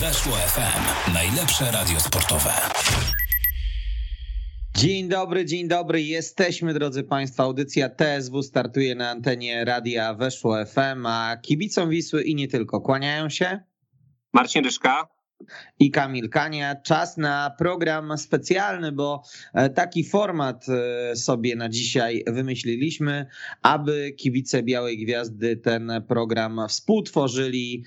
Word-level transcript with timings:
Weszło 0.00 0.32
FM. 0.32 1.12
Najlepsze 1.14 1.70
radio 1.70 2.00
sportowe. 2.00 2.50
Dzień 4.76 5.08
dobry, 5.08 5.44
dzień 5.44 5.68
dobry. 5.68 6.02
Jesteśmy, 6.02 6.74
drodzy 6.74 7.04
Państwo. 7.04 7.42
Audycja 7.42 7.88
TSW 7.88 8.42
startuje 8.42 8.94
na 8.94 9.10
antenie 9.10 9.64
radia 9.64 10.14
Weszło 10.14 10.66
FM, 10.66 11.06
a 11.06 11.36
kibicom 11.42 11.90
Wisły 11.90 12.22
i 12.22 12.34
nie 12.34 12.48
tylko 12.48 12.80
kłaniają 12.80 13.28
się. 13.28 13.60
Marcin 14.32 14.64
Ryszka 14.64 15.08
i 15.78 15.90
Kamil 15.90 16.28
Kania. 16.28 16.74
Czas 16.74 17.16
na 17.16 17.50
program 17.58 18.18
specjalny, 18.18 18.92
bo 18.92 19.22
e, 19.54 19.70
taki 19.70 20.04
format 20.04 20.66
e, 20.68 21.16
sobie 21.16 21.56
na 21.56 21.68
dzisiaj 21.68 22.24
wymyśliliśmy, 22.26 23.26
aby 23.62 24.12
kibice 24.16 24.62
Białej 24.62 24.98
Gwiazdy 24.98 25.56
ten 25.56 25.92
program 26.08 26.60
współtworzyli, 26.68 27.84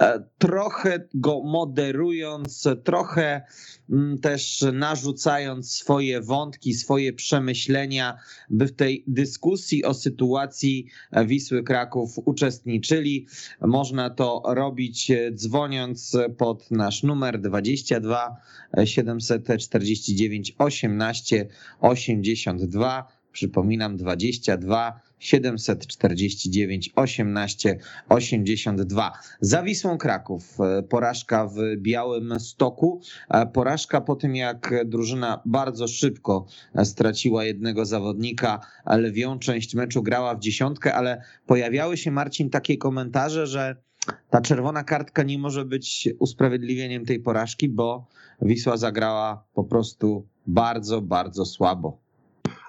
e, 0.00 0.24
trochę 0.38 1.08
go 1.14 1.42
moderując, 1.42 2.68
trochę 2.84 3.42
mm, 3.90 4.18
też 4.18 4.64
narzucając 4.72 5.72
swoje 5.72 6.20
wątki, 6.20 6.74
swoje 6.74 7.12
przemyślenia, 7.12 8.18
by 8.50 8.66
w 8.66 8.72
tej 8.72 9.04
dyskusji 9.06 9.84
o 9.84 9.94
sytuacji 9.94 10.86
Wisły 11.26 11.62
Kraków 11.62 12.10
uczestniczyli. 12.24 13.26
Można 13.60 14.10
to 14.10 14.42
robić 14.46 15.12
dzwoniąc 15.34 16.16
pod 16.38 16.70
nasz 16.70 16.89
nasz 16.90 17.02
numer 17.02 17.40
22 17.40 18.36
749 18.84 20.54
18 20.58 21.48
82. 21.80 23.06
Przypominam 23.32 23.96
22 23.96 25.00
749 25.18 26.90
18 26.96 27.78
82. 28.08 29.12
Za 29.40 29.62
Wisłą 29.62 29.98
Kraków 29.98 30.60
e, 30.60 30.82
porażka 30.82 31.46
w 31.46 31.56
Białym 31.76 32.40
Stoku. 32.40 33.00
E, 33.28 33.46
porażka 33.46 34.00
po 34.00 34.16
tym, 34.16 34.36
jak 34.36 34.84
drużyna 34.84 35.42
bardzo 35.44 35.88
szybko 35.88 36.46
e, 36.74 36.84
straciła 36.84 37.44
jednego 37.44 37.84
zawodnika. 37.84 38.60
Lwią 38.86 39.38
część 39.38 39.74
meczu 39.74 40.02
grała 40.02 40.34
w 40.34 40.40
dziesiątkę, 40.40 40.94
ale 40.94 41.22
pojawiały 41.46 41.96
się, 41.96 42.10
Marcin, 42.10 42.50
takie 42.50 42.76
komentarze, 42.76 43.46
że 43.46 43.89
ta 44.30 44.40
czerwona 44.40 44.84
kartka 44.84 45.22
nie 45.22 45.38
może 45.38 45.64
być 45.64 46.08
usprawiedliwieniem 46.18 47.06
tej 47.06 47.20
porażki, 47.20 47.68
bo 47.68 48.06
Wisła 48.42 48.76
zagrała 48.76 49.44
po 49.54 49.64
prostu 49.64 50.28
bardzo, 50.46 51.00
bardzo 51.00 51.44
słabo. 51.46 51.98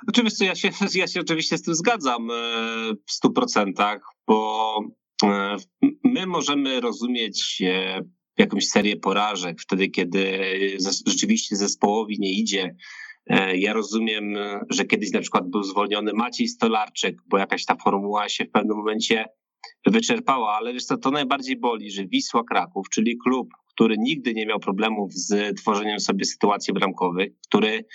Oczywiście 0.08 0.46
ja 0.46 0.56
się, 0.56 0.70
ja 0.96 1.08
się 1.08 1.20
oczywiście 1.20 1.58
z 1.58 1.62
tym 1.62 1.76
zgadzam 1.76 2.32
e, 2.32 2.34
w 3.06 3.12
stu 3.12 3.32
procentach, 3.32 4.02
bo 4.28 4.80
e, 5.24 5.58
my 6.04 6.28
możemy 6.28 6.82
rozumieć 6.82 7.62
e, 7.66 8.02
jakąś 8.38 8.68
serię 8.68 8.98
porażek 8.98 9.62
wtedy, 9.62 9.88
kiedy 9.88 10.40
rzeczywiście 11.08 11.56
zespołowi 11.56 12.20
nie 12.20 12.32
idzie. 12.32 12.76
Ja 13.54 13.74
rozumiem, 13.74 14.36
że 14.70 14.86
kiedyś 14.86 15.12
na 15.12 15.20
przykład 15.20 15.50
był 15.50 15.64
zwolniony 15.64 16.14
Maciej 16.14 16.48
Stolarczyk, 16.48 17.22
bo 17.28 17.38
jakaś 17.38 17.66
ta 17.66 17.76
formuła 17.76 18.30
się 18.30 18.46
w 18.46 18.52
pewnym 18.52 18.78
momencie 18.78 19.26
wyczerpała, 19.86 20.54
ale 20.54 20.74
wiesz 20.74 20.86
co, 20.86 20.98
to 20.98 21.12
najbardziej 21.12 21.58
boli, 21.58 21.92
że 21.92 22.06
Wisła 22.06 22.44
Kraków, 22.44 22.90
czyli 22.90 23.18
klub, 23.18 23.50
który 23.74 23.96
nigdy 23.98 24.34
nie 24.34 24.46
miał 24.46 24.60
problemów 24.60 25.14
z 25.14 25.58
tworzeniem 25.58 26.00
sobie 26.00 26.26
sytuacji 26.26 26.74
bramkowych, 26.74 27.32
który 27.48 27.86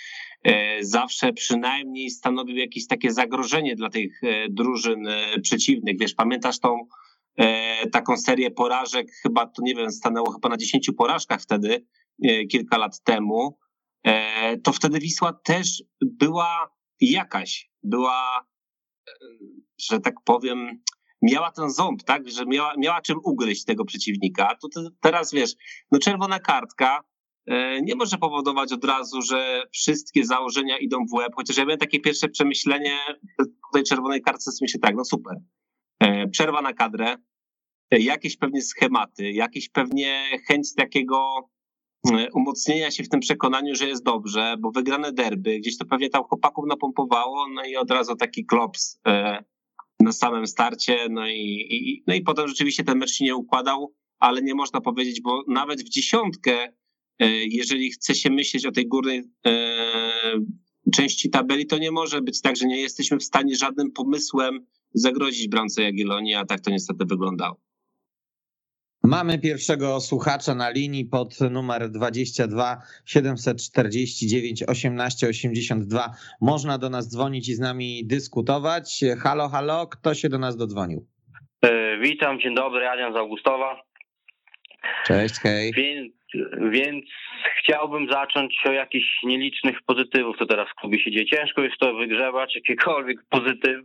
e, 0.43 0.83
zawsze 0.83 1.33
przynajmniej 1.33 2.09
stanowił 2.09 2.57
jakieś 2.57 2.87
takie 2.87 3.11
zagrożenie 3.11 3.75
dla 3.75 3.89
tych 3.89 4.23
e, 4.23 4.49
drużyn 4.49 5.07
e, 5.07 5.39
przeciwnych. 5.41 5.99
Wiesz, 5.99 6.13
pamiętasz 6.13 6.59
tą 6.59 6.87
taką 7.91 8.17
serię 8.17 8.51
porażek, 8.51 9.07
chyba 9.23 9.47
to 9.47 9.61
nie 9.61 9.75
wiem, 9.75 9.91
stanęło 9.91 10.31
chyba 10.31 10.49
na 10.49 10.57
10 10.57 10.91
porażkach 10.97 11.41
wtedy, 11.41 11.85
kilka 12.51 12.77
lat 12.77 13.03
temu, 13.03 13.57
to 14.63 14.73
wtedy 14.73 14.99
Wisła 14.99 15.33
też 15.43 15.83
była 16.01 16.69
jakaś, 17.01 17.69
była, 17.83 18.45
że 19.81 19.99
tak 19.99 20.15
powiem, 20.25 20.81
miała 21.21 21.51
ten 21.51 21.69
ząb, 21.69 22.03
tak, 22.03 22.29
że 22.29 22.45
miała, 22.45 22.73
miała 22.77 23.01
czym 23.01 23.17
ugryźć 23.23 23.65
tego 23.65 23.85
przeciwnika. 23.85 24.55
To 24.61 24.81
teraz 25.01 25.33
wiesz, 25.33 25.55
no 25.91 25.99
czerwona 25.99 26.39
kartka 26.39 27.03
e, 27.45 27.81
nie 27.81 27.95
może 27.95 28.17
powodować 28.17 28.73
od 28.73 28.85
razu, 28.85 29.21
że 29.21 29.63
wszystkie 29.71 30.25
założenia 30.25 30.77
idą 30.77 30.97
w 31.11 31.13
łeb, 31.13 31.31
chociaż 31.35 31.57
ja 31.57 31.65
miałem 31.65 31.79
takie 31.79 31.99
pierwsze 31.99 32.29
przemyślenie 32.29 32.97
tej 33.73 33.83
czerwonej 33.83 34.21
kartce, 34.21 34.51
myślę 34.61 34.79
tak, 34.79 34.95
no 34.95 35.05
super. 35.05 35.37
E, 35.99 36.27
przerwa 36.27 36.61
na 36.61 36.73
kadrę, 36.73 37.15
e, 37.91 37.99
jakieś 37.99 38.37
pewnie 38.37 38.61
schematy, 38.61 39.31
jakieś 39.31 39.69
pewnie 39.69 40.23
chęć 40.47 40.73
takiego 40.75 41.49
umocnienia 42.33 42.91
się 42.91 43.03
w 43.03 43.09
tym 43.09 43.19
przekonaniu, 43.19 43.75
że 43.75 43.87
jest 43.87 44.03
dobrze, 44.03 44.55
bo 44.59 44.71
wygrane 44.71 45.11
derby, 45.11 45.59
gdzieś 45.59 45.77
to 45.77 45.85
pewnie 45.85 46.09
tam 46.09 46.23
chłopaków 46.23 46.65
napompowało, 46.67 47.47
no 47.49 47.65
i 47.65 47.75
od 47.75 47.91
razu 47.91 48.15
taki 48.15 48.45
klops 48.45 48.99
na 49.99 50.11
samym 50.11 50.47
starcie, 50.47 50.97
no 51.09 51.27
i, 51.27 51.67
i, 51.69 52.03
no 52.07 52.13
i 52.13 52.21
potem 52.21 52.47
rzeczywiście 52.47 52.83
ten 52.83 52.97
mecz 52.97 53.11
się 53.11 53.25
nie 53.25 53.35
układał, 53.35 53.93
ale 54.19 54.41
nie 54.41 54.55
można 54.55 54.81
powiedzieć, 54.81 55.21
bo 55.21 55.43
nawet 55.47 55.81
w 55.83 55.89
dziesiątkę, 55.89 56.73
e, 57.19 57.29
jeżeli 57.45 57.91
chce 57.91 58.15
się 58.15 58.29
myśleć 58.29 58.65
o 58.65 58.71
tej 58.71 58.87
górnej 58.87 59.23
e, 59.45 60.41
części 60.93 61.29
tabeli, 61.29 61.65
to 61.65 61.77
nie 61.77 61.91
może 61.91 62.21
być 62.21 62.41
tak, 62.41 62.55
że 62.55 62.67
nie 62.67 62.81
jesteśmy 62.81 63.17
w 63.17 63.23
stanie 63.23 63.55
żadnym 63.55 63.91
pomysłem 63.91 64.65
zagrozić 64.93 65.47
bramce 65.47 65.83
Jagiellonii, 65.83 66.33
a 66.33 66.45
tak 66.45 66.61
to 66.61 66.71
niestety 66.71 67.05
wyglądało. 67.05 67.66
Mamy 69.09 69.39
pierwszego 69.39 69.99
słuchacza 69.99 70.55
na 70.55 70.69
linii 70.69 71.05
pod 71.05 71.41
numer 71.51 71.89
22 71.89 72.77
749 73.05 74.63
18 74.63 75.27
82. 75.27 76.09
Można 76.41 76.77
do 76.77 76.89
nas 76.89 77.09
dzwonić 77.11 77.49
i 77.49 77.53
z 77.53 77.59
nami 77.59 78.01
dyskutować. 78.05 79.01
Halo, 79.23 79.49
halo, 79.49 79.87
kto 79.87 80.13
się 80.13 80.29
do 80.29 80.39
nas 80.39 80.57
dodzwonił? 80.57 81.05
E, 81.61 81.97
witam, 81.97 82.39
dzień 82.39 82.55
dobry, 82.55 82.87
Adrian 82.87 83.13
z 83.13 83.15
Augustowa. 83.15 83.81
Cześć, 85.05 85.35
hej. 85.39 85.73
Więc, 85.73 86.13
więc 86.71 87.05
chciałbym 87.59 88.11
zacząć 88.11 88.55
o 88.65 88.71
jakichś 88.71 89.23
nielicznych 89.23 89.77
pozytywów, 89.85 90.37
co 90.39 90.45
teraz 90.45 90.67
w 90.69 90.79
klubie 90.79 91.03
się 91.03 91.11
dzieje. 91.11 91.25
Ciężko 91.25 91.61
jest 91.61 91.77
to 91.79 91.93
wygrzewać, 91.93 92.55
jakikolwiek 92.55 93.17
pozytyw 93.29 93.77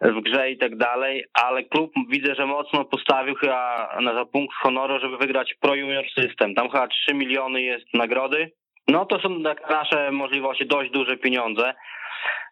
w 0.00 0.20
grze 0.20 0.50
i 0.50 0.58
tak 0.58 0.76
dalej, 0.76 1.24
ale 1.32 1.64
klub 1.64 1.92
widzę, 2.10 2.34
że 2.34 2.46
mocno 2.46 2.84
postawił 2.84 3.34
chyba 3.34 3.88
na 4.00 4.24
punkt 4.24 4.54
honoru, 4.54 5.00
żeby 5.00 5.16
wygrać 5.16 5.54
Pro 5.60 5.74
Junior 5.74 6.04
System. 6.18 6.54
Tam 6.54 6.70
chyba 6.70 6.88
3 6.88 7.14
miliony 7.14 7.62
jest 7.62 7.94
nagrody. 7.94 8.52
No 8.88 9.06
to 9.06 9.20
są 9.20 9.28
nasze 9.70 10.10
możliwości 10.10 10.66
dość 10.66 10.90
duże 10.90 11.16
pieniądze 11.16 11.74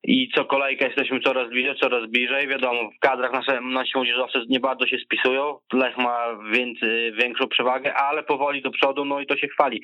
i 0.05 0.29
co 0.35 0.45
kolejka 0.45 0.87
jesteśmy 0.87 1.21
coraz 1.21 1.49
bliżej, 1.49 1.75
coraz 1.77 2.11
bliżej. 2.11 2.49
Wiadomo, 2.49 2.91
w 2.91 2.99
kadrach 3.01 3.33
nasze, 3.33 3.61
nasi 3.61 3.91
młodzieżowcy 3.95 4.39
nie 4.49 4.61
bardzo 4.61 4.87
się 4.87 4.99
spisują. 4.99 5.59
Lech 5.73 5.99
ma 5.99 6.39
więcej, 6.53 7.13
większą 7.13 7.49
przewagę, 7.49 7.95
ale 7.95 8.23
powoli 8.23 8.63
do 8.63 8.71
przodu, 8.71 9.05
no 9.05 9.21
i 9.21 9.27
to 9.27 9.37
się 9.37 9.49
chwali. 9.49 9.83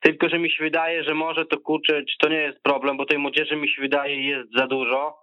Tylko, 0.00 0.28
że 0.28 0.38
mi 0.38 0.50
się 0.50 0.64
wydaje, 0.64 1.04
że 1.04 1.14
może 1.14 1.46
to 1.46 1.58
kurczę, 1.58 2.02
czy 2.04 2.18
to 2.18 2.28
nie 2.28 2.36
jest 2.36 2.62
problem, 2.62 2.96
bo 2.96 3.06
tej 3.06 3.18
młodzieży 3.18 3.56
mi 3.56 3.68
się 3.68 3.82
wydaje 3.82 4.28
jest 4.28 4.52
za 4.56 4.66
dużo 4.66 5.21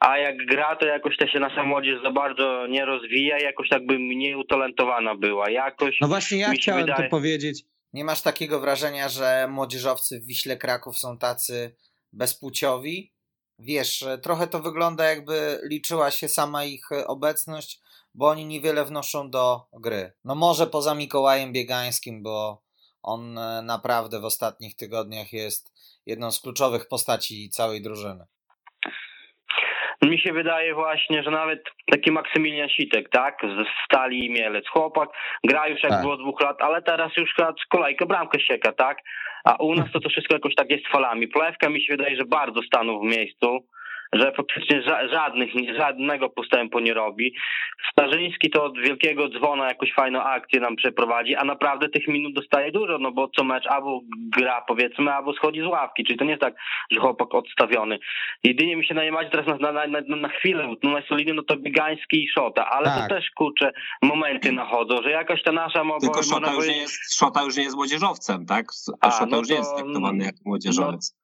a 0.00 0.18
jak 0.18 0.36
gra, 0.36 0.76
to 0.76 0.86
jakoś 0.86 1.16
ta 1.16 1.28
się 1.28 1.40
nasza 1.40 1.64
młodzież 1.64 2.02
za 2.02 2.10
bardzo 2.10 2.66
nie 2.66 2.84
rozwija, 2.84 3.38
jakoś 3.38 3.68
tak 3.68 3.86
by 3.86 3.98
mniej 3.98 4.34
utalentowana 4.34 5.14
była. 5.14 5.50
Jakoś 5.50 6.00
no 6.00 6.08
właśnie 6.08 6.38
ja 6.38 6.50
chciałem 6.50 6.86
wydaje... 6.86 7.02
to 7.02 7.10
powiedzieć. 7.10 7.64
Nie 7.92 8.04
masz 8.04 8.22
takiego 8.22 8.60
wrażenia, 8.60 9.08
że 9.08 9.48
młodzieżowcy 9.50 10.20
w 10.20 10.26
Wiśle 10.26 10.56
Kraków 10.56 10.98
są 10.98 11.18
tacy 11.18 11.76
bezpłciowi? 12.12 13.14
Wiesz, 13.58 14.04
trochę 14.22 14.46
to 14.46 14.60
wygląda 14.60 15.04
jakby 15.04 15.60
liczyła 15.70 16.10
się 16.10 16.28
sama 16.28 16.64
ich 16.64 16.88
obecność, 17.06 17.80
bo 18.14 18.28
oni 18.28 18.46
niewiele 18.46 18.84
wnoszą 18.84 19.30
do 19.30 19.66
gry. 19.72 20.12
No 20.24 20.34
może 20.34 20.66
poza 20.66 20.94
Mikołajem 20.94 21.52
Biegańskim, 21.52 22.22
bo 22.22 22.62
on 23.02 23.38
naprawdę 23.62 24.20
w 24.20 24.24
ostatnich 24.24 24.76
tygodniach 24.76 25.32
jest 25.32 25.72
jedną 26.06 26.30
z 26.30 26.40
kluczowych 26.40 26.88
postaci 26.88 27.50
całej 27.50 27.82
drużyny. 27.82 28.24
Mi 30.02 30.18
się 30.18 30.32
wydaje 30.32 30.74
właśnie, 30.74 31.22
że 31.22 31.30
nawet 31.30 31.64
taki 31.90 32.12
Maksymilian 32.12 32.68
Sitek, 32.68 33.08
tak, 33.08 33.38
z 33.42 33.84
Stali 33.84 34.26
i 34.26 34.30
Mielec, 34.30 34.68
chłopak 34.68 35.08
gra 35.44 35.68
już 35.68 35.82
jak 35.82 35.92
tak. 35.92 36.02
było 36.02 36.16
dwóch 36.16 36.40
lat, 36.40 36.62
ale 36.62 36.82
teraz 36.82 37.16
już 37.16 37.34
z 37.64 37.66
kolejkę 37.68 38.06
bramkę 38.06 38.40
sieka, 38.40 38.72
tak, 38.72 38.98
a 39.44 39.56
u 39.56 39.74
nas 39.74 39.92
to 39.92 40.00
to 40.00 40.08
wszystko 40.08 40.34
jakoś 40.34 40.54
tak 40.54 40.70
jest 40.70 40.88
falami. 40.88 41.28
Plewka 41.28 41.68
mi 41.68 41.80
się 41.82 41.96
wydaje, 41.96 42.16
że 42.16 42.24
bardzo 42.24 42.62
stanął 42.62 43.00
w 43.00 43.04
miejscu, 43.04 43.60
że 44.14 44.32
faktycznie 44.32 44.82
żadnych, 45.12 45.50
żadnego 45.78 46.30
postępu 46.30 46.80
nie 46.80 46.94
robi. 46.94 47.34
Starzyński 47.92 48.50
to 48.50 48.64
od 48.64 48.78
wielkiego 48.78 49.28
dzwona 49.28 49.68
jakąś 49.68 49.92
fajną 49.92 50.22
akcję 50.22 50.60
nam 50.60 50.76
przeprowadzi, 50.76 51.36
a 51.36 51.44
naprawdę 51.44 51.88
tych 51.88 52.08
minut 52.08 52.34
dostaje 52.34 52.72
dużo, 52.72 52.98
no 52.98 53.12
bo 53.12 53.28
co 53.36 53.44
mecz 53.44 53.66
albo 53.66 54.00
gra 54.36 54.64
powiedzmy, 54.68 55.12
albo 55.12 55.32
schodzi 55.32 55.60
z 55.60 55.66
ławki, 55.66 56.04
czyli 56.04 56.18
to 56.18 56.24
nie 56.24 56.30
jest 56.30 56.42
tak, 56.42 56.54
że 56.90 57.00
chłopak 57.00 57.34
odstawiony. 57.34 57.98
Jedynie 58.44 58.76
mi 58.76 58.86
się 58.86 58.94
najmacie 58.94 59.30
teraz 59.30 59.60
na, 59.60 59.72
na, 59.72 59.86
na, 59.86 60.16
na 60.16 60.28
chwilę, 60.28 60.74
no 60.82 60.90
najsolidniej 60.90 61.36
no 61.36 61.42
to 61.42 61.56
Biegański 61.56 62.24
i 62.24 62.28
Szota, 62.28 62.70
ale 62.70 62.86
tak. 62.86 63.08
to 63.08 63.14
też 63.14 63.30
kurczę 63.30 63.72
momenty 64.02 64.52
nachodzą, 64.52 65.02
że 65.02 65.10
jakaś 65.10 65.42
ta 65.42 65.52
nasza... 65.52 65.84
Tylko 66.00 66.22
Szota 66.22 66.52
już, 66.52 66.68
nie 66.68 66.76
jest, 66.76 67.18
Szota 67.18 67.42
już 67.42 67.56
nie 67.56 67.62
jest 67.62 67.76
młodzieżowcem, 67.76 68.46
tak? 68.46 68.66
A, 69.00 69.10
Szota 69.10 69.26
no 69.26 69.36
już 69.36 69.48
nie 69.48 69.56
jest 69.56 69.76
traktowany 69.76 70.24
jak 70.24 70.34
młodzieżowiec. 70.44 71.16
No, 71.18 71.23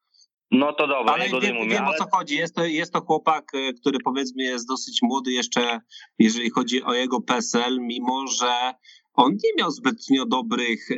no 0.51 0.73
to 0.73 0.87
dobra, 0.87 1.13
ale 1.13 1.29
wiem, 1.41 1.57
mówię, 1.57 1.69
wiem 1.69 1.85
ale... 1.85 1.97
o 1.97 1.99
co 1.99 2.11
chodzi. 2.17 2.37
Jest 2.37 2.55
to, 2.55 2.65
jest 2.65 2.93
to 2.93 3.01
chłopak, 3.01 3.55
e, 3.55 3.73
który 3.73 3.99
powiedzmy 4.05 4.43
jest 4.43 4.69
dosyć 4.69 4.99
młody 5.03 5.33
jeszcze, 5.33 5.81
jeżeli 6.19 6.51
chodzi 6.51 6.83
o 6.83 6.95
jego 6.95 7.21
PESEL, 7.21 7.79
mimo 7.81 8.27
że 8.27 8.75
on 9.15 9.33
nie 9.33 9.51
miał 9.59 9.71
zbytnio 9.71 10.27
dobrych 10.27 10.91
e, 10.91 10.97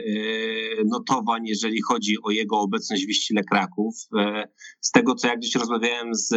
notowań, 0.85 1.47
jeżeli 1.47 1.83
chodzi 1.83 2.17
o 2.23 2.31
jego 2.31 2.61
obecność 2.61 3.05
w 3.05 3.09
Wiścile 3.09 3.43
Kraków. 3.45 3.95
E, 4.19 4.49
z 4.81 4.91
tego, 4.91 5.15
co 5.15 5.29
ja 5.29 5.37
gdzieś 5.37 5.55
rozmawiałem 5.55 6.15
z 6.15 6.35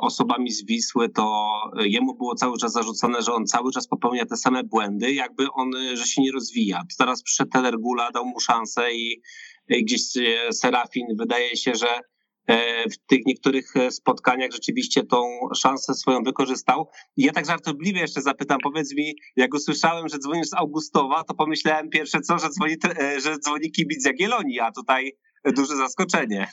osobami 0.00 0.50
z 0.50 0.66
Wisły, 0.66 1.08
to 1.08 1.52
jemu 1.76 2.14
było 2.16 2.34
cały 2.34 2.58
czas 2.58 2.72
zarzucone, 2.72 3.22
że 3.22 3.32
on 3.32 3.46
cały 3.46 3.72
czas 3.72 3.88
popełnia 3.88 4.26
te 4.26 4.36
same 4.36 4.64
błędy, 4.64 5.12
jakby 5.12 5.50
on, 5.52 5.70
że 5.94 6.06
się 6.06 6.22
nie 6.22 6.32
rozwija. 6.32 6.82
Teraz 6.98 7.22
przyszedł 7.22 7.50
Teller 7.50 7.78
Gula, 7.80 8.10
dał 8.10 8.26
mu 8.26 8.40
szansę 8.40 8.94
i 8.94 9.22
gdzieś 9.70 10.16
e, 10.16 10.52
Serafin 10.52 11.06
wydaje 11.18 11.56
się, 11.56 11.74
że 11.74 12.00
e, 12.46 12.88
w 12.90 12.98
tych 13.06 13.26
niektórych 13.26 13.76
e, 13.76 13.90
spotkaniach 13.90 14.50
rzeczywiście 14.52 15.04
tą 15.04 15.22
szansę 15.56 15.94
swoją 15.94 16.22
wykorzystał. 16.22 16.88
I 17.16 17.24
ja 17.24 17.32
tak 17.32 17.46
żartobliwie 17.46 18.00
jeszcze 18.00 18.22
zapytam, 18.22 18.58
powiedz 18.62 18.94
mi, 18.94 19.14
jak 19.36 19.54
usłyszałem, 19.54 20.08
że 20.08 20.18
dzwonisz 20.18 20.48
z 20.48 20.54
Augustowa, 20.54 21.24
to 21.24 21.34
pomyślałem 21.34 21.90
pierwsze 21.90 22.20
co, 22.20 22.38
że 22.38 22.48
dzwoni, 22.50 22.74
że 23.22 23.38
dzwoni 23.38 23.70
kibic 23.70 24.06
Jagiellonii, 24.06 24.60
a 24.60 24.72
tutaj 24.72 25.12
duże 25.56 25.76
zaskoczenie. 25.76 26.46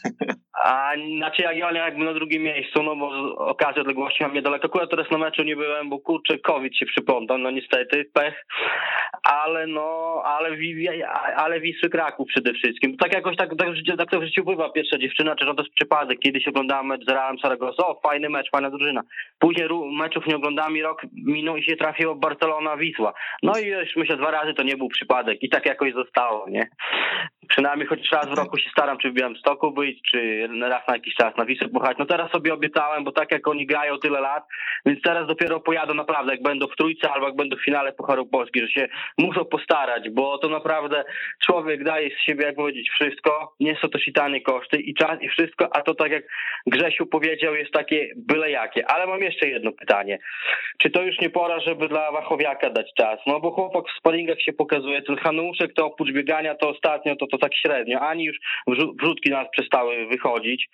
A 0.63 0.91
znaczy 1.17 1.41
Jagiellonia 1.41 1.85
jakby 1.85 2.05
na 2.05 2.13
drugim 2.13 2.43
miejscu, 2.43 2.83
no 2.83 2.95
bo 2.95 3.35
okazja 3.35 3.81
odległości 3.81 4.23
mam 4.23 4.33
niedaleko. 4.33 4.65
Akurat 4.65 4.89
teraz 4.89 5.11
na 5.11 5.17
meczu 5.17 5.43
nie 5.43 5.55
byłem, 5.55 5.89
bo 5.89 5.99
kurczę 5.99 6.39
COVID 6.39 6.77
się 6.77 6.85
przyplątał, 6.85 7.37
no 7.37 7.51
niestety, 7.51 8.05
pech. 8.13 8.45
Ale 9.23 9.67
no, 9.67 10.21
ale, 10.25 10.57
ale 11.35 11.61
Wisły 11.61 11.89
Kraków 11.89 12.27
przede 12.27 12.53
wszystkim. 12.53 12.97
Tak 12.97 13.13
jakoś 13.13 13.37
tak, 13.37 13.49
tak, 13.57 13.67
tak 13.97 14.11
to 14.11 14.19
w 14.19 14.25
życiu 14.25 14.43
bywa. 14.43 14.69
Pierwsza 14.69 14.97
dziewczyna, 14.97 15.35
czy 15.35 15.45
to 15.45 15.55
jest 15.57 15.73
przypadek. 15.75 16.19
Kiedyś 16.19 16.47
oglądałem 16.47 16.85
mecz 16.85 17.05
z 17.05 17.09
Realem 17.09 17.39
Saragossa, 17.39 17.87
o 17.87 17.99
fajny 18.03 18.29
mecz, 18.29 18.49
fajna 18.51 18.69
drużyna. 18.69 19.01
Później 19.39 19.67
meczów 19.97 20.27
nie 20.27 20.35
oglądam 20.35 20.77
i 20.77 20.81
rok 20.81 21.01
minął 21.13 21.57
i 21.57 21.63
się 21.63 21.75
trafiło 21.75 22.15
Barcelona-Wisła. 22.15 23.13
No 23.43 23.53
i 23.59 23.67
już 23.67 23.95
myślę 23.95 24.17
dwa 24.17 24.31
razy 24.31 24.53
to 24.53 24.63
nie 24.63 24.77
był 24.77 24.87
przypadek 24.87 25.43
i 25.43 25.49
tak 25.49 25.65
jakoś 25.65 25.93
zostało, 25.93 26.49
nie? 26.49 26.67
Przynajmniej 27.47 27.87
choć 27.87 28.11
raz 28.11 28.29
w 28.29 28.37
roku 28.37 28.57
się 28.57 28.69
staram, 28.77 28.97
czy 28.97 29.11
w 29.11 29.13
Białymstoku 29.13 29.71
być, 29.71 30.01
czy 30.11 30.49
raz 30.61 30.87
na 30.87 30.93
jakiś 30.93 31.15
czas 31.15 31.37
na 31.37 31.45
Wisłę 31.45 31.67
pojechać. 31.69 31.97
No 31.97 32.05
teraz 32.05 32.31
sobie 32.31 32.53
obiecałem, 32.53 33.03
bo 33.03 33.11
tak 33.11 33.31
jak 33.31 33.47
oni 33.47 33.65
grają 33.65 33.97
tyle 33.97 34.19
lat, 34.19 34.43
więc 34.85 35.01
teraz 35.01 35.27
dopiero 35.27 35.59
pojadę 35.59 35.93
naprawdę, 35.93 36.31
jak 36.31 36.43
będą 36.43 36.67
w 36.67 36.75
trójce 36.75 37.11
albo 37.11 37.27
jak 37.27 37.35
będą 37.35 37.57
w 37.57 37.65
finale 37.65 37.93
Pucharu 37.93 38.25
Polski, 38.25 38.59
że 38.61 38.67
się 38.67 38.87
muszą 39.17 39.45
postarać, 39.45 40.09
bo 40.09 40.37
to 40.37 40.49
naprawdę 40.49 41.03
człowiek 41.45 41.83
daje 41.83 42.09
z 42.09 42.25
siebie, 42.25 42.45
jak 42.45 42.55
powiedzieć, 42.55 42.89
wszystko. 42.89 43.53
Nie 43.59 43.75
są 43.75 43.89
to 43.89 43.99
sitanie 43.99 44.41
koszty 44.41 44.77
i 44.77 44.93
czas 44.93 45.21
i 45.21 45.29
wszystko, 45.29 45.75
a 45.75 45.81
to 45.81 45.95
tak 45.95 46.11
jak 46.11 46.23
Grzesiu 46.67 47.05
powiedział, 47.05 47.55
jest 47.55 47.71
takie 47.71 48.09
byle 48.15 48.51
jakie. 48.51 48.91
Ale 48.91 49.07
mam 49.07 49.21
jeszcze 49.21 49.47
jedno 49.47 49.71
pytanie. 49.71 50.19
Czy 50.77 50.89
to 50.89 51.01
już 51.01 51.19
nie 51.19 51.29
pora, 51.29 51.59
żeby 51.59 51.87
dla 51.87 52.11
Wachowiaka 52.11 52.69
dać 52.69 52.93
czas? 52.97 53.19
No 53.27 53.39
bo 53.39 53.51
chłopak 53.51 53.85
w 53.87 53.99
sparingach 53.99 54.41
się 54.41 54.53
pokazuje, 54.53 55.01
ten 55.01 55.17
Hanuszek 55.17 55.73
to 55.73 55.85
oprócz 55.85 56.11
biegania 56.11 56.55
to 56.55 56.69
ostatnio 56.69 57.15
to, 57.15 57.27
to 57.27 57.37
tak 57.37 57.55
średnio, 57.55 57.99
ani 57.99 58.23
już 58.23 58.37
wrzutki 58.99 59.29
nas 59.29 59.47
przestały 59.51 60.07
wychodzić 60.07 60.69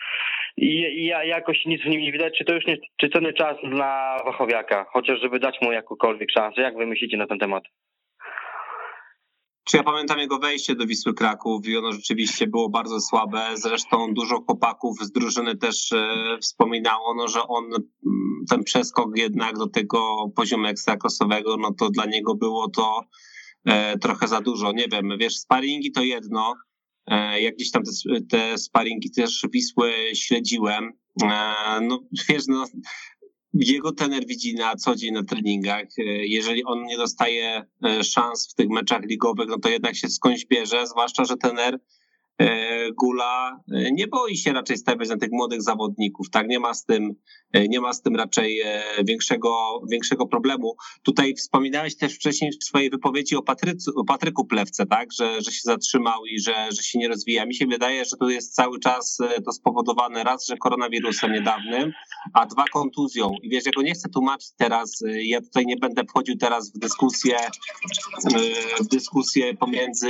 i, 0.58 0.68
i 0.80 1.06
jakoś 1.06 1.66
nic 1.66 1.82
w 1.82 1.86
nim 1.86 2.02
nie 2.02 2.12
widać. 2.12 2.38
Czy 2.38 2.46
to 2.46 2.54
już 2.54 2.66
nie, 2.66 2.78
czy 2.98 3.10
nie 3.22 3.34
czas 3.34 3.58
dla 3.64 4.18
Wachowiaka, 4.26 4.86
chociaż 4.90 5.22
żeby 5.22 5.40
dać 5.40 5.62
mu 5.62 5.72
jakąkolwiek 5.72 6.32
szansę? 6.32 6.62
Jak 6.62 6.78
wy 6.78 6.86
myślicie 6.86 7.18
na 7.18 7.28
ten 7.28 7.40
temat? 7.40 7.64
Czy 9.64 9.78
ja 9.78 9.84
pamiętam 9.84 10.20
jego 10.20 10.40
wejście 10.40 10.76
do 10.76 10.86
Wisły 10.86 11.14
Kraków 11.14 11.68
i 11.68 11.78
ono 11.78 11.92
rzeczywiście 11.92 12.48
było 12.48 12.70
bardzo 12.70 13.00
słabe. 13.00 13.48
Zresztą 13.54 14.14
dużo 14.14 14.42
chłopaków 14.42 14.98
z 15.00 15.12
drużyny 15.12 15.58
też 15.58 15.92
e, 15.92 16.38
wspominało, 16.42 17.16
no, 17.16 17.28
że 17.28 17.48
on 17.48 17.66
mm, 17.66 18.46
ten 18.50 18.64
przeskok 18.64 19.18
jednak 19.18 19.58
do 19.58 19.68
tego 19.68 20.30
poziomu 20.36 20.66
ekstraklasowego, 20.66 21.58
no 21.58 21.74
to 21.80 21.90
dla 21.90 22.06
niego 22.06 22.36
było 22.36 22.70
to 22.70 23.02
e, 23.66 23.98
trochę 23.98 24.28
za 24.28 24.42
dużo. 24.42 24.72
Nie 24.72 24.88
wiem, 24.92 25.18
wiesz, 25.20 25.38
sparingi 25.38 25.92
to 25.92 26.02
jedno. 26.02 26.54
E, 27.08 27.42
jak 27.42 27.56
gdzieś 27.56 27.72
tam 27.72 27.84
te, 27.84 28.22
te 28.30 28.58
sparingi 28.58 29.12
też 29.12 29.46
Wisły 29.54 29.94
śledziłem. 30.14 30.92
No 31.82 32.00
wiesz, 32.30 32.48
no 32.48 32.66
jego 33.54 33.92
tener 33.92 34.28
widzi 34.28 34.56
na 34.56 34.76
co 34.76 34.96
dzień 34.96 35.14
na 35.14 35.24
treningach. 35.24 35.88
E, 36.00 36.04
jeżeli 36.26 36.64
on 36.64 36.84
nie 36.84 36.98
dostaje 36.98 37.64
e, 37.86 38.04
szans 38.04 38.52
w 38.52 38.56
tych 38.56 38.70
meczach 38.70 39.02
ligowych, 39.06 39.48
no 39.50 39.60
to 39.60 39.70
jednak 39.70 39.96
się 39.96 40.10
skądś 40.10 40.46
bierze, 40.46 40.88
zwłaszcza, 40.88 41.26
że 41.26 41.38
tener 41.38 41.74
E, 41.76 42.01
Gula 42.98 43.60
e, 43.74 43.92
nie 43.92 44.08
boi 44.08 44.38
się 44.38 44.54
raczej 44.54 44.78
stawiać 44.78 45.10
na 45.10 45.18
tych 45.18 45.32
młodych 45.32 45.62
zawodników, 45.62 46.30
tak? 46.30 46.48
Nie 46.48 46.60
ma 46.60 46.74
z 46.74 46.86
tym, 46.86 47.16
e, 47.54 47.68
nie 47.68 47.82
ma 47.82 47.94
z 47.94 48.02
tym 48.02 48.16
raczej 48.16 48.62
większego, 49.04 49.82
większego 49.92 50.28
problemu. 50.28 50.76
Tutaj 51.04 51.34
wspominałeś 51.34 51.98
też 51.98 52.16
wcześniej 52.16 52.52
w 52.62 52.64
swojej 52.64 52.90
wypowiedzi 52.90 53.36
o, 53.36 53.42
Patrycu, 53.42 53.92
o 53.96 54.04
Patryku 54.04 54.46
Plewce, 54.46 54.86
tak? 54.86 55.10
Że, 55.14 55.42
że 55.42 55.52
się 55.52 55.62
zatrzymał 55.64 56.26
i 56.26 56.40
że, 56.40 56.68
że 56.72 56.84
się 56.84 57.00
nie 57.00 57.08
rozwija. 57.08 57.46
Mi 57.46 57.56
się 57.56 57.66
wydaje, 57.66 58.06
że 58.06 58.18
to 58.18 58.30
jest 58.30 58.56
cały 58.56 58.80
czas 58.80 59.18
to 59.46 59.52
spowodowane 59.52 60.24
raz, 60.24 60.48
że 60.48 60.58
koronawirusem 60.58 61.34
niedawnym, 61.34 61.92
a 62.34 62.46
dwa 62.46 62.66
kontuzją. 62.74 63.32
I 63.44 63.50
wiesz, 63.50 63.66
ja 63.66 63.72
go 63.72 63.82
nie 63.82 63.94
chcę 63.94 64.10
tłumaczyć 64.10 64.52
teraz, 64.58 65.04
ja 65.24 65.42
tutaj 65.42 65.66
nie 65.66 65.78
będę 65.78 66.04
wchodził 66.04 66.38
teraz 66.38 66.72
w 66.74 66.80
dyskusję, 66.80 67.38
w 68.82 68.88
dyskusję 68.88 69.54
pomiędzy 69.54 70.10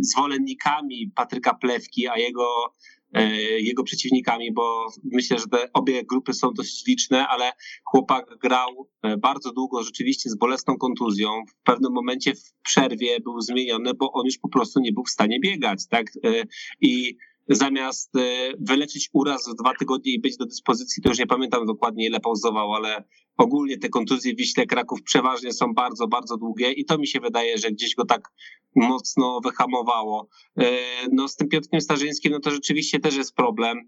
zwolennikami 0.00 0.79
Patryka 1.14 1.54
Plewki, 1.54 2.08
a 2.08 2.18
jego, 2.18 2.74
e, 3.12 3.36
jego 3.60 3.84
przeciwnikami, 3.84 4.52
bo 4.52 4.86
myślę, 5.04 5.38
że 5.38 5.46
te 5.46 5.72
obie 5.72 6.04
grupy 6.04 6.32
są 6.32 6.52
dość 6.52 6.86
liczne, 6.86 7.28
ale 7.28 7.52
chłopak 7.84 8.38
grał 8.38 8.88
e, 9.02 9.16
bardzo 9.16 9.52
długo 9.52 9.82
rzeczywiście 9.82 10.30
z 10.30 10.36
bolesną 10.36 10.76
kontuzją. 10.78 11.42
W 11.48 11.62
pewnym 11.62 11.92
momencie 11.92 12.34
w 12.34 12.52
przerwie 12.62 13.20
był 13.20 13.40
zmieniony, 13.40 13.94
bo 13.94 14.12
on 14.12 14.26
już 14.26 14.38
po 14.38 14.48
prostu 14.48 14.80
nie 14.80 14.92
był 14.92 15.04
w 15.04 15.10
stanie 15.10 15.40
biegać, 15.40 15.86
tak? 15.88 16.06
E, 16.24 16.44
I 16.80 17.16
zamiast 17.50 18.12
wyleczyć 18.60 19.10
uraz 19.12 19.48
w 19.48 19.62
dwa 19.62 19.74
tygodnie 19.78 20.12
i 20.12 20.20
być 20.20 20.36
do 20.36 20.46
dyspozycji, 20.46 21.02
to 21.02 21.08
już 21.08 21.18
nie 21.18 21.26
pamiętam 21.26 21.66
dokładnie 21.66 22.06
ile 22.06 22.20
pauzował, 22.20 22.74
ale 22.74 23.04
ogólnie 23.36 23.78
te 23.78 23.88
kontuzje 23.88 24.34
Wiśle 24.34 24.66
Kraków 24.66 25.02
przeważnie 25.02 25.52
są 25.52 25.74
bardzo, 25.74 26.08
bardzo 26.08 26.36
długie 26.36 26.72
i 26.72 26.84
to 26.84 26.98
mi 26.98 27.06
się 27.06 27.20
wydaje, 27.20 27.58
że 27.58 27.70
gdzieś 27.70 27.94
go 27.94 28.04
tak 28.04 28.28
mocno 28.76 29.40
wyhamowało. 29.44 30.28
E, 30.58 30.78
no 31.12 31.28
z 31.28 31.36
tym 31.36 31.48
Piotrkiem 31.48 31.80
Starzyńskim, 31.80 32.32
no 32.32 32.40
to 32.40 32.50
rzeczywiście 32.50 33.00
też 33.00 33.16
jest 33.16 33.34
problem. 33.34 33.78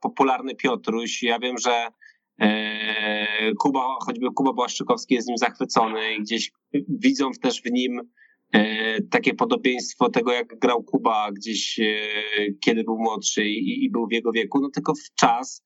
Popularny 0.00 0.54
Piotruś, 0.54 1.22
ja 1.22 1.38
wiem, 1.38 1.58
że 1.58 1.88
e, 2.40 3.54
Kuba, 3.58 3.96
choćby 4.00 4.26
Kuba 4.34 4.52
Błaszczykowski 4.52 5.14
jest 5.14 5.28
nim 5.28 5.38
zachwycony 5.38 6.14
i 6.14 6.20
gdzieś 6.20 6.52
widzą 6.88 7.30
też 7.42 7.62
w 7.62 7.72
nim 7.72 8.00
takie 9.10 9.34
podobieństwo 9.34 10.10
tego, 10.10 10.32
jak 10.32 10.58
grał 10.58 10.82
Kuba 10.82 11.32
gdzieś, 11.32 11.80
kiedy 12.64 12.84
był 12.84 12.98
młodszy 12.98 13.44
i, 13.48 13.90
był 13.90 14.06
w 14.06 14.12
jego 14.12 14.32
wieku, 14.32 14.60
no 14.60 14.68
tylko 14.74 14.94
w 14.94 15.14
czas 15.14 15.64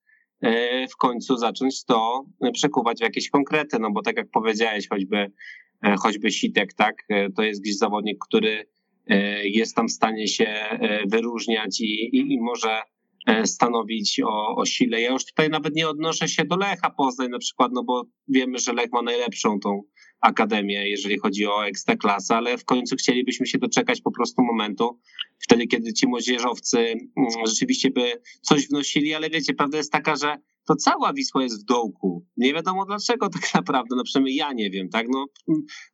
w 0.92 0.96
końcu 0.96 1.36
zacząć 1.36 1.84
to 1.84 2.24
przekuwać 2.52 2.98
w 2.98 3.02
jakieś 3.02 3.30
konkrety, 3.30 3.78
no 3.78 3.90
bo 3.90 4.02
tak 4.02 4.16
jak 4.16 4.30
powiedziałeś, 4.30 4.88
choćby 4.88 5.30
E, 5.84 5.94
choćby 5.96 6.30
Sitek, 6.30 6.74
tak? 6.74 6.94
E, 7.08 7.30
to 7.30 7.42
jest 7.42 7.62
gdzieś 7.62 7.76
zawodnik, 7.76 8.18
który 8.28 8.66
e, 9.06 9.48
jest 9.48 9.76
tam 9.76 9.88
w 9.88 9.92
stanie 9.92 10.28
się 10.28 10.54
wyróżniać 11.12 11.80
i, 11.80 12.16
i, 12.16 12.32
i 12.32 12.40
może 12.40 12.80
stanowić 13.44 14.20
o, 14.20 14.56
o 14.56 14.66
sile. 14.66 15.00
Ja 15.00 15.12
już 15.12 15.24
tutaj 15.24 15.50
nawet 15.50 15.74
nie 15.74 15.88
odnoszę 15.88 16.28
się 16.28 16.44
do 16.44 16.56
Lecha 16.56 16.90
Poznań 16.90 17.30
na 17.30 17.38
przykład, 17.38 17.72
no 17.74 17.84
bo 17.84 18.04
wiemy, 18.28 18.58
że 18.58 18.72
Lech 18.72 18.92
ma 18.92 19.02
najlepszą 19.02 19.60
tą 19.60 19.82
akademię, 20.24 20.88
jeżeli 20.88 21.18
chodzi 21.18 21.46
o 21.46 21.66
ekstraklasę, 21.66 22.36
ale 22.36 22.58
w 22.58 22.64
końcu 22.64 22.96
chcielibyśmy 22.96 23.46
się 23.46 23.58
doczekać 23.58 24.00
po 24.00 24.12
prostu 24.12 24.42
momentu, 24.42 24.98
wtedy 25.38 25.66
kiedy 25.66 25.92
ci 25.92 26.06
młodzieżowcy 26.06 26.78
mm, 26.78 27.30
rzeczywiście 27.46 27.90
by 27.90 28.20
coś 28.42 28.68
wnosili, 28.68 29.14
ale 29.14 29.30
wiecie, 29.30 29.54
prawda 29.54 29.76
jest 29.78 29.92
taka, 29.92 30.16
że 30.16 30.36
to 30.66 30.76
cała 30.76 31.12
Wisła 31.12 31.42
jest 31.42 31.62
w 31.62 31.64
dołku. 31.64 32.26
Nie 32.36 32.54
wiadomo 32.54 32.84
dlaczego 32.84 33.28
tak 33.28 33.54
naprawdę, 33.54 33.96
no 33.96 34.04
przynajmniej 34.04 34.36
ja 34.36 34.52
nie 34.52 34.70
wiem, 34.70 34.88
tak? 34.88 35.06
No, 35.08 35.26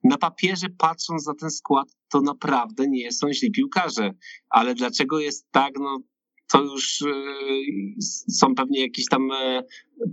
na 0.05 0.19
papierze 0.19 0.67
patrząc 0.79 1.27
na 1.27 1.35
ten 1.35 1.51
skład, 1.51 1.89
to 2.13 2.21
naprawdę 2.21 2.89
nie 2.89 3.13
są 3.13 3.33
źli 3.33 3.51
piłkarze, 3.51 4.11
ale 4.49 4.75
dlaczego 4.75 5.21
jest 5.21 5.47
tak, 5.51 5.73
no 5.79 6.01
to 6.53 6.63
już 6.63 7.05
są 8.29 8.55
pewnie 8.55 8.81
jakieś 8.81 9.07
tam 9.07 9.29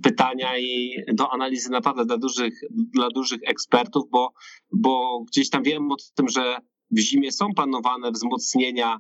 pytania 0.03 0.57
i 0.57 0.95
do 1.13 1.33
analizy 1.33 1.69
naprawdę 1.69 2.05
dla 2.05 2.17
dużych, 2.17 2.61
dla 2.71 3.09
dużych 3.09 3.39
ekspertów, 3.45 4.03
bo, 4.11 4.33
bo 4.71 5.23
gdzieś 5.27 5.49
tam 5.49 5.63
wiem 5.63 5.91
o 5.91 5.95
tym, 6.15 6.29
że 6.29 6.57
w 6.91 6.99
zimie 6.99 7.31
są 7.31 7.53
planowane 7.53 8.11
wzmocnienia 8.11 8.97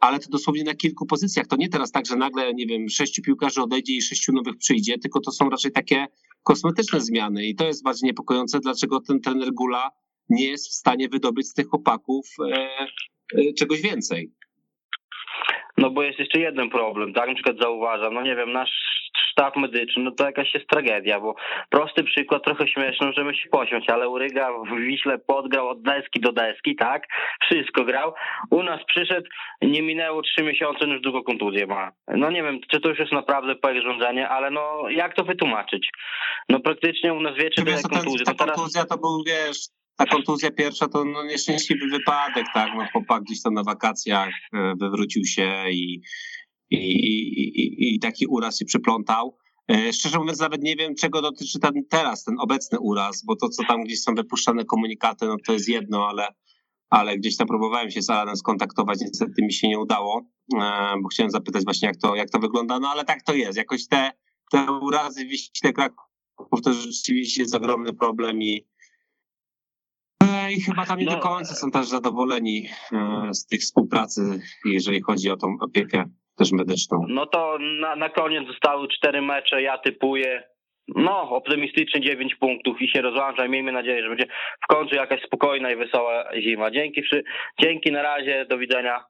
ale 0.00 0.18
to 0.18 0.30
dosłownie 0.30 0.64
na 0.64 0.74
kilku 0.74 1.06
pozycjach. 1.06 1.46
To 1.46 1.56
nie 1.56 1.68
teraz 1.68 1.92
tak, 1.92 2.06
że 2.06 2.16
nagle, 2.16 2.54
nie 2.54 2.66
wiem, 2.66 2.88
sześciu 2.88 3.22
piłkarzy 3.22 3.62
odejdzie 3.62 3.92
i 3.94 4.02
sześciu 4.02 4.32
nowych 4.32 4.56
przyjdzie, 4.56 4.98
tylko 4.98 5.20
to 5.20 5.32
są 5.32 5.50
raczej 5.50 5.72
takie 5.72 6.06
kosmetyczne 6.42 7.00
zmiany 7.00 7.46
i 7.46 7.54
to 7.54 7.66
jest 7.66 7.82
bardziej 7.82 8.06
niepokojące, 8.06 8.60
dlaczego 8.60 9.00
ten 9.00 9.20
trener 9.20 9.52
Gula 9.52 9.90
nie 10.28 10.48
jest 10.48 10.68
w 10.68 10.74
stanie 10.74 11.08
wydobyć 11.08 11.48
z 11.48 11.54
tych 11.54 11.66
chłopaków 11.66 12.26
e, 12.40 12.68
e, 13.34 13.52
czegoś 13.52 13.80
więcej. 13.80 14.32
No 15.78 15.90
bo 15.90 16.02
jest 16.02 16.18
jeszcze 16.18 16.38
jeden 16.38 16.70
problem, 16.70 17.12
tak? 17.12 17.28
Na 17.28 17.34
przykład 17.34 17.56
zauważam, 17.60 18.14
no 18.14 18.22
nie 18.22 18.36
wiem, 18.36 18.52
nasz 18.52 18.70
sztab 19.30 19.56
medyczny, 19.56 20.02
no 20.02 20.10
to 20.10 20.26
jakaś 20.26 20.54
jest 20.54 20.68
tragedia, 20.68 21.20
bo 21.20 21.34
prosty 21.70 22.04
przykład, 22.04 22.44
trochę 22.44 22.68
śmieszny, 22.68 23.06
możemy 23.06 23.34
się 23.34 23.48
pośmiać, 23.48 23.90
ale 23.90 24.08
Uryga 24.08 24.48
w 24.52 24.80
Wiśle 24.80 25.18
podgrał 25.18 25.68
od 25.68 25.82
deski 25.82 26.20
do 26.20 26.32
deski, 26.32 26.76
tak? 26.76 27.06
Wszystko 27.42 27.84
grał. 27.84 28.14
U 28.50 28.62
nas 28.62 28.80
przyszedł, 28.86 29.28
nie 29.62 29.82
minęło 29.82 30.22
trzy 30.22 30.42
miesiące, 30.42 30.86
już 30.86 31.00
długo 31.00 31.22
kontuzję 31.22 31.66
ma. 31.66 31.92
No 32.08 32.30
nie 32.30 32.42
wiem, 32.42 32.60
czy 32.70 32.80
to 32.80 32.88
już 32.88 32.98
jest 32.98 33.12
naprawdę 33.12 33.54
pełne 33.54 33.82
rządzenie, 33.82 34.28
ale 34.28 34.50
no 34.50 34.88
jak 34.88 35.14
to 35.14 35.24
wytłumaczyć? 35.24 35.88
No 36.48 36.60
praktycznie 36.60 37.14
u 37.14 37.20
nas 37.20 37.36
wie, 37.36 37.50
czy 37.50 37.64
to 37.64 37.70
jest 37.70 37.88
kontuzja. 37.88 38.24
Ta 38.26 38.34
teraz... 38.34 38.56
kontuzja 38.56 38.84
to 38.84 38.98
był, 38.98 39.22
wiesz, 39.26 39.77
ta 39.98 40.06
kontuzja 40.06 40.50
pierwsza 40.50 40.88
to 40.88 41.04
no, 41.04 41.24
nieszczęśliwy 41.24 41.86
wypadek, 41.86 42.46
tak? 42.54 42.70
No, 42.76 42.86
chłopak 42.92 43.22
gdzieś 43.22 43.42
tam 43.42 43.54
na 43.54 43.62
wakacjach 43.62 44.34
e, 44.52 44.74
wywrócił 44.80 45.24
się 45.24 45.70
i, 45.70 46.02
i, 46.70 46.78
i, 46.78 47.94
i 47.94 48.00
taki 48.00 48.26
uraz 48.26 48.58
się 48.58 48.64
przyplątał. 48.64 49.36
E, 49.70 49.92
szczerze 49.92 50.18
mówiąc, 50.18 50.40
nawet 50.40 50.62
nie 50.62 50.76
wiem, 50.76 50.94
czego 50.94 51.22
dotyczy 51.22 51.58
ten 51.58 51.72
teraz, 51.90 52.24
ten 52.24 52.34
obecny 52.40 52.78
uraz, 52.80 53.24
bo 53.24 53.36
to, 53.36 53.48
co 53.48 53.64
tam 53.64 53.84
gdzieś 53.84 54.00
są 54.02 54.14
wypuszczane 54.14 54.64
komunikaty, 54.64 55.26
no 55.26 55.36
to 55.46 55.52
jest 55.52 55.68
jedno, 55.68 56.08
ale, 56.08 56.28
ale 56.90 57.18
gdzieś 57.18 57.36
tam 57.36 57.46
próbowałem 57.46 57.90
się 57.90 58.02
z 58.02 58.10
Alanem 58.10 58.36
skontaktować, 58.36 58.98
niestety 59.00 59.42
mi 59.42 59.52
się 59.52 59.68
nie 59.68 59.78
udało, 59.78 60.22
e, 60.54 60.94
bo 61.02 61.08
chciałem 61.08 61.30
zapytać 61.30 61.64
właśnie, 61.64 61.88
jak 61.88 61.96
to, 61.96 62.16
jak 62.16 62.30
to 62.30 62.38
wygląda, 62.38 62.78
no 62.78 62.88
ale 62.88 63.04
tak 63.04 63.22
to 63.22 63.34
jest. 63.34 63.58
Jakoś 63.58 63.88
te, 63.88 64.12
te 64.50 64.72
urazy 64.72 65.24
w 65.24 65.28
Wiśle 65.28 65.72
Kraków 65.72 66.62
to 66.64 66.72
rzeczywiście 66.72 67.42
jest 67.42 67.54
ogromny 67.54 67.94
problem 67.94 68.42
i, 68.42 68.66
e, 70.48 70.52
i 70.52 70.60
chyba 70.60 70.86
tam 70.86 70.98
nie 70.98 71.04
no, 71.04 71.12
do 71.12 71.18
końca 71.18 71.54
są 71.54 71.70
też 71.70 71.86
zadowoleni 71.86 72.68
z 73.32 73.46
tych 73.46 73.60
współpracy, 73.60 74.40
jeżeli 74.64 75.00
chodzi 75.00 75.30
o 75.30 75.36
tą 75.36 75.56
opiekę 75.60 76.04
też 76.36 76.52
medyczną. 76.52 77.04
No 77.08 77.26
to 77.26 77.58
na, 77.80 77.96
na 77.96 78.08
koniec 78.08 78.46
zostały 78.46 78.88
cztery 78.88 79.22
mecze, 79.22 79.62
ja 79.62 79.78
typuję 79.78 80.42
no, 80.96 81.30
optymistycznie 81.30 82.00
9 82.00 82.34
punktów 82.34 82.82
i 82.82 82.88
się 82.88 83.02
rozłącza. 83.02 83.48
Miejmy 83.48 83.72
nadzieję, 83.72 84.02
że 84.02 84.08
będzie 84.08 84.26
w 84.64 84.66
końcu 84.66 84.94
jakaś 84.94 85.22
spokojna 85.22 85.70
i 85.70 85.76
wesoła 85.76 86.24
zima. 86.42 86.70
Dzięki, 86.70 87.02
dzięki 87.62 87.92
na 87.92 88.02
razie, 88.02 88.46
do 88.50 88.58
widzenia. 88.58 89.04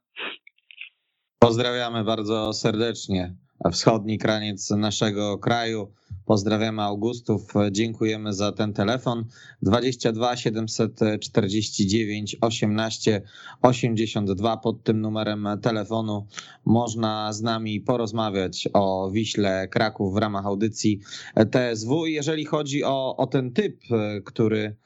Pozdrawiamy 1.39 2.05
bardzo 2.05 2.53
serdecznie 2.53 3.35
wschodni 3.73 4.19
kraniec 4.19 4.71
naszego 4.71 5.39
kraju. 5.39 5.93
Pozdrawiamy 6.29 6.83
Augustów, 6.83 7.55
dziękujemy 7.71 8.33
za 8.33 8.53
ten 8.53 8.73
telefon. 8.73 9.25
22 9.63 10.37
749 10.37 12.37
18 12.41 13.23
82 13.63 14.57
pod 14.57 14.83
tym 14.83 15.01
numerem 15.01 15.49
telefonu 15.63 16.27
można 16.65 17.33
z 17.33 17.43
nami 17.43 17.81
porozmawiać 17.81 18.69
o 18.73 19.11
Wiśle 19.11 19.69
Kraków 19.69 20.15
w 20.15 20.17
ramach 20.17 20.47
audycji 20.47 21.01
TSW. 21.51 22.07
Jeżeli 22.07 22.45
chodzi 22.45 22.85
o, 22.85 23.17
o 23.17 23.27
ten 23.27 23.53
typ, 23.53 23.81
który 24.25 24.77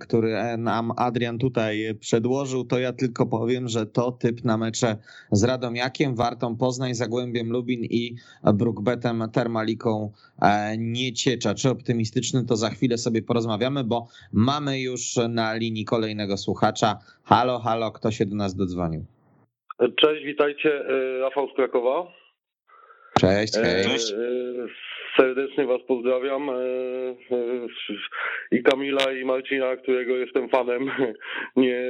który 0.00 0.36
nam 0.58 0.92
Adrian 0.96 1.38
tutaj 1.38 1.94
przedłożył, 2.00 2.64
to 2.64 2.78
ja 2.78 2.92
tylko 2.92 3.26
powiem, 3.26 3.68
że 3.68 3.86
to 3.86 4.12
typ 4.12 4.44
na 4.44 4.56
mecze 4.56 4.96
z 5.32 5.44
Radomiakiem, 5.44 6.14
Wartą 6.14 6.56
Poznań, 6.56 6.94
Zagłębiem 6.94 7.50
Lubin 7.50 7.84
i 7.84 8.14
Brookbetem 8.54 9.22
Termaliką 9.32 10.12
e, 10.42 10.76
Nieciecza. 10.78 11.54
Czy 11.54 11.70
optymistyczny, 11.70 12.44
to 12.44 12.56
za 12.56 12.70
chwilę 12.70 12.98
sobie 12.98 13.22
porozmawiamy, 13.22 13.84
bo 13.84 14.06
mamy 14.32 14.80
już 14.80 15.16
na 15.28 15.54
linii 15.54 15.84
kolejnego 15.84 16.36
słuchacza. 16.36 16.98
Halo, 17.24 17.58
halo, 17.58 17.90
kto 17.90 18.10
się 18.10 18.26
do 18.26 18.36
nas 18.36 18.54
dodzwonił? 18.54 19.04
Cześć, 19.96 20.24
witajcie, 20.24 20.70
e, 20.88 21.18
Rafał 21.18 21.48
z 21.48 21.56
Krakowa. 21.56 22.23
Cześć, 23.20 23.54
hej. 23.54 23.84
Cześć. 23.84 24.14
Serdecznie 25.16 25.66
Was 25.66 25.82
pozdrawiam 25.88 26.50
e, 26.50 26.52
e, 26.52 27.66
i 28.52 28.62
Kamila 28.62 29.12
i 29.12 29.24
Marcina, 29.24 29.76
którego 29.76 30.16
jestem 30.16 30.48
fanem, 30.48 30.90
nie 31.56 31.82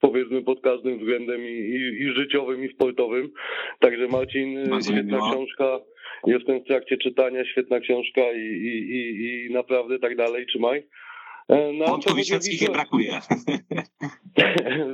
powiedzmy 0.00 0.42
pod 0.42 0.60
każdym 0.60 0.98
względem 0.98 1.40
i, 1.40 1.52
i, 1.52 2.02
i 2.02 2.12
życiowym 2.16 2.64
i 2.64 2.74
sportowym. 2.74 3.30
Także 3.80 4.08
Marcin, 4.08 4.68
Bardzo 4.70 4.92
świetna 4.92 5.18
książka, 5.18 5.80
jestem 6.26 6.60
w 6.60 6.66
trakcie 6.66 6.96
czytania, 6.96 7.44
świetna 7.44 7.80
książka 7.80 8.20
i, 8.32 8.38
i, 8.38 9.46
i 9.48 9.52
naprawdę 9.54 9.98
tak 9.98 10.16
dalej, 10.16 10.46
trzymaj. 10.46 10.86
E, 11.48 11.72
no, 11.72 11.86
Wątków 11.86 12.20
świeckich 12.20 12.60
nie 12.60 12.68
brakuje. 12.68 13.20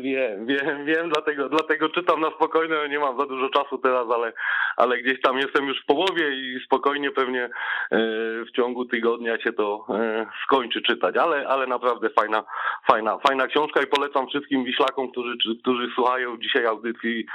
wiem, 0.02 0.46
wiem, 0.46 0.84
wiem, 0.84 1.08
dlatego, 1.08 1.48
dlatego 1.48 1.88
czytam 1.88 2.20
na 2.20 2.30
spokojnie, 2.30 2.74
nie 2.90 2.98
mam 2.98 3.18
za 3.18 3.26
dużo 3.26 3.48
czasu 3.48 3.78
teraz, 3.78 4.06
ale, 4.14 4.32
ale 4.76 4.98
gdzieś 4.98 5.20
tam 5.20 5.38
jestem 5.38 5.68
już 5.68 5.82
w 5.82 5.86
połowie 5.86 6.30
i 6.30 6.60
spokojnie 6.64 7.10
pewnie 7.10 7.44
e, 7.44 7.50
w 8.44 8.50
ciągu 8.56 8.84
tygodnia 8.84 9.40
się 9.40 9.52
to 9.52 9.86
e, 9.88 10.26
skończy 10.44 10.82
czytać, 10.82 11.16
ale, 11.16 11.48
ale 11.48 11.66
naprawdę 11.66 12.10
fajna, 12.10 12.44
fajna, 12.90 13.18
fajna 13.28 13.46
książka 13.46 13.82
i 13.82 13.86
polecam 13.86 14.28
wszystkim 14.28 14.64
wiślakom, 14.64 15.10
którzy, 15.10 15.36
którzy 15.62 15.88
słuchają 15.94 16.38
dzisiaj 16.38 16.66
audycji, 16.66 17.26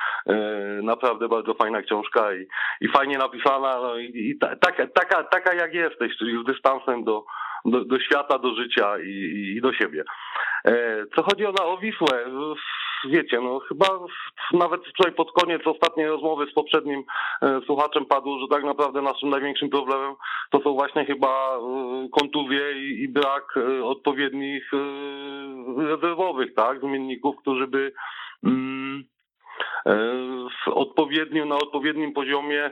naprawdę 0.84 1.28
bardzo 1.28 1.54
fajna 1.54 1.82
książka 1.82 2.34
i, 2.34 2.48
i 2.82 2.88
fajnie 2.88 3.18
napisana 3.18 3.80
no 3.82 3.98
i, 3.98 4.06
i 4.06 4.38
taka, 4.40 4.88
taka, 4.88 5.24
taka 5.24 5.54
jak 5.54 5.74
jesteś, 5.74 6.18
czyli 6.18 6.44
z 6.44 6.46
dystansem 6.46 7.04
do, 7.04 7.26
do, 7.66 7.86
do 7.86 8.00
świata, 8.00 8.40
do 8.40 8.56
życia 8.56 9.00
i, 9.00 9.54
i 9.58 9.62
do 9.62 9.74
siebie. 9.74 10.04
E, 10.66 11.06
co 11.16 11.24
chodzi 11.24 11.46
o, 11.46 11.54
o 11.74 11.78
Wisłę, 11.78 12.26
wiecie, 13.10 13.42
no 13.42 13.60
chyba 13.60 13.86
nawet 14.54 14.82
wczoraj 14.88 15.14
pod 15.14 15.32
koniec 15.32 15.62
ostatniej 15.66 16.08
rozmowy 16.08 16.46
z 16.52 16.54
poprzednim 16.54 17.04
e, 17.42 17.62
słuchaczem 17.66 18.06
padło, 18.06 18.40
że 18.40 18.48
tak 18.48 18.64
naprawdę 18.64 19.02
naszym 19.02 19.30
największym 19.30 19.70
problemem 19.70 20.16
to 20.50 20.62
są 20.62 20.74
właśnie 20.74 21.06
chyba 21.06 21.58
e, 21.58 21.60
kontuzje 22.20 22.72
i, 22.72 23.04
i 23.04 23.08
brak 23.10 23.56
odpowiednich 23.84 24.72
rezerwowych, 25.78 26.54
tak, 26.54 26.80
zmienników, 26.80 27.36
którzy 27.42 27.68
by 27.68 27.92
mm, 28.44 29.04
w 30.66 30.68
odpowiednim, 30.68 31.50
na 31.50 31.56
odpowiednim 31.56 32.14
poziomie 32.14 32.72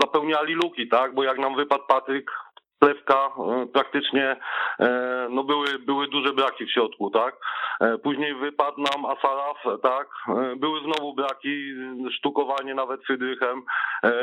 zapełniali 0.00 0.54
luki, 0.54 0.88
tak? 0.88 1.14
Bo 1.14 1.24
jak 1.24 1.38
nam 1.38 1.56
wypadł 1.56 1.82
Patryk 1.88 2.30
Plewka 2.78 3.30
e, 3.38 3.66
praktycznie 3.66 4.36
e, 4.80 5.26
no 5.30 5.44
były, 5.44 5.78
były 5.78 6.08
duże 6.08 6.32
braki 6.32 6.66
w 6.66 6.72
środku, 6.72 7.10
tak? 7.10 7.36
E, 7.80 7.98
później 7.98 8.34
wypadł 8.34 8.80
nam 8.80 9.06
Asaraf, 9.06 9.82
tak? 9.82 10.08
Były 10.56 10.80
znowu 10.80 11.14
braki, 11.14 11.74
sztukowanie 12.10 12.74
nawet 12.74 13.06
Fydrychem, 13.06 13.62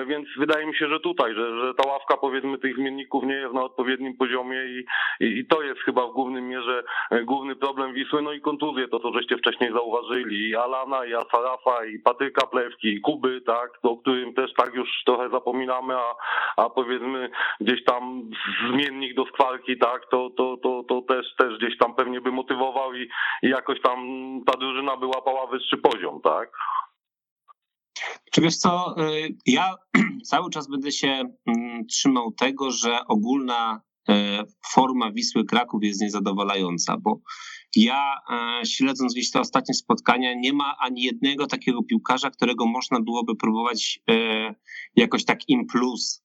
więc 0.08 0.28
wydaje 0.38 0.66
mi 0.66 0.76
się, 0.76 0.88
że 0.88 1.00
tutaj, 1.00 1.36
że, 1.36 1.60
że 1.60 1.74
ta 1.74 1.90
ławka 1.90 2.18
powiedzmy 2.18 2.58
tych 2.58 2.76
zmienników 2.76 3.24
nie 3.24 3.34
jest 3.34 3.54
na 3.54 3.64
odpowiednim 3.64 4.18
poziomie 4.18 4.66
i, 4.66 4.86
i, 5.20 5.40
i 5.40 5.46
to 5.46 5.62
jest 5.62 5.80
chyba 5.82 6.08
w 6.08 6.12
głównym 6.12 6.50
mierze 6.50 6.84
główny 7.24 7.56
problem 7.56 7.94
Wisły, 7.94 8.22
no 8.22 8.32
i 8.32 8.42
kontuzje, 8.42 8.88
to 8.88 9.00
co 9.00 9.14
żeście 9.14 9.38
wcześniej 9.38 9.72
zauważyli, 9.74 10.50
i 10.50 10.56
Alana, 10.56 11.06
i 11.06 11.14
Asarafa, 11.14 11.86
i 11.86 12.00
Patryka 12.00 12.48
Plewki, 12.48 12.88
i 12.88 13.02
Kuby, 13.02 13.42
tak? 13.42 13.70
O 13.84 13.98
którym 13.98 14.34
też 14.34 14.54
tak 14.54 14.74
już 14.74 14.90
trochę 15.06 15.30
zapominamy, 15.30 15.96
a, 15.96 16.16
a 16.58 16.70
powiedzmy 16.70 17.30
gdzieś 17.62 17.84
tam 17.84 18.30
zmiennik 18.72 19.16
do 19.16 19.26
skwarki, 19.26 19.78
tak, 19.78 20.02
to, 20.12 20.30
to, 20.38 20.58
to, 20.64 20.84
to 20.90 21.02
też, 21.02 21.26
też 21.38 21.58
gdzieś 21.58 21.78
tam 21.78 21.96
pewnie 21.96 22.22
by 22.22 22.32
motywował 22.32 22.94
i, 22.94 23.10
i 23.44 23.50
jakoś 23.50 23.82
tam 23.82 24.00
ta 24.46 24.58
drużyna 24.58 24.98
by 24.98 25.06
łapała 25.06 25.48
wyższy 25.48 25.78
poziom, 25.78 26.22
tak? 26.24 26.52
Czy 28.32 28.42
wiesz 28.42 28.58
co, 28.58 28.96
y, 28.98 29.36
ja 29.46 29.76
cały 30.32 30.50
czas 30.50 30.70
będę 30.70 30.92
się 30.92 31.24
mm, 31.48 31.86
trzymał 31.88 32.32
tego, 32.32 32.72
że 32.72 33.00
ogólna 33.08 33.82
y, 34.10 34.14
forma 34.74 35.12
Wisły 35.12 35.46
Kraków 35.46 35.84
jest 35.84 36.02
niezadowalająca, 36.02 36.98
bo 36.98 37.20
ja 37.76 38.16
y, 38.62 38.66
śledząc 38.66 39.14
gdzieś 39.14 39.32
te 39.32 39.40
ostatnie 39.40 39.74
spotkania, 39.74 40.34
nie 40.34 40.54
ma 40.54 40.76
ani 40.80 41.02
jednego 41.02 41.48
takiego 41.48 41.84
piłkarza, 41.84 42.30
którego 42.30 42.66
można 42.66 43.00
byłoby 43.02 43.36
próbować 43.36 44.00
jakoś 44.96 45.26
tak 45.26 45.50
im 45.50 45.66
plus 45.68 46.25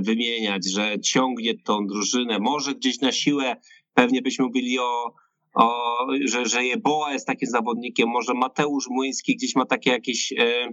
wymieniać, 0.00 0.70
że 0.70 1.00
ciągnie 1.00 1.54
tą 1.58 1.86
drużynę, 1.86 2.38
może 2.38 2.74
gdzieś 2.74 3.00
na 3.00 3.12
siłę, 3.12 3.56
pewnie 3.94 4.22
byśmy 4.22 4.44
mówili 4.44 4.78
o, 4.78 5.12
o 5.54 5.96
że, 6.24 6.46
że 6.46 6.64
Jeboa 6.64 7.12
jest 7.12 7.26
takim 7.26 7.48
zawodnikiem, 7.48 8.08
może 8.08 8.34
Mateusz 8.34 8.88
Młyński 8.90 9.36
gdzieś 9.36 9.56
ma 9.56 9.66
takie 9.66 9.90
jakieś 9.90 10.32
e, 10.32 10.68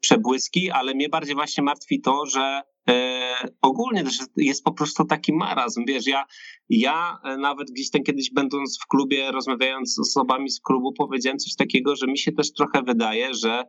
przebłyski, 0.00 0.70
ale 0.70 0.94
mnie 0.94 1.08
bardziej 1.08 1.34
właśnie 1.34 1.64
martwi 1.64 2.00
to, 2.00 2.26
że 2.26 2.62
e, 2.88 3.48
ogólnie 3.62 4.04
też 4.04 4.18
jest 4.36 4.64
po 4.64 4.72
prostu 4.72 5.04
taki 5.04 5.32
marazm, 5.32 5.84
wiesz, 5.88 6.06
ja, 6.06 6.24
ja 6.68 7.18
nawet 7.38 7.70
gdzieś 7.70 7.90
tam 7.90 8.02
kiedyś 8.02 8.30
będąc 8.30 8.78
w 8.82 8.86
klubie, 8.86 9.32
rozmawiając 9.32 9.94
z 9.94 9.98
osobami 9.98 10.50
z 10.50 10.60
klubu, 10.60 10.92
powiedziałem 10.92 11.38
coś 11.38 11.54
takiego, 11.54 11.96
że 11.96 12.06
mi 12.06 12.18
się 12.18 12.32
też 12.32 12.52
trochę 12.52 12.82
wydaje, 12.82 13.34
że 13.34 13.64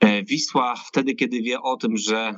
e, 0.00 0.22
Wisła 0.22 0.74
wtedy, 0.76 1.14
kiedy 1.14 1.42
wie 1.42 1.60
o 1.60 1.76
tym, 1.76 1.96
że 1.96 2.18
e, 2.18 2.34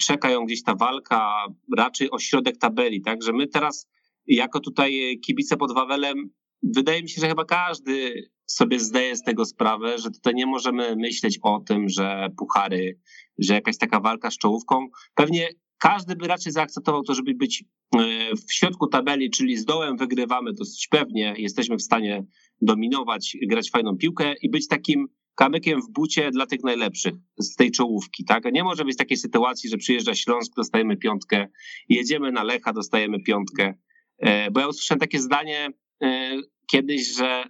czeka 0.00 0.30
ją 0.30 0.44
gdzieś 0.44 0.62
ta 0.62 0.74
walka 0.74 1.46
raczej 1.76 2.10
o 2.10 2.18
środek 2.18 2.58
tabeli, 2.58 3.02
tak, 3.02 3.22
że 3.22 3.32
my 3.32 3.46
teraz 3.46 3.88
jako 4.26 4.60
tutaj 4.60 5.20
kibice 5.26 5.56
pod 5.56 5.74
Wawelem, 5.74 6.30
wydaje 6.62 7.02
mi 7.02 7.08
się, 7.08 7.20
że 7.20 7.28
chyba 7.28 7.44
każdy 7.44 8.28
sobie 8.46 8.80
zdaje 8.80 9.16
z 9.16 9.22
tego 9.22 9.44
sprawę, 9.44 9.98
że 9.98 10.10
tutaj 10.10 10.34
nie 10.34 10.46
możemy 10.46 10.96
myśleć 10.96 11.38
o 11.42 11.60
tym, 11.60 11.88
że 11.88 12.28
puchary, 12.38 12.98
że 13.38 13.54
jakaś 13.54 13.78
taka 13.78 14.00
walka 14.00 14.30
z 14.30 14.38
czołówką. 14.38 14.86
Pewnie 15.14 15.48
każdy 15.78 16.16
by 16.16 16.26
raczej 16.26 16.52
zaakceptował 16.52 17.02
to, 17.02 17.14
żeby 17.14 17.34
być 17.34 17.64
e, 17.96 17.98
w 18.36 18.52
środku 18.54 18.86
tabeli, 18.86 19.30
czyli 19.30 19.56
z 19.56 19.64
dołem 19.64 19.96
wygrywamy 19.96 20.52
dosyć 20.52 20.88
pewnie, 20.90 21.34
jesteśmy 21.38 21.76
w 21.76 21.82
stanie 21.82 22.24
dominować, 22.60 23.36
grać 23.48 23.70
fajną 23.70 23.96
piłkę 23.96 24.34
i 24.42 24.50
być 24.50 24.68
takim 24.68 25.08
kamykiem 25.34 25.82
w 25.82 25.90
bucie 25.90 26.30
dla 26.30 26.46
tych 26.46 26.64
najlepszych 26.64 27.14
z 27.38 27.54
tej 27.54 27.70
czołówki. 27.70 28.24
Tak? 28.24 28.44
Nie 28.52 28.64
może 28.64 28.84
być 28.84 28.96
takiej 28.96 29.16
sytuacji, 29.16 29.70
że 29.70 29.76
przyjeżdża 29.76 30.14
Śląsk, 30.14 30.52
dostajemy 30.56 30.96
piątkę, 30.96 31.48
jedziemy 31.88 32.32
na 32.32 32.42
Lecha, 32.42 32.72
dostajemy 32.72 33.22
piątkę. 33.22 33.74
E, 34.18 34.50
bo 34.50 34.60
ja 34.60 34.68
usłyszałem 34.68 35.00
takie 35.00 35.20
zdanie 35.20 35.68
e, 36.02 36.36
kiedyś, 36.70 37.16
że 37.16 37.44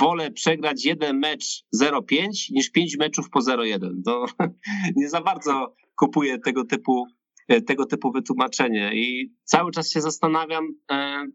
wolę 0.00 0.30
przegrać 0.30 0.84
jeden 0.84 1.18
mecz 1.18 1.64
0-5 1.82 2.28
niż 2.50 2.70
pięć 2.70 2.96
meczów 2.96 3.30
po 3.30 3.40
0-1. 3.40 3.78
To 4.04 4.26
nie 4.96 5.08
za 5.08 5.20
bardzo 5.20 5.74
kupuję 5.96 6.38
tego 6.38 6.64
typu, 6.64 7.06
e, 7.48 7.62
tego 7.62 7.86
typu 7.86 8.12
wytłumaczenie 8.12 8.94
i 8.94 9.34
cały 9.44 9.72
czas 9.72 9.90
się 9.90 10.00
zastanawiam, 10.00 10.68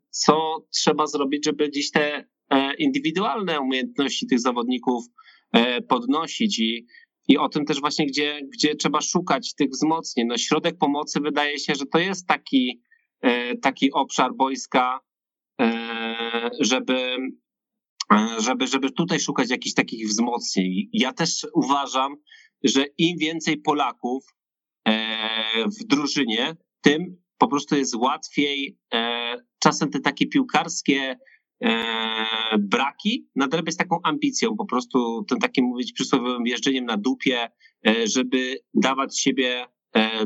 co 0.09 0.65
trzeba 0.73 1.07
zrobić, 1.07 1.45
żeby 1.45 1.71
dziś 1.71 1.91
te 1.91 2.25
indywidualne 2.77 3.59
umiejętności 3.59 4.27
tych 4.27 4.39
zawodników 4.39 5.05
podnosić 5.87 6.59
i, 6.59 6.85
i 7.27 7.37
o 7.37 7.49
tym 7.49 7.65
też 7.65 7.79
właśnie, 7.79 8.05
gdzie, 8.05 8.39
gdzie 8.53 8.75
trzeba 8.75 9.01
szukać 9.01 9.55
tych 9.55 9.69
wzmocnień. 9.69 10.27
No, 10.27 10.37
środek 10.37 10.77
pomocy 10.77 11.19
wydaje 11.19 11.59
się, 11.59 11.75
że 11.75 11.85
to 11.85 11.99
jest 11.99 12.27
taki, 12.27 12.81
taki 13.61 13.91
obszar 13.91 14.31
boiska, 14.35 14.99
żeby, 16.59 17.17
E, 18.13 18.41
żeby, 18.41 18.67
żeby 18.67 18.91
tutaj 18.91 19.19
szukać 19.19 19.49
jakichś 19.49 19.73
takich 19.73 20.07
wzmocnień. 20.07 20.89
Ja 20.93 21.13
też 21.13 21.47
uważam, 21.53 22.15
że 22.63 22.85
im 22.97 23.17
więcej 23.17 23.57
Polaków 23.57 24.25
e, 24.87 25.65
w 25.79 25.87
drużynie, 25.87 26.55
tym 26.81 27.17
po 27.37 27.47
prostu 27.47 27.75
jest 27.75 27.95
łatwiej 27.95 28.77
e, 28.93 29.35
czasem 29.59 29.89
te 29.89 29.99
takie 29.99 30.27
piłkarskie 30.27 31.17
braki 32.59 33.29
nadrabiać 33.35 33.77
taką 33.77 33.99
ambicją, 34.03 34.55
po 34.55 34.65
prostu 34.65 35.23
tym 35.23 35.39
takim 35.39 35.65
mówić 35.65 35.93
przysłowiowym 35.93 36.47
jeżdżeniem 36.47 36.85
na 36.85 36.97
dupie, 36.97 37.49
żeby 38.05 38.59
dawać 38.73 39.19
siebie 39.19 39.65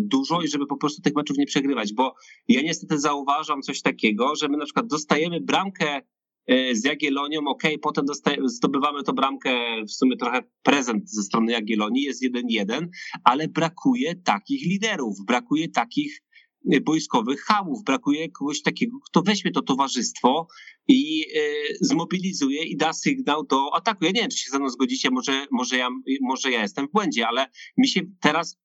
dużo 0.01 0.41
i 0.41 0.47
żeby 0.47 0.67
po 0.67 0.77
prostu 0.77 1.01
tych 1.01 1.15
meczów 1.15 1.37
nie 1.37 1.45
przegrywać, 1.45 1.93
bo 1.93 2.15
ja 2.47 2.61
niestety 2.61 2.99
zauważam 2.99 3.61
coś 3.61 3.81
takiego, 3.81 4.35
że 4.35 4.47
my 4.47 4.57
na 4.57 4.65
przykład 4.65 4.87
dostajemy 4.87 5.41
bramkę 5.41 6.01
E, 6.47 6.75
z 6.75 6.83
Jagiellonią, 6.83 7.39
ok, 7.47 7.63
potem 7.81 8.05
zdobywamy 8.45 9.03
to 9.03 9.13
bramkę, 9.13 9.83
w 9.87 9.91
sumie 9.91 10.17
trochę 10.17 10.43
prezent 10.63 11.09
ze 11.09 11.23
strony 11.23 11.51
Jagiellonii, 11.51 12.03
jest 12.03 12.23
1-1, 12.23 12.87
ale 13.23 13.47
brakuje 13.47 14.15
takich 14.15 14.65
liderów, 14.65 15.25
brakuje 15.25 15.69
takich 15.69 16.17
e, 16.17 16.32
boiskowych 16.81 17.43
hamów, 17.43 17.83
brakuje 17.83 18.29
kogoś 18.29 18.61
takiego, 18.61 18.97
kto 18.99 19.21
weźmie 19.21 19.51
to 19.51 19.61
towarzystwo 19.61 20.47
i 20.87 21.25
y, 21.35 21.77
zmobilizuje 21.81 22.63
i 22.63 22.77
da 22.77 22.93
sygnał 22.93 23.45
do 23.45 23.75
ataku. 23.75 24.05
Ja 24.05 24.11
nie 24.11 24.21
wiem, 24.21 24.29
czy 24.29 24.37
się 24.37 24.49
ze 24.51 24.59
mną 24.59 24.69
zgodzicie, 24.69 25.09
może, 25.11 25.45
może, 25.51 25.77
ja, 25.77 25.89
może 26.21 26.51
ja 26.51 26.61
jestem 26.61 26.87
w 26.87 26.91
błędzie, 26.91 27.27
ale 27.27 27.45
mi 27.77 27.87
się 27.87 28.01
teraz, 28.21 28.57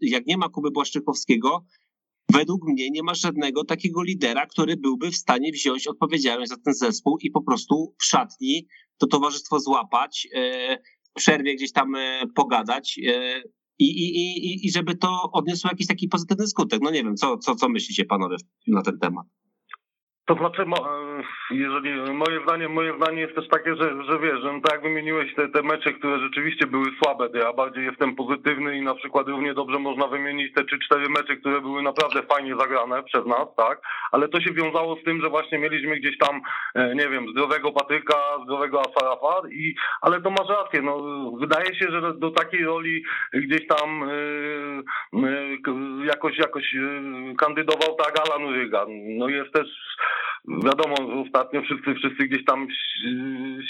jak 0.00 0.26
nie 0.26 0.36
ma 0.36 0.48
Kuby 0.48 0.70
Błaszczykowskiego, 0.70 1.66
według 2.32 2.68
mnie 2.68 2.90
nie 2.90 3.02
ma 3.02 3.14
żadnego 3.14 3.64
takiego 3.64 4.02
lidera, 4.02 4.46
który 4.46 4.76
byłby 4.76 5.10
w 5.10 5.16
stanie 5.16 5.52
wziąć 5.52 5.86
odpowiedzialność 5.86 6.50
za 6.50 6.56
ten 6.56 6.74
zespół 6.74 7.18
i 7.20 7.30
po 7.30 7.42
prostu 7.42 7.94
w 8.00 8.04
szatni 8.04 8.66
to 8.98 9.06
towarzystwo 9.06 9.60
złapać, 9.60 10.28
e, 10.34 10.78
w 11.10 11.12
przerwie 11.14 11.54
gdzieś 11.54 11.72
tam 11.72 11.92
pogadać 12.34 13.00
i, 13.78 13.84
i, 13.84 14.16
i, 14.46 14.66
i 14.66 14.70
żeby 14.70 14.94
to 14.94 15.22
odniosło 15.32 15.70
jakiś 15.70 15.86
taki 15.86 16.08
pozytywny 16.08 16.46
skutek. 16.46 16.80
No 16.82 16.90
nie 16.90 17.04
wiem, 17.04 17.16
co, 17.16 17.38
co, 17.38 17.54
co 17.54 17.68
myślicie 17.68 18.04
panowie 18.04 18.36
na 18.66 18.82
ten 18.82 18.98
temat? 18.98 19.26
To 20.26 20.34
znaczy, 20.34 20.64
jeżeli 21.50 22.12
moje 22.12 22.40
zdanie, 22.42 22.68
moje 22.68 22.96
zdanie 22.96 23.20
jest 23.20 23.34
też 23.34 23.48
takie, 23.48 23.76
że, 23.76 24.02
że 24.04 24.18
wiesz, 24.18 24.40
że 24.40 24.52
no 24.52 24.60
tak 24.60 24.72
jak 24.72 24.82
wymieniłeś 24.82 25.34
te, 25.34 25.48
te 25.48 25.62
mecze, 25.62 25.92
które 25.92 26.18
rzeczywiście 26.18 26.66
były 26.66 26.86
słabe, 27.02 27.28
to 27.28 27.38
ja 27.38 27.52
bardziej 27.52 27.84
jestem 27.84 28.16
pozytywny 28.16 28.76
i 28.76 28.82
na 28.82 28.94
przykład 28.94 29.28
równie 29.28 29.54
dobrze 29.54 29.78
można 29.78 30.06
wymienić 30.06 30.54
te 30.54 30.64
czy 30.64 30.78
cztery 30.78 31.08
mecze, 31.08 31.36
które 31.36 31.60
były 31.60 31.82
naprawdę 31.82 32.22
fajnie 32.22 32.56
zagrane 32.56 33.02
przez 33.02 33.26
nas, 33.26 33.48
tak? 33.56 33.80
Ale 34.12 34.28
to 34.28 34.40
się 34.40 34.52
wiązało 34.52 34.96
z 34.96 35.04
tym, 35.04 35.20
że 35.22 35.28
właśnie 35.28 35.58
mieliśmy 35.58 35.96
gdzieś 35.96 36.18
tam, 36.18 36.40
e, 36.74 36.94
nie 36.94 37.08
wiem, 37.08 37.28
zdrowego 37.30 37.72
Patryka, 37.72 38.16
zdrowego 38.44 38.80
Afarafa 38.80 39.48
i, 39.48 39.74
ale 40.00 40.20
to 40.20 40.30
masz 40.30 40.48
rację, 40.48 40.82
no 40.82 41.02
wydaje 41.40 41.74
się, 41.74 41.90
że 41.90 42.14
do 42.14 42.30
takiej 42.30 42.64
roli 42.64 43.04
gdzieś 43.32 43.66
tam 43.66 44.10
yy, 45.12 46.06
jakoś, 46.06 46.38
jakoś 46.38 46.74
kandydował 47.38 47.96
tak 47.96 48.14
Alan 48.20 48.54
Ryga. 48.54 48.86
No 48.88 49.28
jest 49.28 49.52
też 49.52 49.68
Wiadomo, 50.48 51.22
ostatnio 51.26 51.62
wszyscy, 51.62 51.94
wszyscy 51.94 52.24
gdzieś 52.24 52.44
tam 52.44 52.66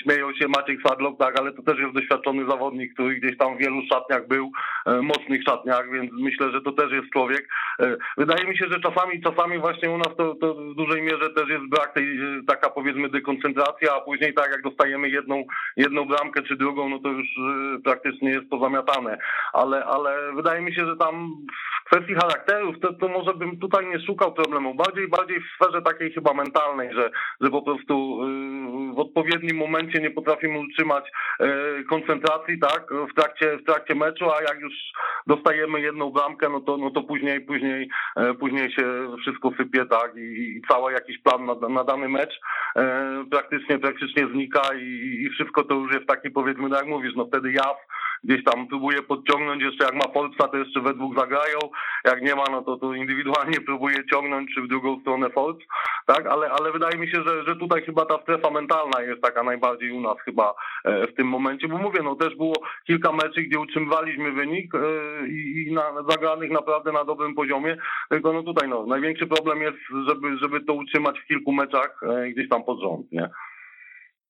śmieją 0.03 0.35
się 0.35 0.49
Maciek 0.49 0.79
Sadlok, 0.87 1.19
tak, 1.19 1.41
ale 1.41 1.53
to 1.53 1.63
też 1.63 1.79
jest 1.79 1.95
doświadczony 1.95 2.47
zawodnik, 2.49 2.95
który 2.95 3.15
gdzieś 3.15 3.39
tam 3.39 3.57
w 3.57 3.61
wielu 3.61 3.83
szatniach 3.93 4.29
był, 4.29 4.51
e, 4.87 5.03
mocnych 5.03 5.43
szatniach, 5.43 5.91
więc 5.93 6.13
myślę, 6.13 6.51
że 6.51 6.61
to 6.61 6.73
też 6.73 6.93
jest 6.93 7.11
człowiek. 7.13 7.49
E, 7.81 7.97
wydaje 8.17 8.45
mi 8.45 8.59
się, 8.59 8.67
że 8.71 8.81
czasami, 8.81 9.23
czasami 9.23 9.59
właśnie 9.59 9.91
u 9.91 9.99
nas 9.99 10.17
to, 10.17 10.35
to 10.35 10.55
w 10.55 10.75
dużej 10.75 11.03
mierze 11.03 11.31
też 11.31 11.49
jest 11.49 11.69
brak 11.69 11.95
tej, 11.95 12.21
e, 12.21 12.43
taka 12.47 12.71
powiedzmy 12.71 13.09
dekoncentracja, 13.09 13.95
a 13.97 14.01
później 14.01 14.35
tak 14.35 14.51
jak 14.51 14.63
dostajemy 14.63 15.09
jedną, 15.09 15.45
jedną 15.77 16.05
bramkę 16.05 16.43
czy 16.43 16.57
drugą, 16.57 16.89
no 16.89 16.99
to 16.99 17.09
już 17.09 17.27
praktycznie 17.85 18.31
jest 18.31 18.51
to 18.51 18.59
zamiatane. 18.59 19.19
Ale, 19.53 19.85
ale 19.85 20.33
wydaje 20.33 20.63
mi 20.63 20.75
się, 20.75 20.87
że 20.87 20.97
tam 20.97 21.37
w 21.85 21.91
kwestii 21.91 22.15
charakterów 22.15 22.81
to, 22.81 22.93
to 22.93 23.09
może 23.09 23.35
bym 23.35 23.59
tutaj 23.59 23.87
nie 23.87 24.01
szukał 24.01 24.33
problemu. 24.33 24.75
Bardziej, 24.75 25.09
bardziej 25.09 25.41
w 25.41 25.55
sferze 25.55 25.83
takiej 25.83 26.13
chyba 26.13 26.35
mentalnej 26.35 26.95
że, 26.95 27.11
że 27.41 27.51
po 27.51 27.63
prostu 27.63 28.25
y, 28.93 28.95
w 28.95 28.99
odpowiednim 28.99 29.57
momencie 29.57 30.01
nie 30.01 30.11
potrafimy 30.11 30.59
utrzymać 30.59 31.05
y, 31.41 31.85
koncentracji, 31.85 32.59
tak, 32.59 32.87
w 33.11 33.15
trakcie, 33.15 33.57
w 33.57 33.65
trakcie 33.65 33.95
meczu, 33.95 34.31
a 34.31 34.43
jak 34.43 34.61
już 34.61 34.73
dostajemy 35.27 35.81
jedną 35.81 36.11
bramkę, 36.11 36.49
no 36.49 36.61
to, 36.61 36.77
no 36.77 36.91
to 36.91 37.03
później, 37.03 37.41
później, 37.41 37.89
e, 38.17 38.35
później 38.35 38.73
się 38.73 39.17
wszystko 39.21 39.51
sypie, 39.57 39.87
tak, 39.87 40.17
i, 40.17 40.57
i 40.57 40.63
cały 40.69 40.93
jakiś 40.93 41.19
plan 41.19 41.47
na, 41.47 41.69
na 41.69 41.85
dany 41.85 42.09
mecz 42.09 42.41
praktycznie, 43.31 43.79
praktycznie 43.79 44.27
znika 44.27 44.63
i, 44.75 45.23
i 45.23 45.31
wszystko 45.31 45.65
to 45.65 45.75
już 45.75 45.95
jest 45.95 46.07
taki 46.07 46.31
powiedzmy, 46.31 46.69
no 46.69 46.77
jak 46.77 46.87
mówisz, 46.87 47.13
no 47.17 47.27
wtedy 47.27 47.53
jaw, 47.53 47.77
gdzieś 48.25 48.45
tam 48.45 48.67
próbuje 48.69 49.03
podciągnąć, 49.03 49.63
jeszcze 49.63 49.85
jak 49.85 49.95
ma 49.95 50.09
Polska, 50.09 50.49
to 50.49 50.57
jeszcze 50.57 50.81
we 50.81 50.95
dwóch 50.95 51.19
zagrają, 51.19 51.59
jak 52.05 52.23
nie 52.23 52.35
ma, 52.35 52.45
no 52.51 52.63
to, 52.63 52.77
to 52.77 52.95
indywidualnie 52.95 53.61
próbuje 53.69 53.97
ciągnąć, 54.11 54.55
czy 54.55 54.63
w 54.63 54.69
drugą 54.69 55.01
stronę 55.01 55.31
Folc, 55.31 55.59
tak, 56.07 56.27
ale, 56.27 56.51
ale 56.51 56.73
wydaje 56.73 56.99
mi 56.99 57.09
się, 57.09 57.23
że, 57.27 57.45
że 57.45 57.57
tutaj 57.57 57.83
chyba 57.83 58.07
ta 58.07 58.23
strefa 58.23 58.51
mentalna 58.51 59.03
jest 59.03 59.23
taka 59.23 59.43
najbardziej 59.43 59.91
u 59.91 60.01
nas 60.01 60.17
chyba 60.25 60.55
e, 60.85 61.07
w 61.07 61.15
tym 61.15 61.29
momencie, 61.29 61.69
bo 61.69 61.79
mówię, 61.79 62.01
no 62.05 62.15
też 62.15 62.37
było 62.37 62.55
kilka 62.87 63.13
meczy, 63.13 63.43
gdzie 63.43 63.59
utrzymywaliśmy 63.59 64.33
wynik 64.33 64.75
e, 64.75 64.79
i, 65.29 65.67
i 65.69 65.73
na, 65.73 66.03
zagranych 66.09 66.51
naprawdę 66.51 66.93
na 66.93 67.05
dobrym 67.05 67.35
poziomie, 67.35 67.77
tylko 68.11 68.33
no 68.33 68.43
tutaj 68.43 68.69
no, 68.69 68.87
największy 68.87 69.27
problem 69.27 69.63
jest, 69.63 69.79
żeby, 70.09 70.39
żeby 70.39 70.61
to 70.61 70.73
utrzymać 70.73 71.21
w 71.21 71.27
kilku 71.27 71.53
meczach 71.53 72.01
e, 72.03 72.31
gdzieś 72.31 72.49
tam 72.49 72.65
pod 72.65 72.81
rząd, 72.81 73.13
nie? 73.13 73.31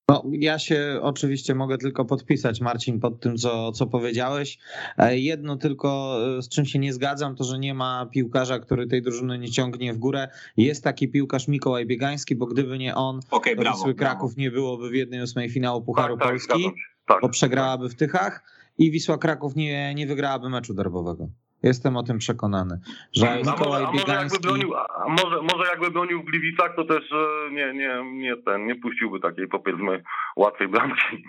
No, 0.09 0.25
ja 0.33 0.59
się 0.59 0.99
oczywiście 1.03 1.55
mogę 1.55 1.79
tylko 1.79 2.05
podpisać, 2.05 2.61
Marcin, 2.61 3.01
pod 3.01 3.21
tym, 3.21 3.37
co, 3.37 3.73
co 3.73 3.87
powiedziałeś. 3.87 4.59
E, 4.99 5.19
jedno 5.19 5.57
tylko, 5.57 6.19
e, 6.39 6.43
z 6.43 6.49
czym 6.49 6.67
się 6.67 6.79
nie 6.79 6.93
zgadzam, 6.93 7.37
to 7.37 7.45
że 7.45 7.59
nie 7.59 7.75
ma 7.75 8.07
piłkarza, 8.07 8.59
który 8.59 8.87
tej 8.87 9.03
drużyny 9.03 9.39
nie 9.39 9.51
ciągnie 9.51 9.93
w 9.93 9.99
górę. 9.99 10.29
Jest 10.57 10.85
taki 10.85 11.09
piłkarz 11.09 11.49
Mikołaj 11.49 11.87
Biegański, 11.87 12.37
bo 12.37 12.47
gdyby 12.47 12.79
nie 12.79 12.95
on, 12.95 13.21
okay, 13.31 13.57
brawo, 13.57 13.77
Wisły 13.77 13.95
Kraków 13.95 14.35
brawo. 14.35 14.41
nie 14.41 14.51
byłoby 14.51 14.91
w 14.91 14.95
jednej 14.95 15.23
ósmej 15.23 15.51
finału 15.51 15.83
Pucharu 15.83 16.17
tak, 16.17 16.23
tak 16.23 16.33
Polski, 16.33 16.65
tak, 16.65 16.75
tak, 17.07 17.19
bo 17.23 17.29
przegrałaby 17.29 17.89
w 17.89 17.95
Tychach 17.95 18.45
i 18.79 18.91
Wisła 18.91 19.19
Kraków 19.19 19.57
nie, 19.57 19.95
nie 19.95 20.07
wygrałaby 20.07 20.51
meczu 20.51 20.75
derbowego. 20.75 21.29
Jestem 21.65 21.97
o 21.97 22.03
tym 22.03 22.19
przekonany, 22.19 22.81
że 23.13 23.37
Mikołaj 23.37 23.85
a 23.85 23.87
może, 23.87 23.99
Biegański... 23.99 24.49
A 24.49 24.53
może, 24.53 24.61
jakby 24.61 24.71
bronił, 24.71 24.75
a 24.75 25.09
może, 25.09 25.43
może 25.43 25.71
jakby 25.71 25.91
bronił 25.91 26.23
w 26.23 26.25
Gliwicach, 26.25 26.77
to 26.77 26.85
też 26.85 27.13
e, 27.13 27.53
nie, 27.53 27.75
nie, 27.75 28.03
nie 28.13 28.37
ten, 28.37 28.67
nie 28.67 28.75
puściłby 28.75 29.21
takiej 29.21 29.49
powiedzmy 29.49 30.03
łatwej 30.37 30.69
bramki. 30.69 31.03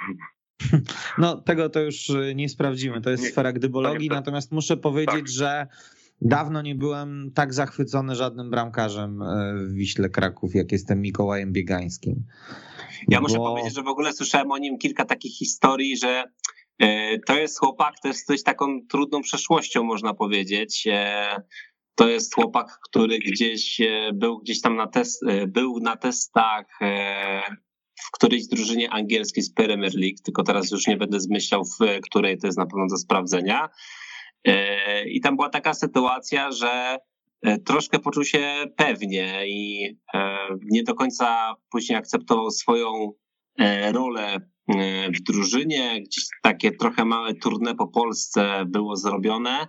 No 1.18 1.42
tego 1.42 1.70
to 1.70 1.80
już 1.82 2.12
nie 2.36 2.50
sprawdzimy, 2.50 3.02
to 3.02 3.10
jest 3.10 3.24
nie, 3.24 3.30
sfera 3.30 3.54
gdybologii, 3.54 4.10
natomiast 4.10 4.52
muszę 4.52 4.78
powiedzieć, 4.78 5.16
tak. 5.16 5.28
że 5.28 5.68
dawno 6.22 6.62
nie 6.62 6.76
byłem 6.76 7.32
tak 7.36 7.54
zachwycony 7.54 8.16
żadnym 8.16 8.50
bramkarzem 8.50 9.20
w 9.56 9.74
Wiśle 9.74 10.10
Kraków, 10.10 10.56
jak 10.56 10.72
jestem 10.72 11.02
Mikołajem 11.02 11.52
Biegańskim. 11.52 12.24
Ja 13.08 13.22
muszę 13.22 13.38
bo... 13.38 13.50
powiedzieć, 13.50 13.76
że 13.76 13.84
w 13.84 13.88
ogóle 13.88 14.14
słyszałem 14.14 14.52
o 14.52 14.58
nim 14.58 14.78
kilka 14.78 15.06
takich 15.06 15.38
historii, 15.38 15.98
że 15.98 16.10
e, 16.10 16.26
to 17.28 17.38
jest 17.38 17.60
chłopak, 17.60 18.00
to 18.02 18.08
jest 18.08 18.28
coś 18.28 18.44
taką 18.44 18.80
trudną 18.90 19.22
przeszłością, 19.22 19.84
można 19.84 20.14
powiedzieć. 20.14 20.88
E, 20.92 21.36
to 21.96 22.08
jest 22.08 22.36
chłopak, 22.36 22.80
który 22.90 23.20
gdzieś 23.20 23.82
e, 23.82 24.12
był 24.14 24.40
gdzieś 24.40 24.62
tam 24.62 24.76
na 24.76 24.88
test, 24.88 25.22
był 25.48 25.80
na 25.80 25.96
testach 25.96 26.66
w 28.08 28.12
którejś 28.12 28.48
drużynie 28.48 28.90
angielskiej 28.90 29.44
z 29.44 29.54
Premier 29.54 29.92
League, 29.96 30.18
tylko 30.24 30.44
teraz 30.44 30.72
już 30.72 30.88
nie 30.88 30.98
będę 30.98 31.20
zmyślał, 31.20 31.64
w 31.66 32.02
której 32.02 32.38
to 32.38 32.48
jest 32.48 32.58
na 32.58 32.66
pewno 32.66 32.88
do 32.88 32.98
sprawdzenia. 32.98 33.70
I 35.06 35.22
tam 35.22 35.36
była 35.36 35.50
taka 35.50 35.74
sytuacja, 35.74 36.52
że 36.52 36.98
E, 37.46 37.60
troszkę 37.60 38.00
poczuł 38.00 38.24
się 38.24 38.66
pewnie 38.78 39.48
i 39.48 39.90
e, 40.14 40.38
nie 40.66 40.84
do 40.84 40.96
końca 40.96 41.56
później 41.72 41.98
akceptował 41.98 42.52
swoją 42.52 43.12
e, 43.60 43.92
rolę 43.92 44.38
w 45.16 45.22
drużynie. 45.22 46.02
Gdzieś 46.02 46.24
takie 46.44 46.72
trochę 46.72 47.06
małe 47.06 47.34
tournée 47.34 47.76
po 47.76 47.88
Polsce 47.88 48.66
było 48.68 48.96
zrobione. 48.96 49.68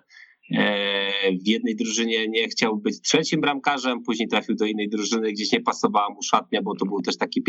W 1.45 1.49
jednej 1.49 1.77
drużynie 1.77 2.29
nie 2.29 2.49
chciał 2.49 2.77
być 2.77 3.01
trzecim 3.01 3.41
bramkarzem, 3.41 4.03
później 4.03 4.29
trafił 4.29 4.55
do 4.55 4.65
innej 4.65 4.89
drużyny, 4.89 5.33
gdzieś 5.33 5.53
nie 5.53 5.61
pasowała 5.61 6.11
mu 6.11 6.23
szatnia, 6.23 6.63
bo 6.63 6.77
to 6.77 6.87
był 6.87 7.03
też 7.03 7.17
taki 7.17 7.43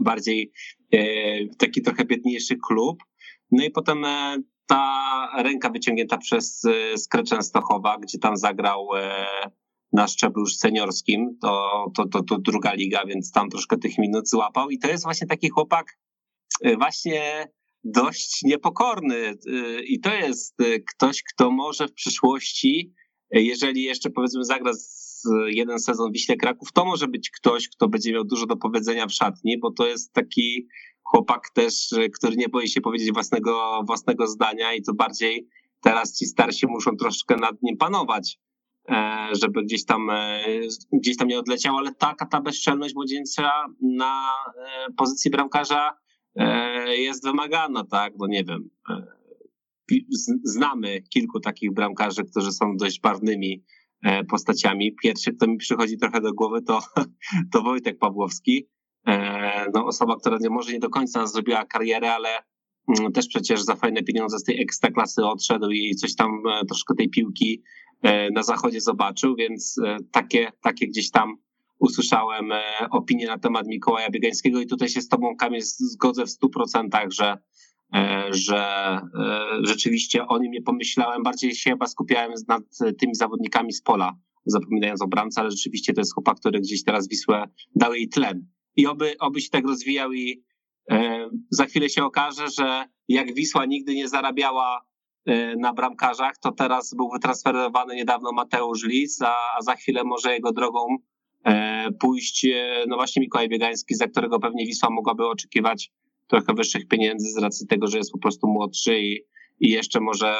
bardziej, 0.00 0.52
taki 1.58 1.82
trochę 1.82 2.04
biedniejszy 2.04 2.56
klub. 2.68 3.02
No 3.50 3.64
i 3.64 3.70
potem 3.70 4.04
ta 4.66 5.42
ręka 5.42 5.70
wyciągnięta 5.70 6.18
przez 6.18 6.64
e, 6.64 6.98
Skrę 6.98 7.22
Częstochowa, 7.22 7.98
gdzie 7.98 8.18
tam 8.18 8.36
zagrał 8.36 8.88
e, 8.96 9.26
na 9.92 10.08
szczeblu 10.08 10.40
już 10.40 10.56
seniorskim, 10.56 11.38
to, 11.42 11.84
to, 11.96 12.08
to, 12.08 12.22
to 12.22 12.38
druga 12.38 12.72
liga, 12.72 13.06
więc 13.06 13.32
tam 13.32 13.48
troszkę 13.48 13.78
tych 13.78 13.98
minut 13.98 14.28
złapał 14.28 14.70
i 14.70 14.78
to 14.78 14.88
jest 14.88 15.04
właśnie 15.04 15.26
taki 15.26 15.48
chłopak 15.48 15.86
e, 15.86 16.05
właśnie 16.78 17.48
dość 17.84 18.42
niepokorny 18.42 19.34
i 19.86 20.00
to 20.00 20.14
jest 20.14 20.56
ktoś, 20.94 21.22
kto 21.22 21.50
może 21.50 21.88
w 21.88 21.92
przyszłości, 21.92 22.94
jeżeli 23.30 23.82
jeszcze 23.82 24.10
powiedzmy 24.10 24.44
zagra 24.44 24.72
jeden 25.46 25.78
sezon 25.78 26.12
Wiśle 26.12 26.36
Kraków, 26.36 26.72
to 26.72 26.84
może 26.84 27.08
być 27.08 27.30
ktoś, 27.30 27.68
kto 27.68 27.88
będzie 27.88 28.12
miał 28.12 28.24
dużo 28.24 28.46
do 28.46 28.56
powiedzenia 28.56 29.06
w 29.06 29.12
szatni, 29.12 29.58
bo 29.58 29.72
to 29.72 29.86
jest 29.86 30.12
taki 30.12 30.68
chłopak 31.02 31.50
też, 31.54 31.94
który 32.14 32.36
nie 32.36 32.48
boi 32.48 32.68
się 32.68 32.80
powiedzieć 32.80 33.12
własnego, 33.12 33.82
własnego 33.86 34.26
zdania 34.26 34.74
i 34.74 34.82
to 34.82 34.94
bardziej 34.94 35.48
teraz 35.82 36.18
ci 36.18 36.26
starsi 36.26 36.66
muszą 36.66 36.96
troszkę 36.96 37.36
nad 37.36 37.62
nim 37.62 37.76
panować, 37.76 38.38
e, 38.90 39.28
żeby 39.32 39.62
gdzieś 39.62 39.84
tam, 39.84 40.10
e, 40.10 40.44
gdzieś 40.92 41.16
tam 41.16 41.28
nie 41.28 41.38
odleciał, 41.38 41.76
ale 41.76 41.94
taka 41.94 42.26
ta 42.26 42.40
bezczelność 42.40 42.94
młodzieńca 42.94 43.50
na 43.82 44.22
e, 44.66 44.92
pozycji 44.96 45.30
bramkarza 45.30 45.92
jest 46.86 47.24
wymagana, 47.24 47.84
tak, 47.84 48.12
no 48.18 48.26
nie 48.26 48.44
wiem. 48.44 48.70
Znamy 50.44 51.02
kilku 51.02 51.40
takich 51.40 51.72
bramkarzy, 51.72 52.24
którzy 52.24 52.52
są 52.52 52.76
dość 52.76 53.00
barwnymi 53.00 53.64
postaciami. 54.28 54.94
Pierwszy, 55.02 55.32
kto 55.32 55.46
mi 55.46 55.56
przychodzi 55.56 55.98
trochę 55.98 56.20
do 56.20 56.32
głowy, 56.32 56.62
to, 56.62 56.80
to 57.52 57.62
Wojtek 57.62 57.98
Pawłowski, 57.98 58.68
E, 59.06 59.66
no, 59.74 59.86
osoba, 59.86 60.16
która 60.16 60.38
nie, 60.40 60.50
może 60.50 60.72
nie 60.72 60.78
do 60.78 60.90
końca 60.90 61.26
zrobiła 61.26 61.64
karierę, 61.64 62.14
ale 62.14 62.28
mm, 62.98 63.12
też 63.12 63.26
przecież 63.26 63.62
za 63.62 63.76
fajne 63.76 64.02
pieniądze 64.02 64.38
z 64.38 64.44
tej 64.44 64.62
ekstraklasy 64.62 65.24
odszedł 65.24 65.70
i 65.70 65.94
coś 65.94 66.14
tam 66.14 66.42
e, 66.46 66.66
troszkę 66.66 66.94
tej 66.94 67.10
piłki 67.10 67.62
e, 68.02 68.30
na 68.30 68.42
zachodzie 68.42 68.80
zobaczył, 68.80 69.36
więc 69.36 69.80
takie, 70.12 70.52
takie 70.62 70.86
gdzieś 70.86 71.10
tam 71.10 71.36
usłyszałem 71.78 72.52
opinie 72.90 73.26
na 73.26 73.38
temat 73.38 73.66
Mikołaja 73.66 74.10
Biegańskiego 74.10 74.60
i 74.60 74.66
tutaj 74.66 74.88
się 74.88 75.00
z 75.00 75.08
tobą 75.08 75.36
Kamil 75.36 75.60
zgodzę 75.62 76.24
w 76.24 76.30
stu 76.30 76.48
procentach, 76.48 77.10
że 77.10 77.38
że 78.30 79.00
rzeczywiście 79.62 80.26
o 80.26 80.38
nim 80.38 80.52
nie 80.52 80.62
pomyślałem, 80.62 81.22
bardziej 81.22 81.54
się 81.54 81.70
chyba 81.70 81.86
skupiałem 81.86 82.32
nad 82.48 82.62
tymi 83.00 83.14
zawodnikami 83.14 83.72
z 83.72 83.82
pola, 83.82 84.12
zapominając 84.46 85.02
o 85.02 85.08
bramce, 85.08 85.40
ale 85.40 85.50
rzeczywiście 85.50 85.92
to 85.92 86.00
jest 86.00 86.14
chłopak, 86.14 86.36
który 86.40 86.60
gdzieś 86.60 86.84
teraz 86.84 87.08
Wisłę 87.08 87.44
dał 87.74 87.94
jej 87.94 88.08
tlen. 88.08 88.46
I 88.76 88.86
oby, 88.86 89.14
oby 89.18 89.40
się 89.40 89.50
tak 89.50 89.66
rozwijał 89.66 90.12
i 90.12 90.44
e, 90.90 91.28
za 91.50 91.64
chwilę 91.64 91.88
się 91.88 92.04
okaże, 92.04 92.48
że 92.58 92.84
jak 93.08 93.34
Wisła 93.34 93.66
nigdy 93.66 93.94
nie 93.94 94.08
zarabiała 94.08 94.86
e, 95.26 95.56
na 95.56 95.72
bramkarzach, 95.72 96.38
to 96.38 96.52
teraz 96.52 96.94
był 96.94 97.10
wytransferowany 97.10 97.96
niedawno 97.96 98.32
Mateusz 98.32 98.84
Lis, 98.84 99.22
a, 99.22 99.34
a 99.58 99.62
za 99.62 99.74
chwilę 99.74 100.04
może 100.04 100.32
jego 100.32 100.52
drogą 100.52 100.86
e, 100.88 100.98
pójść 102.00 102.44
e, 102.44 102.84
no 102.88 102.96
właśnie 102.96 103.20
Mikołaj 103.20 103.48
Biegański, 103.48 103.94
za 103.94 104.06
którego 104.06 104.40
pewnie 104.40 104.66
Wisła 104.66 104.90
mogłaby 104.90 105.26
oczekiwać 105.26 105.90
trochę 106.26 106.54
wyższych 106.54 106.88
pieniędzy 106.88 107.30
z 107.30 107.38
racji 107.38 107.66
tego, 107.66 107.86
że 107.86 107.98
jest 107.98 108.12
po 108.12 108.18
prostu 108.18 108.46
młodszy 108.46 109.00
i, 109.00 109.20
i 109.60 109.70
jeszcze 109.70 110.00
może 110.00 110.36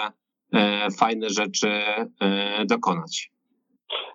e, 0.52 0.90
fajne 0.90 1.30
rzeczy 1.30 1.68
e, 1.68 2.64
dokonać. 2.66 3.30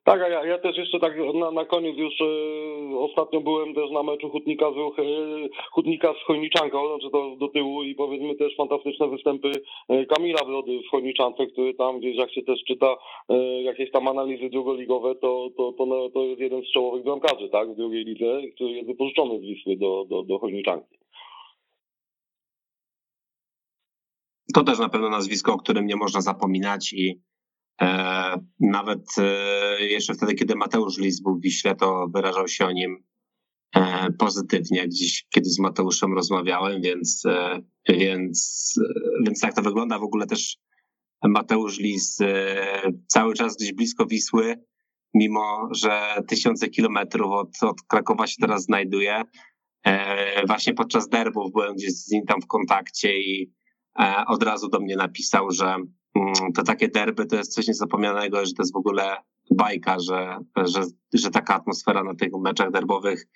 Tak, 0.04 0.20
ja, 0.20 0.46
ja 0.46 0.58
też 0.58 0.78
jeszcze 0.78 1.00
tak 1.00 1.14
na, 1.34 1.52
na 1.52 1.66
koniec 1.66 1.98
już 1.98 2.22
e, 2.22 2.26
ostatnio 2.98 3.42
byłem 3.42 3.74
też 3.74 3.92
na 3.92 4.04
meczu 4.04 4.30
Hutnika 4.30 4.66
z, 4.72 5.00
e, 5.00 5.50
Hutnika 5.72 6.14
z 6.14 6.26
Chojniczanką, 6.26 6.88
znaczy 6.88 7.12
to 7.12 7.36
do 7.36 7.48
tyłu 7.48 7.84
i 7.84 7.96
powiedzmy 7.96 8.36
też 8.36 8.56
fantastyczne 8.56 9.08
występy 9.08 9.52
e, 9.90 10.06
Kamila 10.06 10.44
Wlody 10.46 10.80
w 10.88 10.92
Chojniczance, 10.92 11.48
który 11.48 11.74
tam 11.74 12.00
gdzieś 12.00 12.18
jak 12.18 12.34
się 12.34 12.42
też 12.44 12.64
czyta 12.68 12.98
e, 13.30 13.62
jakieś 13.62 13.92
tam 13.92 14.08
analizy 14.08 14.50
drugoligowe, 14.50 15.16
to, 15.16 15.50
to, 15.58 15.74
to, 15.78 15.86
no, 15.86 16.10
to 16.10 16.24
jest 16.24 16.42
jeden 16.42 16.62
z 16.62 16.72
czołowych 16.72 17.04
bramkarzy, 17.04 17.50
tak, 17.50 17.72
w 17.72 17.76
drugiej 17.76 18.06
lidze, 18.06 18.42
który 18.56 18.72
jest 18.72 18.88
wypożyczony 18.88 19.40
z 19.40 19.42
Wisły 19.42 19.76
do, 19.76 20.06
do, 20.10 20.24
do 20.24 20.40
Chojniczanki. 20.40 20.98
To 24.54 24.64
też 24.64 24.80
na 24.80 24.90
pewno 24.90 25.10
nazwisko, 25.10 25.54
o 25.54 25.58
którym 25.58 25.86
nie 25.86 25.96
można 25.96 26.22
zapominać 26.22 26.94
i 26.94 27.22
nawet 28.60 29.06
e, 29.18 29.86
jeszcze 29.86 30.14
wtedy, 30.14 30.36
kiedy 30.36 30.56
Mateusz 30.56 30.98
Lis 30.98 31.22
był 31.22 31.36
w 31.36 31.42
Wiśle, 31.42 31.76
to 31.76 32.08
wyrażał 32.14 32.48
się 32.48 32.66
o 32.66 32.72
nim 32.72 33.04
e, 33.76 34.12
pozytywnie. 34.12 34.88
Gdzieś 34.88 35.26
kiedyś 35.30 35.54
z 35.54 35.60
Mateuszem 35.60 36.14
rozmawiałem, 36.14 36.82
więc, 36.82 37.24
więc, 37.90 38.74
więc 39.26 39.40
tak 39.40 39.56
to 39.56 39.62
wygląda. 39.62 40.00
W 40.00 40.04
ogóle 40.04 40.26
też 40.26 40.58
Mateusz 41.24 41.80
Lis 41.80 42.18
cały 43.08 43.34
czas 43.34 43.58
gdzieś 43.58 43.74
blisko 43.74 44.06
Wisły, 44.06 44.64
mimo 45.14 45.70
że 45.72 46.24
tysiące 46.28 46.70
kilometrów 46.70 47.32
od, 47.32 47.64
od 47.64 47.82
Krakowa 47.82 48.28
się 48.28 48.36
teraz 48.42 48.64
znajduje. 48.64 49.22
Właśnie 50.48 50.74
podczas 50.74 51.10
derbów 51.10 51.52
byłem 51.52 51.76
gdzieś 51.76 51.92
z 51.92 52.12
nim 52.12 52.26
tam 52.26 52.42
w 52.42 52.48
kontakcie 52.48 53.20
i 53.20 53.54
od 54.28 54.44
razu 54.44 54.70
do 54.70 54.80
mnie 54.80 54.96
napisał, 54.96 55.52
że 55.52 55.76
to 56.56 56.64
takie 56.64 56.88
derby 56.88 57.26
to 57.26 57.36
jest 57.36 57.54
coś 57.54 57.68
niezapomnianego, 57.68 58.46
że 58.46 58.54
to 58.54 58.64
jest 58.64 58.74
w 58.74 58.78
ogóle 58.78 59.18
bajka, 59.52 60.00
że, 60.00 60.38
że, 60.66 60.82
że 61.14 61.30
taka 61.30 61.56
atmosfera 61.56 62.04
na 62.04 62.16
tych 62.16 62.30
meczach 62.34 62.72
derbowych 62.72 63.28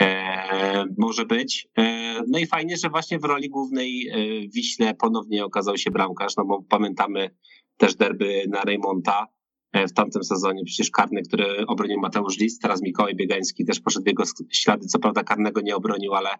e, 0.00 0.84
może 0.98 1.26
być. 1.26 1.68
E, 1.78 2.20
no 2.28 2.38
i 2.38 2.46
fajnie, 2.46 2.76
że 2.76 2.88
właśnie 2.88 3.18
w 3.18 3.24
roli 3.24 3.50
głównej 3.50 4.08
e, 4.08 4.48
Wiśle 4.48 4.94
ponownie 4.94 5.44
okazał 5.44 5.78
się 5.78 5.90
bramkarz, 5.90 6.36
no 6.36 6.44
bo 6.44 6.62
pamiętamy 6.62 7.30
też 7.76 7.94
derby 7.94 8.44
na 8.48 8.62
Reymonta 8.62 9.26
e, 9.72 9.86
w 9.86 9.92
tamtym 9.92 10.24
sezonie, 10.24 10.62
przecież 10.64 10.90
karny, 10.90 11.22
który 11.22 11.66
obronił 11.66 12.00
Mateusz 12.00 12.38
List, 12.38 12.62
teraz 12.62 12.82
Mikołaj 12.82 13.14
Biegański 13.14 13.64
też 13.64 13.80
poszedł 13.80 14.04
w 14.04 14.08
jego 14.08 14.24
ślady, 14.52 14.86
co 14.86 14.98
prawda 14.98 15.24
karnego 15.24 15.60
nie 15.60 15.76
obronił, 15.76 16.14
ale, 16.14 16.30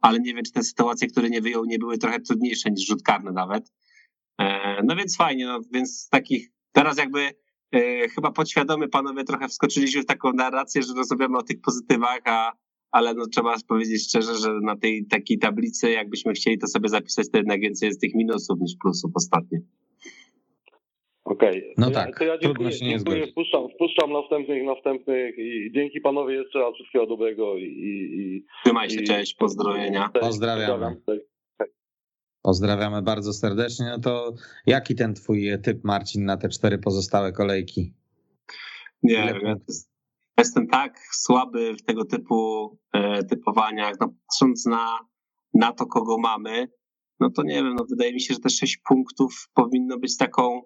ale 0.00 0.20
nie 0.20 0.34
wiem, 0.34 0.44
czy 0.44 0.52
te 0.52 0.62
sytuacje, 0.62 1.08
które 1.08 1.30
nie 1.30 1.40
wyjął, 1.40 1.64
nie 1.64 1.78
były 1.78 1.98
trochę 1.98 2.20
trudniejsze 2.20 2.70
niż 2.70 2.86
rzut 2.86 3.02
karny 3.02 3.32
nawet. 3.32 3.72
E, 4.38 4.82
no 4.84 4.96
więc 4.96 5.16
fajnie, 5.16 5.46
no 5.46 5.60
więc 5.72 6.08
takich, 6.08 6.50
teraz 6.72 6.98
jakby 6.98 7.20
e, 7.72 8.08
chyba 8.08 8.32
podświadomie 8.32 8.88
panowie 8.88 9.24
trochę 9.24 9.48
wskoczyliśmy 9.48 10.02
w 10.02 10.06
taką 10.06 10.32
narrację, 10.32 10.82
że 10.82 10.94
rozmawiamy 10.94 11.38
o 11.38 11.42
tych 11.42 11.60
pozytywach, 11.60 12.20
a, 12.24 12.52
ale 12.90 13.14
no 13.14 13.26
trzeba 13.26 13.54
powiedzieć 13.68 14.08
szczerze, 14.08 14.34
że 14.34 14.48
na 14.62 14.76
tej 14.76 15.06
takiej 15.06 15.38
tablicy, 15.38 15.90
jakbyśmy 15.90 16.32
chcieli 16.32 16.58
to 16.58 16.66
sobie 16.66 16.88
zapisać, 16.88 17.30
to 17.30 17.38
jednak 17.38 17.60
więcej 17.60 17.86
jest 17.86 18.00
tych 18.00 18.14
minusów 18.14 18.60
niż 18.60 18.72
plusów 18.82 19.10
ostatnio. 19.14 19.58
Okej. 21.24 21.50
Okay. 21.50 21.74
No 21.78 21.90
tak, 21.90 22.18
to 22.18 22.24
ja 22.24 22.38
dziękuję, 22.38 22.72
się 22.72 22.84
nie 22.84 22.90
dziękuję. 22.90 23.26
Wpuszczam, 23.26 23.68
wpuszczam 23.74 24.12
następnych, 24.12 24.64
następnych 24.64 25.38
i 25.38 25.70
dzięki 25.74 26.00
panowie 26.00 26.34
jeszcze 26.34 26.58
raz 26.58 26.74
wszystkiego 26.74 27.06
dobrego 27.06 27.56
i... 27.56 27.62
i 27.62 28.44
Trzymaj 28.64 28.90
się, 28.90 29.00
i, 29.00 29.04
cześć, 29.04 29.34
pozdrowienia. 29.34 30.10
Pozdrawiamy. 30.20 30.96
Pozdrawiamy 32.46 33.02
bardzo 33.02 33.32
serdecznie. 33.32 33.86
No 33.86 33.98
to 33.98 34.34
jaki 34.66 34.94
ten 34.94 35.14
twój 35.14 35.50
typ, 35.62 35.84
Marcin, 35.84 36.24
na 36.24 36.36
te 36.36 36.48
cztery 36.48 36.78
pozostałe 36.78 37.32
kolejki? 37.32 37.94
Nie 39.02 39.38
wiem, 39.42 39.60
jestem 40.38 40.66
tak 40.68 40.98
słaby 41.12 41.74
w 41.74 41.82
tego 41.82 42.04
typu 42.04 42.68
e, 42.92 43.24
typowaniach, 43.24 43.94
no, 44.00 44.08
patrząc 44.08 44.66
na, 44.66 44.98
na 45.54 45.72
to, 45.72 45.86
kogo 45.86 46.18
mamy, 46.18 46.68
no 47.20 47.30
to 47.30 47.42
nie 47.42 47.54
wiem, 47.54 47.74
no 47.74 47.84
wydaje 47.90 48.12
mi 48.12 48.20
się, 48.20 48.34
że 48.34 48.40
te 48.40 48.50
sześć 48.50 48.76
punktów 48.88 49.48
powinno 49.54 49.98
być 49.98 50.16
taką 50.16 50.62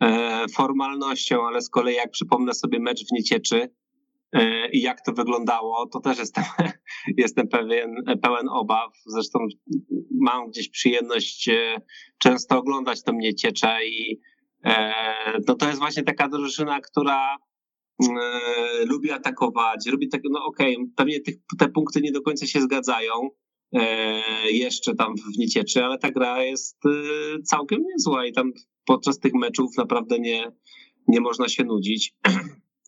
e, 0.00 0.44
formalnością, 0.48 1.46
ale 1.46 1.62
z 1.62 1.70
kolei 1.70 1.96
jak 1.96 2.10
przypomnę 2.10 2.54
sobie 2.54 2.80
mecz 2.80 3.06
w 3.08 3.12
Niecieczy 3.12 3.70
i 4.72 4.82
jak 4.82 5.00
to 5.00 5.12
wyglądało, 5.12 5.86
to 5.86 6.00
też 6.00 6.18
jestem, 6.18 6.44
jestem 7.16 7.48
pewien, 7.48 7.94
pełen 8.22 8.48
obaw. 8.48 8.92
Zresztą 9.06 9.38
mam 10.20 10.48
gdzieś 10.50 10.68
przyjemność 10.68 11.48
e, 11.48 11.80
często 12.18 12.58
oglądać 12.58 13.02
to 13.02 13.12
Nieciecza 13.12 13.82
i 13.82 14.20
e, 14.64 14.92
no 15.48 15.54
to 15.54 15.66
jest 15.66 15.78
właśnie 15.78 16.02
taka 16.02 16.28
drużyna, 16.28 16.80
która 16.80 17.36
e, 17.36 17.36
lubi 18.86 19.10
atakować, 19.10 19.86
lubi 19.86 20.08
tak, 20.08 20.20
no 20.30 20.44
okej, 20.44 20.76
okay, 20.76 20.86
pewnie 20.96 21.20
tych, 21.20 21.34
te 21.58 21.68
punkty 21.68 22.00
nie 22.00 22.12
do 22.12 22.22
końca 22.22 22.46
się 22.46 22.60
zgadzają, 22.60 23.12
jeszcze 24.50 24.94
tam 24.94 25.14
w 25.16 25.38
Niecieczy, 25.38 25.84
ale 25.84 25.98
ta 25.98 26.10
gra 26.10 26.42
jest 26.42 26.82
całkiem 27.44 27.82
niezła 27.82 28.26
i 28.26 28.32
tam 28.32 28.52
podczas 28.84 29.18
tych 29.18 29.34
meczów 29.34 29.76
naprawdę 29.76 30.18
nie, 30.18 30.52
nie 31.08 31.20
można 31.20 31.48
się 31.48 31.64
nudzić. 31.64 32.14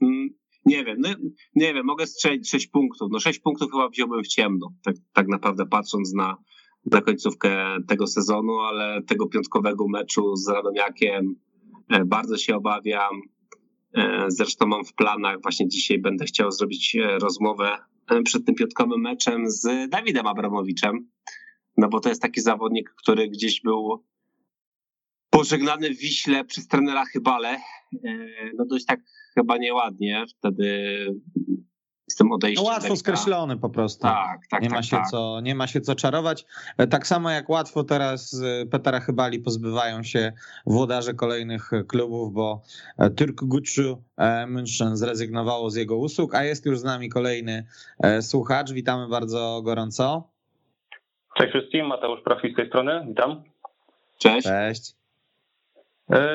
Nie 0.66 0.84
wiem, 0.84 0.96
no, 1.00 1.08
nie 1.54 1.74
wiem, 1.74 1.86
mogę 1.86 2.06
strzelić 2.06 2.50
6 2.50 2.66
punktów. 2.66 3.08
No 3.12 3.20
6 3.20 3.38
punktów 3.38 3.70
chyba 3.70 3.88
wziąłbym 3.88 4.22
w 4.22 4.28
ciemno, 4.28 4.72
tak, 4.84 4.94
tak 5.12 5.28
naprawdę 5.28 5.66
patrząc 5.66 6.14
na, 6.14 6.36
na 6.84 7.00
końcówkę 7.00 7.76
tego 7.88 8.06
sezonu, 8.06 8.58
ale 8.58 9.02
tego 9.02 9.26
piątkowego 9.26 9.88
meczu 9.88 10.36
z 10.36 10.48
Radomiakiem 10.48 11.34
e, 11.88 12.04
bardzo 12.04 12.36
się 12.36 12.56
obawiam. 12.56 13.20
Zresztą 14.28 14.66
mam 14.66 14.84
w 14.84 14.94
planach, 14.94 15.36
właśnie 15.42 15.68
dzisiaj 15.68 15.98
będę 15.98 16.24
chciał 16.24 16.50
zrobić 16.50 16.96
rozmowę 17.20 17.78
przed 18.24 18.46
tym 18.46 18.54
piątkowym 18.54 19.00
meczem 19.00 19.50
z 19.50 19.90
Dawidem 19.90 20.26
Abramowiczem, 20.26 21.08
no 21.76 21.88
bo 21.88 22.00
to 22.00 22.08
jest 22.08 22.22
taki 22.22 22.40
zawodnik, 22.40 22.94
który 22.96 23.28
gdzieś 23.28 23.60
był 23.60 24.04
pożegnany 25.30 25.94
w 25.94 25.98
Wiśle 25.98 26.44
przez 26.44 26.68
trenera 26.68 27.04
Chybale, 27.04 27.48
e, 27.48 27.60
no 28.58 28.64
dość 28.64 28.84
tak 28.84 29.00
chyba 29.38 29.56
nieładnie, 29.56 30.24
wtedy 30.38 31.06
z 32.08 32.16
tym 32.16 32.32
odejściem. 32.32 32.64
No 32.64 32.70
łatwo 32.70 32.96
skreślony 32.96 33.56
po 33.56 33.70
prostu. 33.70 34.02
Tak, 34.02 34.40
tak, 34.50 34.62
nie 34.62 34.68
tak, 34.68 34.76
ma 34.78 34.82
się 34.82 34.96
tak. 34.96 35.06
Co, 35.06 35.40
nie 35.40 35.54
ma 35.54 35.66
się 35.66 35.80
co 35.80 35.94
czarować. 35.94 36.44
E, 36.78 36.86
tak 36.86 37.06
samo 37.06 37.30
jak 37.30 37.48
łatwo 37.48 37.84
teraz 37.84 38.42
Petera 38.70 39.00
Chybali 39.00 39.38
pozbywają 39.38 40.02
się 40.02 40.32
włodarze 40.66 41.14
kolejnych 41.14 41.70
klubów, 41.88 42.32
bo 42.32 42.62
e, 42.98 43.10
Türk 43.10 43.44
Gucci 43.44 43.82
e, 44.16 44.46
München 44.46 44.96
zrezygnowało 44.96 45.70
z 45.70 45.76
jego 45.76 45.96
usług, 45.96 46.34
a 46.34 46.44
jest 46.44 46.66
już 46.66 46.78
z 46.78 46.84
nami 46.84 47.08
kolejny 47.08 47.66
słuchacz. 48.20 48.72
Witamy 48.72 49.08
bardzo 49.08 49.62
gorąco. 49.64 50.28
Cześć 51.36 51.50
wszystkim, 51.50 51.86
Mateusz 51.86 52.20
Profil 52.24 52.52
z 52.52 52.56
tej 52.56 52.68
strony, 52.68 53.04
witam. 53.08 53.42
Cześć. 54.18 54.46
Cześć. 54.46 54.94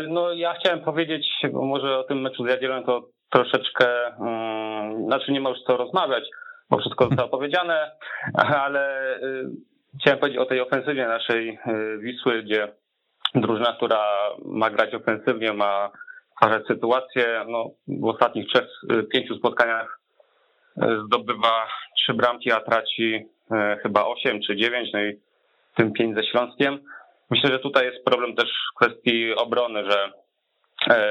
No 0.10 0.34
ja 0.34 0.54
chciałem 0.54 0.82
powiedzieć, 0.84 1.28
może 1.54 2.00
o 2.00 2.04
tym 2.04 2.22
meczu 2.22 2.46
z 2.46 2.50
Jagiellonią 2.50 2.84
to 2.84 3.08
troszeczkę, 3.30 3.88
um, 4.20 5.06
znaczy 5.06 5.32
nie 5.32 5.42
ma 5.42 5.50
już 5.50 5.60
co 5.68 5.78
rozmawiać, 5.78 6.24
bo 6.70 6.78
wszystko 6.78 7.06
zostało 7.06 7.30
powiedziane, 7.38 7.92
ale 8.34 9.16
y, 9.18 9.50
chciałem 10.02 10.20
powiedzieć 10.20 10.42
o 10.42 10.46
tej 10.46 10.62
ofensywie 10.62 11.08
naszej 11.08 11.50
y, 11.50 11.98
Wisły, 11.98 12.44
gdzie 12.44 12.68
drużyna, 13.36 13.74
która 13.74 14.06
ma 14.46 14.70
grać 14.70 14.94
ofensywnie, 14.94 15.54
ma 15.54 15.92
stwarzać 16.32 16.68
sytuację, 16.68 17.46
no, 17.48 17.70
w 17.88 18.06
ostatnich 18.06 18.48
trzech, 18.48 18.68
y, 18.92 19.04
pięciu 19.04 19.36
spotkaniach 19.36 20.02
zdobywa 21.06 21.68
trzy 21.98 22.14
bramki, 22.14 22.52
a 22.52 22.60
traci 22.60 23.26
chyba 23.84 24.06
osiem 24.06 24.40
czy 24.48 24.56
dziewięć, 24.56 24.90
no 24.94 25.02
i 25.02 25.20
tym 25.76 25.94
pięć 25.94 26.16
ze 26.16 26.24
Śląskiem. 26.24 26.80
Myślę, 27.30 27.50
że 27.50 27.60
tutaj 27.60 27.86
jest 27.86 28.06
problem 28.06 28.36
też 28.36 28.50
w 28.50 28.76
kwestii 28.80 29.36
obrony, 29.36 29.92
że 29.92 30.12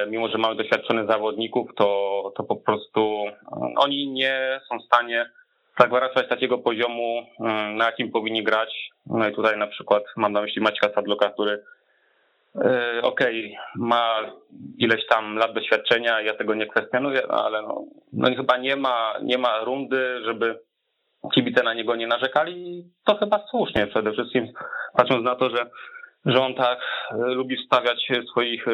mimo 0.09 0.29
że 0.29 0.39
mamy 0.39 0.57
doświadczonych 0.57 1.07
zawodników, 1.07 1.71
to, 1.77 2.33
to 2.37 2.45
po 2.45 2.57
prostu 2.57 3.01
e, 3.01 3.35
oni 3.77 4.09
nie 4.09 4.61
są 4.69 4.79
w 4.79 4.85
stanie 4.85 5.31
zagwarantować 5.79 6.29
takiego 6.29 6.59
poziomu, 6.59 7.23
e, 7.41 7.45
na 7.77 7.87
jakim 7.87 8.11
powinni 8.11 8.45
grać. 8.45 8.91
No 9.07 9.29
i 9.29 9.35
tutaj 9.35 9.59
na 9.59 9.67
przykład 9.67 10.03
mam 10.17 10.33
na 10.33 10.41
myśli 10.41 10.63
Maćka 10.63 10.91
Sadloka, 10.95 11.31
który 11.31 11.65
okej, 13.03 13.57
okay, 13.57 13.59
ma 13.77 14.33
ileś 14.79 15.07
tam 15.07 15.37
lat 15.37 15.53
doświadczenia, 15.53 16.21
ja 16.21 16.35
tego 16.35 16.55
nie 16.55 16.67
kwestionuję, 16.67 17.27
ale 17.27 17.63
no, 17.63 17.85
no 18.13 18.29
chyba 18.37 18.57
nie 18.57 18.77
ma, 18.77 19.15
nie 19.23 19.39
ma 19.39 19.65
rundy, 19.65 20.21
żeby 20.25 20.59
kibice 21.35 21.63
na 21.63 21.75
niego 21.75 21.97
nie 21.97 22.07
narzekali 22.07 22.85
to 23.05 23.17
chyba 23.17 23.47
słusznie 23.51 23.87
przede 23.87 24.13
wszystkim, 24.13 24.53
patrząc 24.97 25.25
na 25.25 25.35
to, 25.35 25.51
że 25.51 25.67
że 26.25 26.41
on 26.41 26.55
tak 26.55 26.79
e, 27.11 27.17
lubi 27.17 27.57
wstawiać 27.57 28.09
swoich 28.31 28.69
e, 28.69 28.73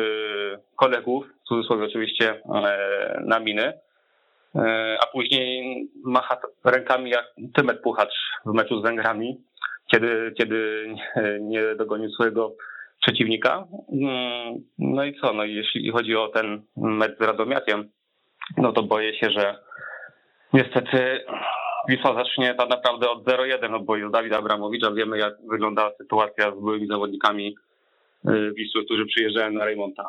kolegów, 0.77 1.27
w 1.45 1.49
cudzysłowie 1.49 1.85
oczywiście, 1.85 2.43
e, 2.55 3.21
na 3.25 3.41
miny, 3.41 3.73
a 5.01 5.07
później 5.13 5.81
macha 6.05 6.39
rękami 6.65 7.11
jak 7.11 7.25
Tymet 7.55 7.81
Puchacz 7.81 8.15
w 8.47 8.53
meczu 8.53 8.81
z 8.81 8.83
Węgrami, 8.83 9.41
kiedy, 9.93 10.33
kiedy 10.39 10.89
nie 11.41 11.75
dogonił 11.75 12.11
swojego 12.11 12.53
przeciwnika. 13.03 13.67
Mm, 13.93 14.65
no 14.79 15.05
i 15.05 15.21
co, 15.21 15.33
no 15.33 15.45
jeśli 15.45 15.91
chodzi 15.91 16.17
o 16.17 16.29
ten 16.29 16.63
mecz 16.77 17.19
z 17.19 17.21
Radomiakiem, 17.21 17.91
no 18.57 18.73
to 18.73 18.83
boję 18.83 19.19
się, 19.19 19.31
że 19.31 19.59
niestety 20.53 21.25
Wisła 21.89 22.15
zacznie 22.15 22.55
tak 22.55 22.69
naprawdę 22.69 23.11
od 23.11 23.25
0-1 23.25 23.75
odboju 23.75 24.11
Dawida 24.11 24.39
Abramowicza. 24.39 24.91
Wiemy, 24.91 25.19
jak 25.19 25.35
wygląda 25.51 25.93
sytuacja 25.99 26.51
z 26.51 26.55
byłymi 26.55 26.87
zawodnikami 26.87 27.57
y, 28.29 28.53
Wisły, 28.57 28.85
którzy 28.85 29.07
przyjeżdżają 29.07 29.53
na 29.53 29.65
Rejmonta. 29.65 30.09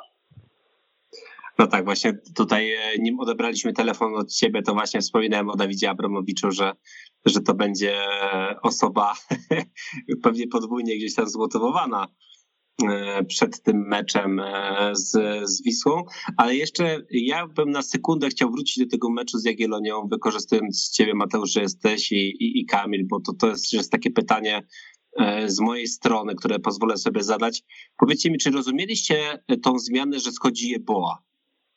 No 1.59 1.67
tak, 1.67 1.85
właśnie 1.85 2.13
tutaj, 2.35 2.71
e, 2.71 2.97
nim 2.99 3.19
odebraliśmy 3.19 3.73
telefon 3.73 4.15
od 4.15 4.33
ciebie, 4.33 4.61
to 4.61 4.73
właśnie 4.73 5.01
wspominałem 5.01 5.49
o 5.49 5.55
Dawidzie 5.55 5.89
Abramowiczu, 5.89 6.51
że, 6.51 6.71
że 7.25 7.39
to 7.39 7.53
będzie 7.53 7.95
osoba 8.63 9.13
pewnie 10.23 10.47
podwójnie 10.47 10.97
gdzieś 10.97 11.15
tam 11.15 11.27
zmotywowana 11.27 12.07
E, 12.07 12.37
przed 13.27 13.63
tym 13.63 13.87
meczem 13.87 14.39
e, 14.39 14.89
z, 14.93 15.11
z 15.49 15.63
Wisłą, 15.63 16.03
ale 16.37 16.55
jeszcze 16.55 17.01
ja 17.11 17.47
bym 17.47 17.71
na 17.71 17.81
sekundę 17.81 18.29
chciał 18.29 18.51
wrócić 18.51 18.83
do 18.83 18.89
tego 18.91 19.09
meczu 19.09 19.37
z 19.37 19.45
Jagiellonią, 19.45 20.07
wykorzystując 20.07 20.89
ciebie 20.89 21.13
Mateusz, 21.13 21.51
że 21.51 21.61
jesteś 21.61 22.11
i, 22.11 22.15
i, 22.15 22.59
i 22.59 22.65
Kamil, 22.65 23.07
bo 23.07 23.19
to, 23.19 23.33
to 23.33 23.47
jest, 23.47 23.73
jest 23.73 23.91
takie 23.91 24.11
pytanie 24.11 24.67
e, 25.19 25.49
z 25.49 25.59
mojej 25.59 25.87
strony, 25.87 26.35
które 26.35 26.59
pozwolę 26.59 26.97
sobie 26.97 27.23
zadać. 27.23 27.63
Powiedzcie 27.97 28.31
mi, 28.31 28.37
czy 28.37 28.51
rozumieliście 28.51 29.43
tą 29.63 29.79
zmianę, 29.79 30.19
że 30.19 30.31
schodzi 30.31 30.69
Jeboa? 30.69 31.23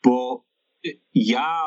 Bo 0.05 0.45
ja 1.15 1.67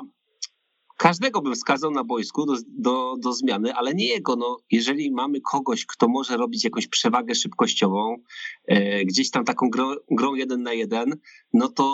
każdego 1.03 1.41
bym 1.41 1.53
wskazał 1.53 1.91
na 1.91 2.03
boisku 2.03 2.45
do, 2.45 2.53
do, 2.67 3.15
do 3.23 3.33
zmiany, 3.33 3.73
ale 3.73 3.93
nie 3.93 4.07
jego. 4.07 4.35
No, 4.35 4.57
jeżeli 4.71 5.11
mamy 5.11 5.41
kogoś, 5.41 5.85
kto 5.85 6.07
może 6.07 6.37
robić 6.37 6.63
jakąś 6.63 6.87
przewagę 6.87 7.35
szybkościową, 7.35 8.15
e, 8.67 9.05
gdzieś 9.05 9.31
tam 9.31 9.43
taką 9.45 9.69
grą, 9.69 9.95
grą 10.11 10.35
jeden 10.35 10.63
na 10.63 10.73
jeden, 10.73 11.17
no 11.53 11.67
to 11.67 11.85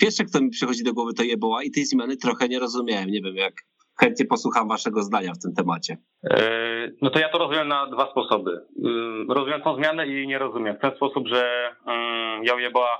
pierwsze, 0.00 0.24
kto 0.24 0.40
mi 0.40 0.50
przychodzi 0.50 0.84
do 0.84 0.92
głowy, 0.94 1.14
to 1.14 1.22
Jeboła 1.22 1.62
i 1.62 1.70
tej 1.70 1.84
zmiany 1.84 2.16
trochę 2.16 2.48
nie 2.48 2.58
rozumiałem. 2.58 3.10
Nie 3.10 3.20
wiem, 3.22 3.36
jak 3.36 3.54
chętnie 4.00 4.26
posłucham 4.26 4.68
waszego 4.68 5.02
zdania 5.02 5.32
w 5.32 5.42
tym 5.42 5.54
temacie. 5.54 5.96
E, 6.30 6.92
no 7.02 7.10
to 7.10 7.18
ja 7.18 7.28
to 7.28 7.38
rozumiem 7.38 7.68
na 7.68 7.86
dwa 7.86 8.10
sposoby. 8.10 8.50
E, 9.30 9.34
rozumiem 9.34 9.62
tą 9.62 9.76
zmianę 9.76 10.06
i 10.06 10.26
nie 10.26 10.38
rozumiem. 10.38 10.76
W 10.76 10.80
ten 10.80 10.96
sposób, 10.96 11.28
że 11.28 11.72
um, 11.86 12.60
Jeboła 12.60 12.98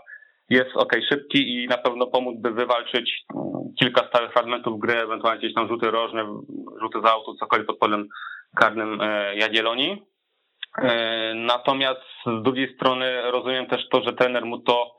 jest 0.51 0.77
ok, 0.77 0.93
szybki 1.09 1.55
i 1.55 1.67
na 1.67 1.79
pewno 1.79 2.07
pomógłby 2.07 2.51
wywalczyć 2.51 3.25
mm, 3.35 3.47
kilka 3.79 4.09
stałych 4.09 4.33
fragmentów 4.33 4.81
gry, 4.81 4.95
ewentualnie 4.95 5.41
gdzieś 5.41 5.55
tam 5.55 5.69
rzuty 5.69 5.91
rożne, 5.91 6.25
rzuty 6.83 7.01
za 7.05 7.13
auto, 7.13 7.35
cokolwiek 7.35 7.67
pod 7.67 7.79
polem 7.79 8.09
karnym 8.57 9.01
e, 9.01 9.37
Jagiellonii. 9.37 10.03
E, 10.79 11.35
natomiast 11.35 12.01
z 12.27 12.43
drugiej 12.43 12.75
strony 12.75 13.31
rozumiem 13.31 13.67
też 13.67 13.89
to, 13.89 14.03
że 14.03 14.13
trener 14.13 14.45
mu 14.45 14.59
to 14.59 14.95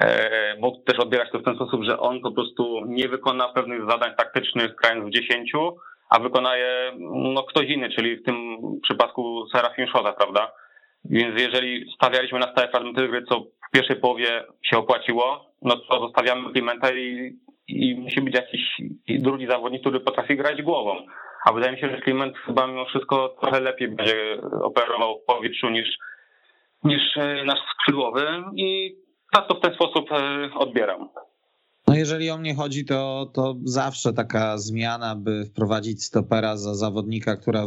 e, 0.00 0.56
mógł 0.58 0.82
też 0.84 0.98
odbierać 0.98 1.30
to 1.32 1.38
w 1.38 1.44
ten 1.44 1.54
sposób, 1.54 1.84
że 1.84 2.00
on 2.00 2.20
po 2.20 2.32
prostu 2.32 2.82
nie 2.86 3.08
wykona 3.08 3.48
pewnych 3.48 3.90
zadań 3.90 4.14
taktycznych 4.16 4.74
grając 4.74 5.06
w 5.06 5.10
dziesięciu, 5.10 5.76
a 6.10 6.18
wykona 6.18 6.56
je 6.56 6.92
no, 7.34 7.42
ktoś 7.42 7.66
inny, 7.68 7.90
czyli 7.90 8.16
w 8.16 8.24
tym 8.24 8.58
przypadku 8.82 9.46
Serafin 9.52 9.86
Szota, 9.86 10.12
prawda? 10.12 10.52
Więc 11.04 11.40
jeżeli 11.40 11.92
stawialiśmy 11.94 12.38
na 12.38 12.52
stałe 12.52 12.68
fragmenty 12.68 13.08
gry, 13.08 13.24
co 13.28 13.44
w 13.68 13.70
pierwszej 13.70 13.96
połowie 13.96 14.44
się 14.62 14.78
opłaciło, 14.78 15.50
no 15.62 15.76
to 15.76 16.00
zostawiamy 16.00 16.52
Klimenta 16.52 16.92
i, 16.92 17.36
i 17.68 17.94
musi 17.94 18.20
być 18.20 18.34
jakiś 18.34 18.60
drugi 19.08 19.46
zawodnik, 19.46 19.80
który 19.80 20.00
potrafi 20.00 20.36
grać 20.36 20.62
głową. 20.62 21.06
A 21.44 21.52
wydaje 21.52 21.72
mi 21.72 21.80
się, 21.80 21.90
że 21.90 22.00
Kliment 22.00 22.38
chyba 22.38 22.66
mimo 22.66 22.84
wszystko 22.84 23.36
trochę 23.40 23.60
lepiej 23.60 23.88
będzie 23.88 24.38
operował 24.62 25.20
w 25.20 25.24
powietrzu 25.24 25.70
niż, 25.70 25.88
niż 26.84 27.16
e, 27.16 27.44
nasz 27.44 27.58
skrzydłowy 27.74 28.26
i 28.56 28.96
tak 29.32 29.48
to 29.48 29.54
w 29.54 29.60
ten 29.60 29.74
sposób 29.74 30.12
e, 30.12 30.50
odbieram. 30.54 31.08
No 31.86 31.94
jeżeli 31.94 32.30
o 32.30 32.38
mnie 32.38 32.54
chodzi, 32.54 32.84
to, 32.84 33.30
to 33.32 33.56
zawsze 33.64 34.12
taka 34.12 34.58
zmiana, 34.58 35.16
by 35.16 35.44
wprowadzić 35.44 36.04
stopera 36.04 36.56
za 36.56 36.74
zawodnika, 36.74 37.36
która 37.36 37.66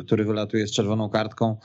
który 0.00 0.24
wylatuje 0.24 0.66
z 0.66 0.72
czerwoną 0.72 1.08
kartką, 1.08 1.56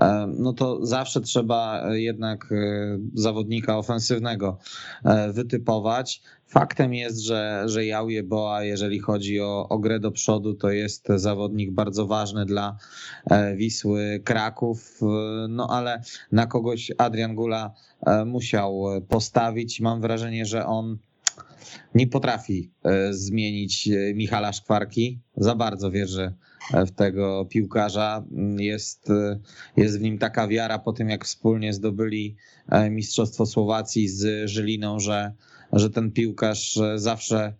e, 0.00 0.32
no 0.38 0.52
to 0.52 0.86
zawsze 0.86 1.20
trzeba 1.20 1.82
jednak 1.94 2.52
e, 2.52 2.98
zawodnika 3.14 3.78
ofensywnego 3.78 4.58
e, 5.04 5.32
wytypować. 5.32 6.22
Faktem 6.46 6.94
jest, 6.94 7.18
że, 7.18 7.62
że 7.66 7.86
Jauje 7.86 8.22
Boa, 8.22 8.64
jeżeli 8.64 8.98
chodzi 8.98 9.40
o, 9.40 9.68
o 9.68 9.78
grę 9.78 10.00
do 10.00 10.10
przodu, 10.10 10.54
to 10.54 10.70
jest 10.70 11.08
zawodnik 11.16 11.70
bardzo 11.70 12.06
ważny 12.06 12.46
dla 12.46 12.76
Wisły 13.56 14.20
Kraków, 14.24 15.00
no 15.48 15.68
ale 15.70 16.02
na 16.32 16.46
kogoś 16.46 16.92
Adrian 16.98 17.34
Gula 17.34 17.74
musiał 18.26 18.84
postawić. 19.08 19.80
Mam 19.80 20.00
wrażenie, 20.00 20.46
że 20.46 20.66
on 20.66 20.98
nie 21.94 22.06
potrafi 22.06 22.70
e, 22.84 23.12
zmienić 23.12 23.88
e, 23.88 24.14
Michala 24.14 24.52
Szkwarki. 24.52 25.20
Za 25.36 25.54
bardzo 25.54 25.90
wierzę 25.90 26.34
e, 26.74 26.86
w 26.86 26.90
tego 26.90 27.46
piłkarza. 27.50 28.24
Jest, 28.58 29.08
jest 29.76 29.98
w 29.98 30.02
nim 30.02 30.18
taka 30.18 30.48
wiara 30.48 30.78
po 30.78 30.92
tym, 30.92 31.08
jak 31.08 31.24
wspólnie 31.24 31.72
zdobyli 31.72 32.36
Mistrzostwo 32.90 33.46
Słowacji 33.46 34.08
z 34.08 34.50
Żyliną, 34.50 35.00
że, 35.00 35.32
że 35.72 35.90
ten 35.90 36.12
piłkarz 36.12 36.78
zawsze 36.96 37.54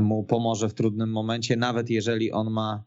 mu 0.00 0.24
pomoże 0.24 0.68
w 0.68 0.74
trudnym 0.74 1.12
momencie, 1.12 1.56
nawet 1.56 1.90
jeżeli 1.90 2.32
on 2.32 2.50
ma 2.50 2.82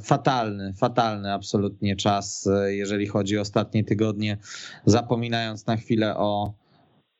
fatalny, 0.00 0.72
fatalny 0.72 1.32
absolutnie 1.32 1.96
czas, 1.96 2.48
jeżeli 2.66 3.06
chodzi 3.06 3.38
o 3.38 3.40
ostatnie 3.40 3.84
tygodnie, 3.84 4.38
zapominając 4.86 5.66
na 5.66 5.76
chwilę 5.76 6.16
o, 6.16 6.54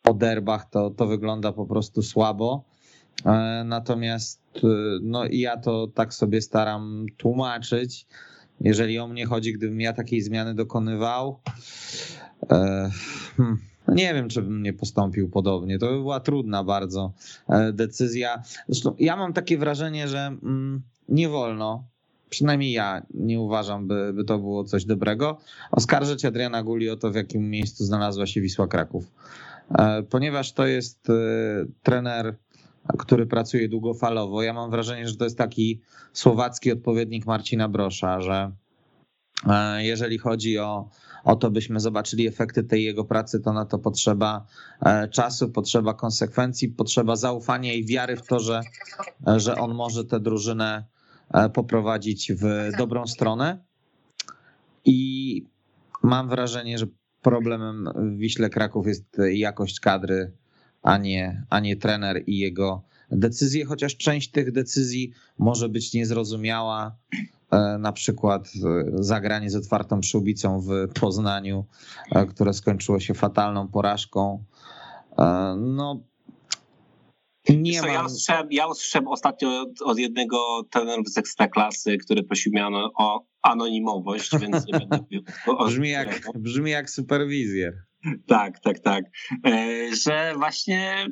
o 0.06 0.14
derbach, 0.14 0.70
to, 0.70 0.90
to 0.90 1.06
wygląda 1.06 1.52
po 1.52 1.66
prostu 1.66 2.02
słabo. 2.02 2.64
E, 3.24 3.64
natomiast 3.64 4.40
e, 4.56 4.68
no 5.02 5.24
ja 5.30 5.56
to 5.56 5.86
tak 5.94 6.14
sobie 6.14 6.42
staram 6.42 7.06
tłumaczyć. 7.16 8.06
Jeżeli 8.60 8.98
o 8.98 9.08
mnie 9.08 9.26
chodzi, 9.26 9.52
gdybym 9.52 9.80
ja 9.80 9.92
takiej 9.92 10.22
zmiany 10.22 10.54
dokonywał, 10.54 11.40
e, 12.50 12.90
hmm, 13.36 13.58
nie 13.88 14.14
wiem, 14.14 14.28
czy 14.28 14.42
bym 14.42 14.62
nie 14.62 14.72
postąpił 14.72 15.28
podobnie. 15.28 15.78
To 15.78 15.86
by 15.86 15.92
była 15.92 16.20
trudna 16.20 16.64
bardzo 16.64 17.12
decyzja. 17.72 18.42
Zresztą 18.68 18.94
ja 18.98 19.16
mam 19.16 19.32
takie 19.32 19.58
wrażenie, 19.58 20.08
że 20.08 20.18
mm, 20.42 20.82
nie 21.08 21.28
wolno, 21.28 21.84
przynajmniej 22.30 22.72
ja 22.72 23.02
nie 23.14 23.40
uważam, 23.40 23.88
by, 23.88 24.12
by 24.12 24.24
to 24.24 24.38
było 24.38 24.64
coś 24.64 24.84
dobrego, 24.84 25.38
oskarżyć 25.70 26.24
Adriana 26.24 26.62
Guli 26.62 26.90
o 26.90 26.96
to, 26.96 27.10
w 27.10 27.14
jakim 27.14 27.50
miejscu 27.50 27.84
znalazła 27.84 28.26
się 28.26 28.40
Wisła 28.40 28.66
Kraków. 28.68 29.04
Ponieważ 30.10 30.52
to 30.52 30.66
jest 30.66 31.08
trener 31.82 32.36
który 32.98 33.26
pracuje 33.26 33.68
długofalowo. 33.68 34.42
Ja 34.42 34.52
mam 34.52 34.70
wrażenie, 34.70 35.08
że 35.08 35.16
to 35.16 35.24
jest 35.24 35.38
taki 35.38 35.80
słowacki 36.12 36.72
odpowiednik 36.72 37.26
Marcina 37.26 37.68
Brosza, 37.68 38.20
że 38.20 38.52
e, 39.46 39.84
jeżeli 39.84 40.18
chodzi 40.18 40.58
o, 40.58 40.88
o 41.24 41.36
to, 41.36 41.50
byśmy 41.50 41.80
zobaczyli 41.80 42.26
efekty 42.26 42.64
tej 42.64 42.84
jego 42.84 43.04
pracy, 43.04 43.40
to 43.40 43.52
na 43.52 43.64
to 43.64 43.78
potrzeba 43.78 44.46
e, 44.80 45.08
czasu, 45.08 45.48
potrzeba 45.48 45.94
konsekwencji, 45.94 46.68
potrzeba 46.68 47.16
zaufania 47.16 47.72
i 47.72 47.84
wiary 47.84 48.16
w 48.16 48.26
to, 48.26 48.40
że, 48.40 48.60
że 49.36 49.56
on 49.56 49.74
może 49.74 50.04
tę 50.04 50.20
drużynę 50.20 50.84
e, 51.34 51.48
poprowadzić 51.50 52.32
w 52.32 52.70
dobrą 52.78 53.06
stronę. 53.06 53.64
I 54.84 55.42
mam 56.02 56.28
wrażenie, 56.28 56.78
że 56.78 56.86
problemem 57.30 57.88
w 57.96 58.16
Wiśle 58.16 58.50
Kraków 58.50 58.86
jest 58.86 59.04
jakość 59.32 59.80
kadry 59.80 60.32
a 60.86 60.98
nie, 60.98 61.44
a 61.50 61.60
nie 61.60 61.76
trener 61.76 62.22
i 62.26 62.38
jego 62.38 62.82
decyzje, 63.10 63.64
chociaż 63.64 63.96
część 63.96 64.30
tych 64.30 64.52
decyzji 64.52 65.12
może 65.38 65.68
być 65.68 65.94
niezrozumiała. 65.94 66.96
E, 67.50 67.78
na 67.78 67.92
przykład 67.92 68.48
e, 68.48 68.84
zagranie 69.04 69.50
z 69.50 69.56
otwartą 69.56 70.00
przyłbicą 70.00 70.60
w 70.60 70.70
Poznaniu, 71.00 71.64
e, 72.12 72.26
które 72.26 72.54
skończyło 72.54 73.00
się 73.00 73.14
fatalną 73.14 73.68
porażką. 73.68 74.44
No, 75.56 76.00
nie 77.54 77.80
co, 77.80 77.86
ja, 77.86 78.04
usłyszałem, 78.04 78.46
ja 78.50 78.66
usłyszałem 78.66 79.08
ostatnio 79.08 79.60
od, 79.60 79.82
od 79.82 79.98
jednego 79.98 80.62
trenerów 80.70 81.08
z 81.08 81.18
Ekstraklasy, 81.18 81.96
który 81.96 82.22
prosił 82.22 82.52
mnie 82.52 82.66
o 82.98 83.24
anonimowość, 83.42 84.30
więc 84.40 84.66
nie 84.66 84.78
będę 84.78 84.98
mówił. 84.98 85.22
Brzmi 85.66 85.90
jak, 85.90 86.20
brzmi 86.34 86.70
jak 86.70 86.90
superwizjer. 86.90 87.74
Tak, 88.26 88.60
tak, 88.60 88.78
tak. 88.78 89.04
E, 89.46 89.88
że 90.04 90.32
właśnie 90.36 91.06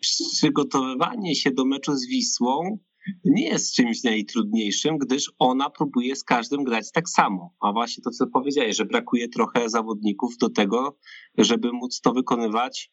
przygotowywanie 0.00 1.34
się 1.34 1.50
do 1.50 1.64
meczu 1.64 1.94
z 1.94 2.06
Wisłą 2.06 2.78
nie 3.24 3.48
jest 3.48 3.74
czymś 3.74 4.04
najtrudniejszym, 4.04 4.98
gdyż 4.98 5.32
ona 5.38 5.70
próbuje 5.70 6.16
z 6.16 6.24
każdym 6.24 6.64
grać 6.64 6.92
tak 6.92 7.08
samo. 7.08 7.54
A 7.60 7.72
właśnie 7.72 8.02
to, 8.04 8.10
co 8.10 8.26
powiedziałeś, 8.26 8.76
że 8.76 8.84
brakuje 8.84 9.28
trochę 9.28 9.68
zawodników 9.68 10.36
do 10.38 10.50
tego, 10.50 10.98
żeby 11.38 11.72
móc 11.72 12.00
to 12.00 12.12
wykonywać, 12.12 12.90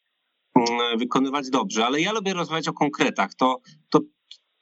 wykonywać 0.98 1.50
dobrze. 1.50 1.86
Ale 1.86 2.00
ja 2.00 2.12
lubię 2.12 2.34
rozmawiać 2.34 2.68
o 2.68 2.72
konkretach. 2.72 3.34
To, 3.34 3.60
to, 3.90 4.00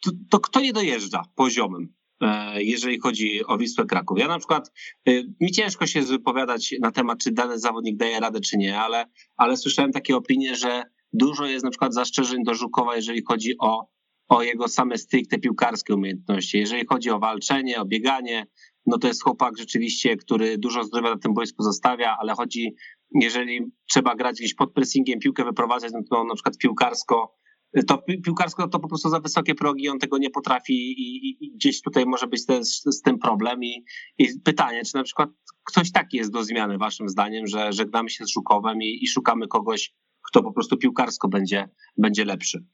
to, 0.04 0.11
to 0.30 0.40
kto 0.40 0.61
nie 0.61 0.72
dojeżdża 0.72 1.22
poziomem? 1.35 1.94
E, 2.20 2.62
jeżeli 2.62 3.00
chodzi 3.00 3.46
o 3.46 3.59
Wisłę 3.59 3.85
Kraków. 3.85 4.18
Ja 4.18 4.28
na 4.28 4.38
przykład, 4.38 4.72
e, 5.09 5.12
mi 5.40 5.50
ciężko 5.50 5.87
się 5.87 6.02
wypowiadać 6.02 6.74
na 6.80 6.90
temat, 6.90 7.18
czy 7.18 7.33
dany 7.33 7.59
zawodnik 7.59 7.96
daje 7.96 8.20
radę, 8.20 8.40
czy 8.40 8.57
nie, 8.57 8.80
ale, 8.80 9.07
ale 9.37 9.57
słyszałem 9.57 9.92
takie 9.92 10.16
opinie, 10.16 10.57
że 10.57 10.83
dużo 11.12 11.46
jest 11.46 11.64
na 11.64 11.70
przykład 11.70 11.94
zastrzeżeń 11.94 12.44
do 12.44 12.54
Żukowa, 12.54 12.96
jeżeli 12.96 13.22
chodzi 13.28 13.54
o, 13.61 13.88
o 14.28 14.42
jego 14.42 14.68
same 14.68 14.98
stricte 14.98 15.38
piłkarskie 15.38 15.94
umiejętności. 15.94 16.59
Jeżeli 16.59 16.87
chodzi 16.87 17.11
o 17.11 17.18
walczenie, 17.18 17.80
o 17.80 17.85
bieganie, 17.85 18.46
no 18.87 18.98
to 18.98 19.09
jest 19.09 19.22
chłopak 19.22 19.59
rzeczywiście, 19.59 20.16
który 20.16 20.59
dużo 20.59 20.85
zdrowia 20.85 21.11
na 21.11 21.18
tym 21.18 21.35
boisku 21.35 21.62
zostawia, 21.62 22.16
ale 22.20 22.35
chodzi, 22.35 22.74
jeżeli 23.14 23.61
trzeba 23.90 24.14
grać 24.14 24.37
gdzieś 24.37 24.55
pod 24.55 24.72
pressingiem, 24.72 25.20
piłkę 25.20 25.44
wyprowadzać, 25.44 25.92
no 25.92 26.00
to 26.11 26.24
na 26.24 26.35
przykład 26.35 26.59
piłkarsko 26.59 27.35
to 27.83 27.98
piłkarsko 28.24 28.68
to 28.68 28.79
po 28.81 28.88
prostu 28.88 29.09
za 29.09 29.20
wysokie 29.20 29.55
progi, 29.55 29.88
on 29.88 29.98
tego 29.98 30.18
nie 30.18 30.31
potrafi 30.31 30.72
i, 30.72 31.29
i, 31.29 31.44
i 31.44 31.53
gdzieś 31.53 31.83
tutaj 31.83 32.07
może 32.07 32.27
być 32.27 32.46
też 32.46 32.66
z 32.68 33.03
tym 33.03 33.18
problem 33.18 33.64
i, 33.64 33.85
i, 34.18 34.29
pytanie, 34.44 34.83
czy 34.85 34.94
na 34.94 35.03
przykład 35.03 35.31
ktoś 35.64 35.92
taki 35.92 36.16
jest 36.16 36.33
do 36.33 36.44
zmiany 36.44 36.79
waszym 36.79 37.09
zdaniem, 37.09 37.46
że 37.46 37.72
żegnamy 37.72 38.11
się 38.11 38.24
z 38.24 38.33
Żukowem 38.33 38.83
i, 38.83 39.09
szukamy 39.09 39.48
kogoś, 39.48 39.94
kto 40.22 40.42
po 40.42 40.53
prostu 40.53 40.77
piłkarsko 40.77 41.29
będzie, 41.29 41.68
będzie 41.96 42.24
lepszy. 42.24 42.64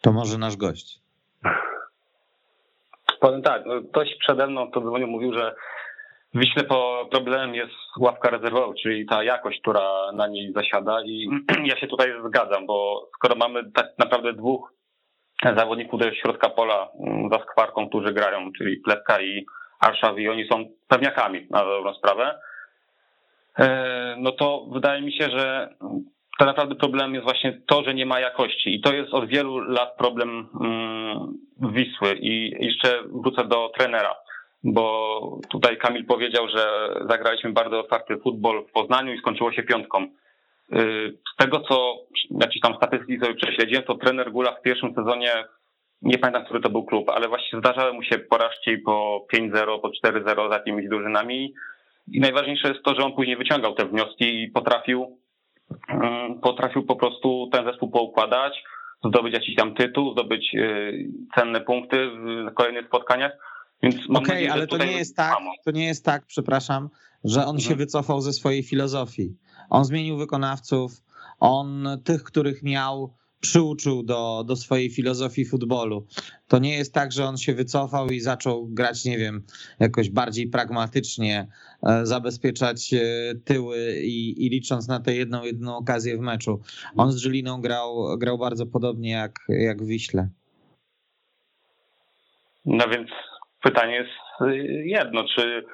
To 0.00 0.12
może 0.12 0.38
nasz 0.38 0.56
gość. 0.56 1.02
Powiem 3.20 3.42
tak, 3.42 3.62
no, 3.66 3.82
ktoś 3.90 4.08
przede 4.20 4.46
mną 4.46 4.70
to 4.70 4.80
dzwonił, 4.80 5.08
mówił, 5.08 5.32
że 5.32 5.54
w 6.34 6.38
Wiśle 6.38 6.64
po 6.64 7.08
problemem 7.10 7.54
jest 7.54 7.74
ławka 7.98 8.30
rezerwowa, 8.30 8.74
czyli 8.82 9.06
ta 9.06 9.24
jakość, 9.24 9.60
która 9.60 10.12
na 10.12 10.26
niej 10.26 10.52
zasiada 10.52 11.02
i 11.04 11.28
ja 11.70 11.76
się 11.76 11.86
tutaj 11.86 12.12
zgadzam, 12.28 12.66
bo 12.66 13.08
skoro 13.16 13.34
mamy 13.34 13.70
tak 13.70 13.86
naprawdę 13.98 14.32
dwóch 14.32 14.72
zawodników 15.56 16.00
do 16.00 16.14
środka 16.14 16.50
pola 16.50 16.88
mm, 17.06 17.30
za 17.30 17.38
skwarką, 17.38 17.88
którzy 17.88 18.12
grają, 18.12 18.52
czyli 18.58 18.76
Plepka 18.76 19.20
i 19.20 19.46
Arszawi, 19.80 20.28
oni 20.28 20.48
są 20.48 20.64
pewniakami 20.88 21.46
na 21.50 21.64
dobrą 21.64 21.94
sprawę, 21.94 22.38
e, 23.58 24.16
no 24.18 24.32
to 24.32 24.66
wydaje 24.72 25.02
mi 25.02 25.12
się, 25.12 25.24
że 25.30 25.68
tak 26.38 26.46
naprawdę 26.46 26.74
problemem 26.74 27.14
jest 27.14 27.24
właśnie 27.24 27.60
to, 27.66 27.82
że 27.82 27.94
nie 27.94 28.06
ma 28.06 28.20
jakości 28.20 28.74
i 28.74 28.80
to 28.80 28.94
jest 28.94 29.14
od 29.14 29.28
wielu 29.28 29.58
lat 29.58 29.96
problem 29.96 30.48
mm, 30.60 31.38
Wisły. 31.72 32.14
I 32.20 32.64
jeszcze 32.64 33.02
wrócę 33.22 33.44
do 33.44 33.72
trenera 33.78 34.14
bo 34.64 35.38
tutaj 35.50 35.78
Kamil 35.78 36.06
powiedział, 36.06 36.48
że 36.48 36.94
zagraliśmy 37.08 37.52
bardzo 37.52 37.80
otwarty 37.80 38.16
futbol 38.16 38.64
w 38.66 38.72
Poznaniu 38.72 39.14
i 39.14 39.18
skończyło 39.18 39.52
się 39.52 39.62
piątką. 39.62 40.02
Y, 40.02 41.18
z 41.34 41.36
tego, 41.36 41.60
co 41.60 41.94
jakieś 42.40 42.60
tam 42.60 42.74
statystyki 42.76 43.18
sobie 43.18 43.34
prześledziłem, 43.34 43.84
to 43.84 43.94
trener 43.94 44.32
Gula 44.32 44.52
w 44.52 44.62
pierwszym 44.62 44.94
sezonie, 44.94 45.44
nie 46.02 46.18
pamiętam, 46.18 46.44
który 46.44 46.60
to 46.60 46.70
był 46.70 46.84
klub, 46.84 47.10
ale 47.10 47.28
właśnie 47.28 47.58
zdarzały 47.58 47.92
mu 47.92 48.02
się 48.02 48.18
porażki 48.18 48.78
po 48.78 49.26
5-0, 49.34 49.80
po 49.80 49.88
4-0 49.88 50.50
za 50.50 50.54
jakimiś 50.54 50.88
drużynami 50.88 51.54
i 52.12 52.20
najważniejsze 52.20 52.68
jest 52.68 52.82
to, 52.82 52.94
że 52.94 53.06
on 53.06 53.12
później 53.12 53.36
wyciągał 53.36 53.74
te 53.74 53.86
wnioski 53.86 54.42
i 54.42 54.50
potrafił, 54.50 55.18
y, 55.72 56.40
potrafił 56.42 56.82
po 56.86 56.96
prostu 56.96 57.48
ten 57.52 57.64
zespół 57.64 57.90
poukładać, 57.90 58.64
zdobyć 59.04 59.34
jakiś 59.34 59.56
tam 59.56 59.74
tytuł, 59.74 60.12
zdobyć 60.12 60.54
y, 60.54 61.08
cenne 61.34 61.60
punkty 61.60 62.10
w 62.10 62.54
kolejnych 62.54 62.86
spotkaniach 62.86 63.32
Okej, 63.82 64.08
okay, 64.08 64.52
ale 64.52 64.66
to 64.66 64.76
nie 64.76 64.92
jest 64.92 65.16
tak, 65.16 65.36
to 65.64 65.70
nie 65.70 65.84
jest 65.86 66.04
tak, 66.04 66.26
przepraszam, 66.26 66.90
że 67.24 67.40
on 67.40 67.56
mhm. 67.56 67.60
się 67.60 67.76
wycofał 67.76 68.20
ze 68.20 68.32
swojej 68.32 68.62
filozofii. 68.62 69.36
On 69.70 69.84
zmienił 69.84 70.16
wykonawców, 70.16 71.02
on 71.40 71.88
tych, 72.04 72.22
których 72.22 72.62
miał, 72.62 73.14
przyuczył 73.40 74.02
do, 74.02 74.44
do 74.46 74.56
swojej 74.56 74.90
filozofii 74.90 75.44
futbolu. 75.44 76.06
To 76.48 76.58
nie 76.58 76.76
jest 76.76 76.94
tak, 76.94 77.12
że 77.12 77.24
on 77.24 77.36
się 77.36 77.54
wycofał 77.54 78.08
i 78.08 78.20
zaczął 78.20 78.66
grać, 78.66 79.04
nie 79.04 79.18
wiem, 79.18 79.42
jakoś 79.80 80.10
bardziej 80.10 80.48
pragmatycznie, 80.48 81.48
e, 81.82 82.06
zabezpieczać 82.06 82.94
e, 82.94 83.00
tyły 83.44 84.00
i, 84.02 84.46
i 84.46 84.48
licząc 84.48 84.88
na 84.88 85.00
tę 85.00 85.14
jedną, 85.14 85.44
jedną 85.44 85.76
okazję 85.76 86.16
w 86.16 86.20
meczu. 86.20 86.60
On 86.96 87.12
z 87.12 87.16
Żyliną 87.16 87.60
grał, 87.60 88.18
grał 88.18 88.38
bardzo 88.38 88.66
podobnie 88.66 89.10
jak, 89.10 89.38
jak 89.48 89.82
w 89.82 89.86
Wiśle. 89.86 90.28
No 92.64 92.88
więc 92.88 93.08
pytanie 93.62 93.94
jest 93.94 94.10
y, 94.40 94.56
jedno, 94.84 95.24
czy 95.24 95.64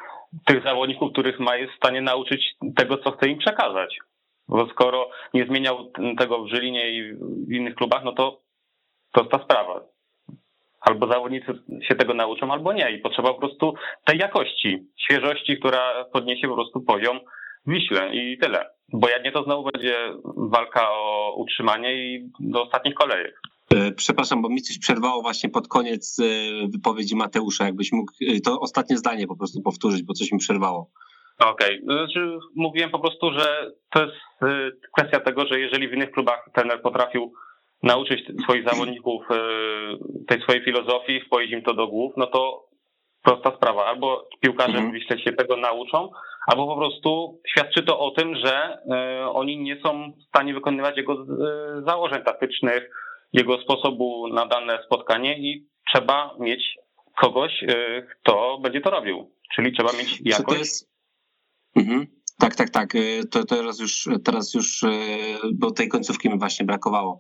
tych 0.47 0.63
zawodników, 0.63 1.13
których 1.13 1.41
ma, 1.41 1.57
jest 1.57 1.73
w 1.73 1.77
stanie 1.77 2.01
nauczyć 2.01 2.55
tego, 2.77 2.99
co 2.99 3.11
chce 3.11 3.29
im 3.29 3.39
przekazać. 3.39 3.99
Bo 4.49 4.67
skoro 4.67 5.11
nie 5.35 5.47
zmieniał 5.47 5.93
tego 6.19 6.45
w 6.45 6.49
Żylinie 6.49 6.91
i 6.91 7.13
w 7.49 7.53
innych 7.53 7.75
klubach, 7.75 8.05
no 8.05 8.13
to 8.13 8.41
to 9.13 9.21
jest 9.21 9.33
ta 9.33 9.45
sprawa. 9.45 9.81
Albo 10.81 11.07
zawodnicy 11.07 11.53
się 11.83 11.95
tego 11.95 12.15
nauczą, 12.15 12.53
albo 12.53 12.73
nie. 12.73 12.91
I 12.91 12.99
potrzeba 12.99 13.35
po 13.35 13.41
prostu 13.41 13.75
tej 14.05 14.19
jakości, 14.19 14.87
świeżości, 14.97 15.59
która 15.59 16.05
podniesie 16.13 16.49
po 16.49 16.55
prostu 16.55 16.81
poziom 16.81 17.21
Wiśle 17.67 18.15
i 18.15 18.39
tyle. 18.39 18.71
Bo 18.93 19.09
jak 19.09 19.25
nie, 19.25 19.33
to 19.33 19.43
znowu 19.43 19.71
będzie 19.73 19.97
walka 20.37 20.91
o 20.91 21.35
utrzymanie 21.37 21.95
i 21.95 22.31
do 22.41 22.63
ostatnich 22.63 22.95
kolejek. 22.95 23.41
E, 23.75 23.93
przepraszam, 23.93 24.43
bo 24.43 24.49
mi 24.49 24.63
coś 24.63 24.79
przerwało 24.79 25.23
właśnie 25.23 25.51
pod 25.51 25.69
koniec 25.69 26.19
e, 26.19 26.25
wypowiedzi 26.69 27.17
Mateusza. 27.17 27.65
Jakbyś 27.65 27.93
mógł 27.93 28.13
e, 28.21 28.41
to 28.41 28.61
ostatnie 28.61 28.97
zdanie 28.97 29.27
po 29.27 29.37
prostu 29.37 29.63
powtórzyć, 29.63 30.03
bo 30.03 30.13
coś 30.13 30.33
mi 30.33 30.39
przerwało. 30.39 30.91
Okej, 31.39 31.83
okay. 31.83 31.97
znaczy 31.97 32.39
mówiłem 32.57 32.91
po 32.91 32.99
prostu, 32.99 33.33
że 33.33 33.73
to 33.91 34.03
jest 34.03 34.17
kwestia 34.97 35.21
tego, 35.21 35.47
że 35.47 35.61
jeżeli 35.61 35.89
w 35.89 35.93
innych 35.93 36.11
klubach 36.11 36.49
trener 36.55 36.83
potrafił 36.83 37.33
nauczyć 37.83 38.21
swoich 38.45 38.69
zawodników 38.69 39.23
tej 40.29 40.43
swojej 40.43 40.65
filozofii, 40.65 41.21
wpoić 41.21 41.53
im 41.53 41.63
to 41.63 41.75
do 41.75 41.87
głów, 41.87 42.13
no 42.17 42.27
to 42.27 42.69
prosta 43.23 43.57
sprawa. 43.57 43.87
Albo 43.87 44.29
piłkarze 44.41 44.79
mhm. 44.79 44.93
Wiśle 44.93 45.19
się 45.19 45.33
tego 45.33 45.57
nauczą, 45.57 46.11
albo 46.47 46.67
po 46.67 46.77
prostu 46.77 47.41
świadczy 47.49 47.83
to 47.83 47.99
o 47.99 48.11
tym, 48.11 48.37
że 48.45 48.79
oni 49.33 49.59
nie 49.59 49.81
są 49.81 50.13
w 50.13 50.29
stanie 50.29 50.55
wykonywać 50.55 50.97
jego 50.97 51.27
założeń 51.87 52.23
taktycznych, 52.25 52.91
jego 53.33 53.63
sposobu 53.63 54.29
na 54.35 54.47
dane 54.47 54.79
spotkanie 54.87 55.39
i 55.39 55.69
trzeba 55.93 56.37
mieć 56.41 56.63
kogoś, 57.21 57.63
y, 57.63 58.07
kto 58.21 58.59
będzie 58.63 58.81
to 58.81 58.91
robił. 58.91 59.35
Czyli 59.55 59.73
trzeba 59.73 59.93
mieć 59.93 60.21
jakość. 60.25 60.85
Mhm. 61.77 62.07
Tak, 62.39 62.57
tak, 62.57 62.71
tak. 62.71 62.95
Y, 62.95 63.25
to 63.31 63.45
teraz 63.45 63.81
już, 63.81 64.09
teraz 64.25 64.55
już, 64.55 64.83
y, 64.83 64.89
bo 65.55 65.71
tej 65.71 65.89
końcówki 65.89 66.29
mi 66.29 66.39
właśnie 66.39 66.67
brakowało, 66.67 67.19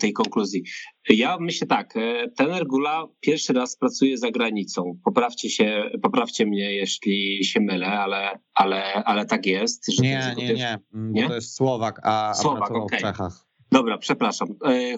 tej 0.00 0.12
konkluzji. 0.12 0.62
Ja 1.08 1.36
myślę 1.40 1.66
tak, 1.66 1.94
ten 2.36 2.64
Gula 2.64 3.06
pierwszy 3.20 3.52
raz 3.52 3.76
pracuje 3.76 4.18
za 4.18 4.30
granicą. 4.30 4.98
Poprawcie 5.04 5.50
się, 5.50 5.90
poprawcie 6.02 6.46
mnie, 6.46 6.72
jeśli 6.72 7.44
się 7.44 7.60
mylę, 7.60 7.86
ale, 7.86 8.38
ale, 8.54 9.04
ale 9.04 9.26
tak 9.26 9.46
jest. 9.46 9.88
nie, 10.02 10.34
nie, 10.36 10.54
nie, 10.54 10.78
nie, 10.92 11.28
to 11.28 11.34
jest 11.34 11.56
Słowak, 11.56 12.00
a, 12.02 12.34
Słowak, 12.34 12.56
a 12.56 12.60
pracował 12.60 12.84
okay. 12.84 12.98
w 12.98 13.02
Czechach. 13.02 13.53
Dobra, 13.74 13.98
przepraszam. 13.98 14.48
E, 14.64 14.96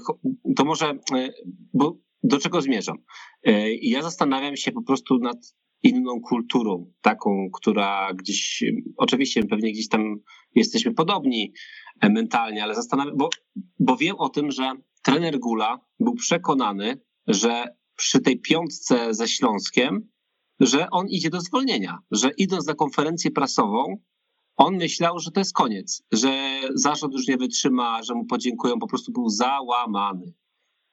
to 0.57 0.65
może, 0.65 0.87
e, 0.91 1.33
bo 1.75 1.99
do 2.23 2.39
czego 2.39 2.61
zmierzam? 2.61 2.97
E, 3.43 3.75
ja 3.75 4.03
zastanawiam 4.03 4.57
się 4.57 4.73
po 4.73 4.83
prostu 4.83 5.19
nad 5.19 5.37
inną 5.83 6.21
kulturą, 6.21 6.93
taką, 7.01 7.49
która 7.53 8.15
gdzieś, 8.15 8.65
oczywiście 8.97 9.45
pewnie 9.45 9.73
gdzieś 9.73 9.89
tam 9.89 10.17
jesteśmy 10.55 10.95
podobni 10.95 11.53
mentalnie, 12.03 12.63
ale 12.63 12.75
zastanawiam, 12.75 13.17
bo, 13.17 13.29
bo 13.79 13.97
wiem 13.97 14.17
o 14.19 14.29
tym, 14.29 14.51
że 14.51 14.73
trener 15.03 15.39
Gula 15.39 15.81
był 16.01 16.15
przekonany, 16.15 17.01
że 17.27 17.65
przy 17.97 18.21
tej 18.21 18.41
piątce 18.41 19.15
ze 19.15 19.29
Śląskiem, 19.29 20.09
że 20.61 20.91
on 20.91 21.07
idzie 21.09 21.31
do 21.31 21.41
zwolnienia, 21.41 21.99
że 22.11 22.31
idąc 22.39 22.67
na 22.67 22.75
konferencję 22.75 23.31
prasową, 23.31 23.97
on 24.57 24.77
myślał, 24.77 25.19
że 25.19 25.31
to 25.31 25.41
jest 25.41 25.53
koniec, 25.53 26.03
że 26.13 26.61
zarząd 26.75 27.13
już 27.13 27.29
nie 27.29 27.37
wytrzyma, 27.37 28.03
że 28.03 28.15
mu 28.15 28.25
podziękują, 28.25 28.79
po 28.79 28.87
prostu 28.87 29.13
był 29.13 29.29
załamany. 29.29 30.33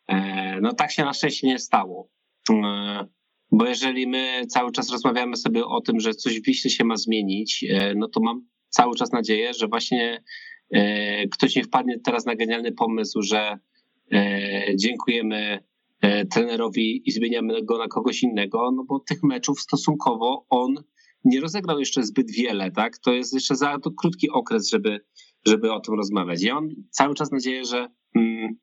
E, 0.08 0.62
no 0.62 0.74
tak 0.74 0.92
się 0.92 1.04
na 1.04 1.14
szczęście 1.14 1.48
nie 1.48 1.60
stało. 1.60 2.10
E, 2.50 3.08
bo 3.52 3.66
jeżeli 3.66 4.08
my 4.08 4.46
cały 4.48 4.72
czas 4.72 4.92
rozmawiamy 4.92 5.38
sobie 5.38 5.66
o 5.66 5.82
tym, 5.82 6.00
że 6.00 6.14
coś 6.14 6.40
w 6.40 6.46
Wiśle 6.46 6.72
się 6.72 6.84
ma 6.84 6.98
zmienić, 6.98 7.66
e, 7.70 7.94
no 7.96 8.08
to 8.08 8.20
mam 8.20 8.48
cały 8.70 8.96
czas 8.96 9.12
nadzieję, 9.12 9.54
że 9.54 9.68
właśnie 9.68 10.24
ktoś 11.32 11.56
nie 11.56 11.64
wpadnie 11.64 12.00
teraz 12.00 12.26
na 12.26 12.36
genialny 12.36 12.72
pomysł, 12.72 13.22
że 13.22 13.58
dziękujemy 14.76 15.64
trenerowi 16.32 17.02
i 17.06 17.12
zmieniamy 17.12 17.64
go 17.64 17.78
na 17.78 17.88
kogoś 17.88 18.24
innego, 18.24 18.72
no 18.72 18.84
bo 18.84 19.00
tych 19.00 19.24
meczów 19.24 19.62
stosunkowo 19.62 20.46
on 20.50 20.76
nie 21.24 21.42
rozegrał 21.42 21.80
jeszcze 21.80 22.04
zbyt 22.04 22.32
wiele, 22.32 22.72
tak? 22.72 22.98
To 22.98 23.12
jest 23.12 23.34
jeszcze 23.34 23.56
za 23.56 23.78
krótki 23.98 24.30
okres, 24.30 24.70
żeby, 24.70 25.00
żeby 25.46 25.72
o 25.72 25.80
tym 25.80 25.96
rozmawiać. 25.96 26.44
Ja 26.44 26.56
mam 26.56 26.70
cały 26.90 27.16
czas 27.16 27.32
nadzieję, 27.32 27.66
że, 27.66 27.88
mm, 28.16 28.56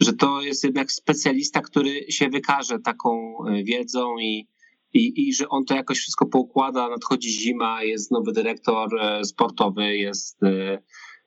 że 0.00 0.12
to 0.12 0.42
jest 0.42 0.64
jednak 0.64 0.92
specjalista, 0.92 1.60
który 1.60 2.12
się 2.12 2.28
wykaże 2.28 2.78
taką 2.78 3.36
e, 3.46 3.64
wiedzą 3.64 4.18
i, 4.18 4.48
i, 4.94 5.28
i 5.28 5.34
że 5.34 5.48
on 5.48 5.64
to 5.64 5.74
jakoś 5.74 5.98
wszystko 5.98 6.26
poukłada. 6.26 6.88
Nadchodzi 6.88 7.30
zima, 7.30 7.82
jest 7.82 8.10
nowy 8.10 8.32
dyrektor 8.32 9.00
e, 9.00 9.24
sportowy, 9.24 9.96
jest, 9.96 10.42
e, 10.42 10.78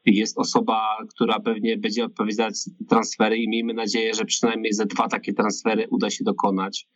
jest 0.06 0.38
osoba, 0.38 0.98
która 1.10 1.40
pewnie 1.40 1.78
będzie 1.78 2.06
odpowiadać 2.06 2.58
za 2.58 2.72
transfery 2.90 3.38
i 3.38 3.50
miejmy 3.50 3.74
nadzieję, 3.74 4.14
że 4.14 4.26
przynajmniej 4.26 4.74
ze 4.74 4.86
dwa 4.86 5.08
takie 5.08 5.34
transfery 5.34 5.88
uda 5.90 6.10
się 6.10 6.24
dokonać. 6.24 6.88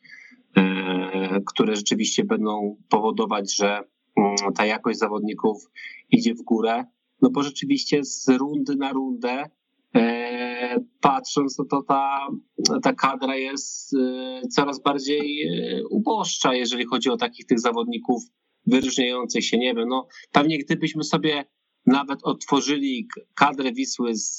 E, 0.58 1.42
które 1.46 1.76
rzeczywiście 1.76 2.24
będą 2.24 2.78
powodować, 2.90 3.56
że 3.56 3.80
mm, 4.18 4.36
ta 4.56 4.66
jakość 4.66 5.00
zawodników 5.00 5.72
idzie 6.12 6.34
w 6.34 6.42
górę. 6.42 6.86
No 7.22 7.30
bo 7.30 7.44
rzeczywiście 7.44 8.04
z 8.04 8.30
rundy 8.30 8.76
na 8.76 8.92
rundę, 8.92 9.44
e, 9.96 10.80
patrząc, 11.02 11.58
no 11.58 11.66
to 11.66 11.84
ta, 11.84 12.28
ta 12.84 12.94
kadra 12.94 13.36
jest 13.36 13.94
e, 13.94 14.42
coraz 14.48 14.82
bardziej 14.82 15.50
uboższa, 15.90 16.54
jeżeli 16.54 16.86
chodzi 16.86 17.10
o 17.10 17.18
takich 17.18 17.46
tych 17.46 17.60
zawodników 17.60 18.24
wyróżniających 18.66 19.46
się. 19.46 19.58
Nie 19.58 19.74
wiem, 19.74 19.88
no 19.88 20.08
pewnie 20.32 20.58
gdybyśmy 20.60 21.04
sobie 21.04 21.46
nawet 21.86 22.20
otworzyli 22.24 23.08
kadrę 23.36 23.72
Wisły 23.72 24.16
z 24.16 24.38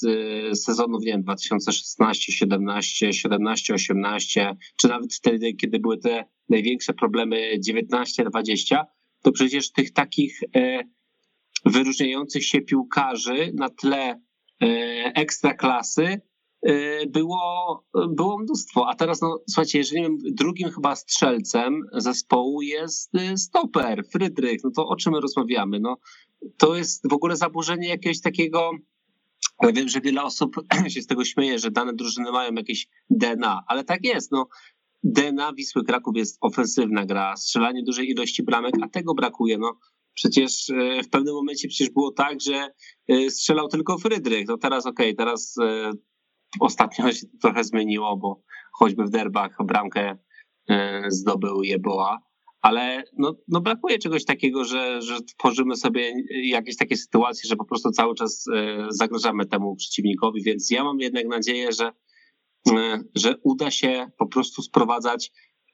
sezonów, 0.59 1.01
nie 1.01 1.11
wiem, 1.11 1.23
2016, 1.23 2.31
17, 2.31 3.13
17, 3.13 3.73
18, 3.73 4.55
czy 4.77 4.87
nawet 4.87 5.13
wtedy, 5.13 5.53
kiedy 5.53 5.79
były 5.79 5.97
te 5.97 6.25
największe 6.49 6.93
problemy 6.93 7.59
19, 7.59 8.23
20, 8.23 8.85
to 9.21 9.31
przecież 9.31 9.71
tych 9.71 9.93
takich 9.93 10.39
e, 10.55 10.83
wyróżniających 11.65 12.45
się 12.45 12.61
piłkarzy 12.61 13.51
na 13.53 13.69
tle 13.69 14.09
e, 14.09 14.67
ekstraklasy 15.15 16.03
e, 16.03 16.21
było, 17.07 17.83
było 18.09 18.37
mnóstwo. 18.37 18.87
A 18.89 18.95
teraz, 18.95 19.21
no, 19.21 19.39
słuchajcie, 19.47 19.77
jeżeli 19.77 20.17
drugim 20.31 20.69
chyba 20.69 20.95
strzelcem 20.95 21.81
zespołu 21.93 22.61
jest 22.61 23.11
stoper, 23.35 24.05
Frydrych, 24.11 24.63
no 24.63 24.71
to 24.75 24.87
o 24.87 24.95
czym 24.95 25.13
my 25.13 25.19
rozmawiamy? 25.19 25.79
No, 25.79 25.97
to 26.57 26.75
jest 26.75 27.09
w 27.09 27.13
ogóle 27.13 27.35
zaburzenie 27.35 27.87
jakiegoś 27.87 28.21
takiego. 28.21 28.71
Ja 29.61 29.71
wiem, 29.71 29.89
że 29.89 30.01
wiele 30.01 30.23
osób 30.23 30.55
się 30.87 31.01
z 31.01 31.07
tego 31.07 31.25
śmieje, 31.25 31.59
że 31.59 31.71
dane 31.71 31.93
drużyny 31.93 32.31
mają 32.31 32.53
jakieś 32.53 32.87
DNA, 33.09 33.63
ale 33.67 33.83
tak 33.83 34.05
jest. 34.05 34.31
No, 34.31 34.47
DNA 35.03 35.53
Wisły 35.53 35.83
Kraków 35.83 36.17
jest 36.17 36.37
ofensywna 36.41 37.05
gra, 37.05 37.37
strzelanie 37.37 37.83
dużej 37.83 38.09
ilości 38.09 38.43
bramek, 38.43 38.73
a 38.81 38.87
tego 38.87 39.13
brakuje. 39.13 39.57
No, 39.57 39.79
przecież 40.13 40.69
e, 40.69 41.03
w 41.03 41.09
pewnym 41.09 41.33
momencie 41.33 41.67
przecież 41.67 41.89
było 41.89 42.11
tak, 42.11 42.41
że 42.41 42.71
strzelał 43.29 43.67
tylko 43.67 43.97
Frydrych. 43.97 44.47
No 44.47 44.57
teraz 44.57 44.85
okej, 44.85 45.13
okay, 45.13 45.25
teraz 45.25 45.55
ostatnio 46.59 47.11
się 47.11 47.27
trochę 47.41 47.63
zmieniło, 47.63 48.17
bo 48.17 48.41
choćby 48.73 49.03
w 49.03 49.09
derbach 49.09 49.57
bramkę 49.65 50.17
zdobył 51.09 51.63
Jeboa 51.63 52.19
ale 52.65 53.03
no, 53.17 53.35
no 53.47 53.61
brakuje 53.61 53.99
czegoś 53.99 54.25
takiego, 54.25 54.63
że, 54.63 55.01
że 55.01 55.17
tworzymy 55.21 55.75
sobie 55.75 56.13
jakieś 56.29 56.77
takie 56.77 56.97
sytuacje, 56.97 57.49
że 57.49 57.55
po 57.55 57.65
prostu 57.65 57.91
cały 57.91 58.15
czas 58.15 58.45
e, 58.53 58.87
zagrażamy 58.89 59.45
temu 59.45 59.75
przeciwnikowi, 59.75 60.43
więc 60.43 60.71
ja 60.71 60.83
mam 60.83 60.99
jednak 60.99 61.27
nadzieję, 61.27 61.71
że, 61.71 61.91
e, 62.71 63.03
że 63.15 63.35
uda 63.43 63.71
się 63.71 64.07
po 64.17 64.27
prostu 64.27 64.61
sprowadzać 64.61 65.31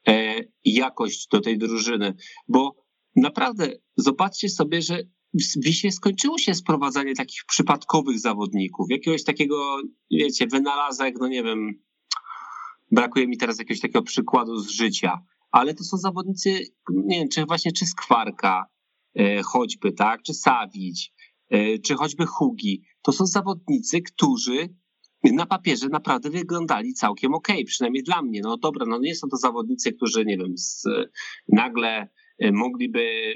e, 0.08 0.34
jakość 0.64 1.28
do 1.28 1.40
tej 1.40 1.58
drużyny, 1.58 2.14
bo 2.48 2.84
naprawdę 3.16 3.72
zobaczcie 3.96 4.48
sobie, 4.48 4.82
że 4.82 4.98
w 5.34 5.92
skończyło 5.92 6.38
się 6.38 6.54
sprowadzanie 6.54 7.14
takich 7.14 7.44
przypadkowych 7.44 8.18
zawodników, 8.18 8.86
jakiegoś 8.90 9.24
takiego, 9.24 9.82
wiecie, 10.10 10.46
wynalazek, 10.46 11.14
no 11.20 11.28
nie 11.28 11.42
wiem, 11.42 11.82
brakuje 12.90 13.28
mi 13.28 13.36
teraz 13.36 13.58
jakiegoś 13.58 13.80
takiego 13.80 14.02
przykładu 14.02 14.58
z 14.58 14.70
życia, 14.70 15.22
ale 15.50 15.74
to 15.74 15.84
są 15.84 15.96
zawodnicy, 15.96 16.60
nie 16.90 17.18
wiem, 17.18 17.28
czy 17.28 17.44
właśnie 17.44 17.72
czy 17.72 17.86
Skwarka 17.86 18.66
e, 19.14 19.42
choćby, 19.42 19.92
tak, 19.92 20.22
czy 20.22 20.34
Sawić, 20.34 21.12
e, 21.50 21.78
czy 21.78 21.94
choćby 21.94 22.26
Hugi. 22.26 22.82
To 23.02 23.12
są 23.12 23.26
zawodnicy, 23.26 24.02
którzy 24.02 24.68
na 25.24 25.46
papierze 25.46 25.88
naprawdę 25.88 26.30
wyglądali 26.30 26.94
całkiem 26.94 27.34
ok, 27.34 27.48
przynajmniej 27.66 28.02
dla 28.02 28.22
mnie. 28.22 28.40
No 28.44 28.56
dobra, 28.56 28.86
no 28.86 28.98
nie 28.98 29.14
są 29.14 29.28
to 29.28 29.36
zawodnicy, 29.36 29.92
którzy, 29.92 30.24
nie 30.24 30.38
wiem, 30.38 30.58
z, 30.58 30.84
nagle 31.48 32.08
mogliby, 32.52 33.34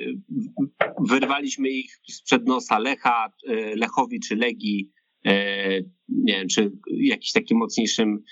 wyrwaliśmy 1.08 1.68
ich 1.68 1.98
sprzed 2.08 2.46
nosa 2.46 2.78
Lecha, 2.78 3.32
Lechowi 3.76 4.20
czy 4.20 4.36
Legii, 4.36 4.90
E, 5.26 5.80
nie 6.08 6.32
wiem, 6.32 6.48
czy 6.48 6.72
jakiś 6.88 7.32
takim 7.32 7.58
mocniejszym 7.58 8.22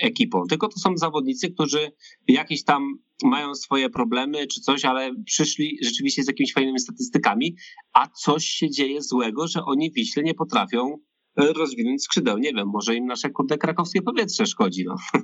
ekipą. 0.00 0.42
Tylko 0.48 0.68
to 0.68 0.78
są 0.80 0.96
zawodnicy, 0.96 1.50
którzy 1.50 1.92
jakieś 2.28 2.64
tam 2.64 2.98
mają 3.24 3.54
swoje 3.54 3.90
problemy 3.90 4.46
czy 4.46 4.60
coś, 4.60 4.84
ale 4.84 5.14
przyszli 5.24 5.78
rzeczywiście 5.82 6.22
z 6.22 6.26
jakimiś 6.26 6.52
fajnymi 6.52 6.80
statystykami, 6.80 7.56
a 7.92 8.08
coś 8.08 8.44
się 8.44 8.70
dzieje 8.70 9.02
złego, 9.02 9.48
że 9.48 9.64
oni 9.64 9.92
Wiśle 9.92 10.22
nie 10.22 10.34
potrafią 10.34 10.98
rozwinąć 11.36 12.02
skrzydeł. 12.02 12.38
Nie 12.38 12.52
wiem, 12.52 12.68
może 12.68 12.96
im 12.96 13.06
nasze 13.06 13.30
kurde 13.30 13.58
krakowskie 13.58 14.02
powietrze 14.02 14.46
szkodzi. 14.46 14.84
No. 14.84 14.96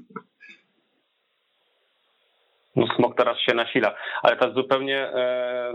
No, 2.76 2.86
smok 2.96 3.16
teraz 3.16 3.38
się 3.38 3.54
nasila, 3.54 3.94
ale 4.22 4.36
tak 4.36 4.54
zupełnie 4.54 4.98
e, 4.98 5.74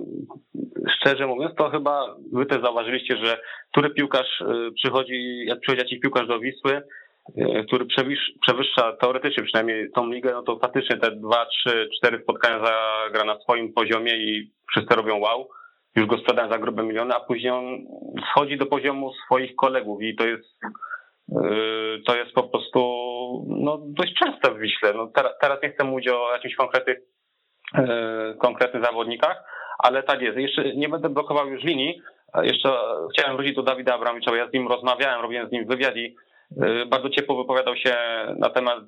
szczerze 0.89 1.28
mówiąc, 1.28 1.56
to 1.56 1.70
chyba 1.70 2.16
wy 2.34 2.45
też 2.45 2.62
zauważyliście, 2.62 3.18
że 3.18 3.38
który 3.72 3.89
piłkarz 3.89 4.41
e, 4.41 4.72
przychodzi, 4.76 5.45
jak 5.45 5.60
przychodzi 5.60 5.82
jakiś 5.82 6.00
piłkarz 6.00 6.28
do 6.28 6.39
Wisły, 6.39 6.82
e, 7.38 7.64
który 7.64 7.86
przewyższa 8.45 8.98
teoretycznie 9.02 9.43
przynajmniej 9.43 9.91
tą 9.91 10.12
ligę, 10.12 10.32
no 10.34 10.43
to 10.43 10.60
faktycznie 10.60 10.98
te 10.98 11.12
dwa, 11.12 11.45
trzy, 11.45 11.89
cztery 11.98 12.20
spotkania 12.24 12.60
zagra 12.66 13.26
na 13.26 13.39
swoim 13.39 13.74
poziomie 13.74 14.18
i 14.18 14.52
wszyscy 14.72 14.95
robią 14.95 15.18
wow, 15.20 15.50
już 15.95 16.06
go 16.06 16.18
sprzedają 16.18 16.50
za 16.50 16.58
grube 16.58 16.84
miliony, 16.84 17.14
a 17.16 17.20
później 17.20 17.52
on 17.52 17.66
schodzi 18.32 18.58
do 18.58 18.66
poziomu 18.66 19.12
swoich 19.26 19.56
kolegów 19.56 20.02
i 20.02 20.16
to 20.16 20.28
jest 20.28 20.60
to 22.06 22.16
jest 22.16 22.34
po 22.34 22.44
prostu 22.44 22.80
no, 23.48 23.78
dość 23.82 24.14
częste 24.14 24.52
w 24.52 24.60
Wiśle. 24.60 24.94
No, 24.94 25.12
teraz, 25.42 25.64
nie 25.64 25.70
chcę 25.70 25.84
mówić 25.84 26.08
o 26.10 26.32
jakichś 26.34 26.56
konkretnych, 26.56 26.98
yy, 27.78 28.36
konkretnych 28.42 28.84
zawodnikach, 28.86 29.44
ale 29.80 30.04
tak 30.04 30.22
jest. 30.22 30.38
Jeszcze 30.38 30.76
nie 30.76 30.90
będę 30.90 31.10
blokował 31.10 31.50
już 31.50 31.64
linii. 31.64 32.02
Jeszcze 32.42 32.70
chciałem 33.14 33.38
wrócić 33.38 33.56
do 33.56 33.64
Dawida 33.64 33.94
Abramowicza, 33.94 34.32
bo 34.32 34.38
ja 34.38 34.50
z 34.50 34.54
nim 34.54 34.68
rozmawiałem, 34.68 35.22
robiłem 35.22 35.50
z 35.50 35.52
nim 35.52 35.68
wywiad 35.68 35.96
i 35.96 36.16
yy, 36.58 36.86
bardzo 36.86 37.10
ciepło 37.10 37.38
wypowiadał 37.38 37.76
się 37.76 37.96
na 38.38 38.50
temat 38.50 38.80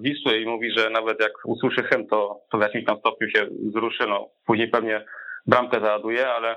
Wisły 0.00 0.38
i 0.38 0.46
mówi, 0.46 0.70
że 0.76 0.90
nawet 0.90 1.20
jak 1.20 1.32
usłyszy 1.44 1.82
hymn, 1.82 2.06
to, 2.06 2.40
to 2.52 2.58
w 2.58 2.62
jakimś 2.62 2.84
tam 2.84 2.98
stopniu 2.98 3.28
się 3.28 3.46
wzruszy. 3.68 4.04
No, 4.08 4.28
później 4.46 4.68
pewnie 4.68 5.04
bramkę 5.46 5.80
załaduje, 5.80 6.28
ale 6.28 6.56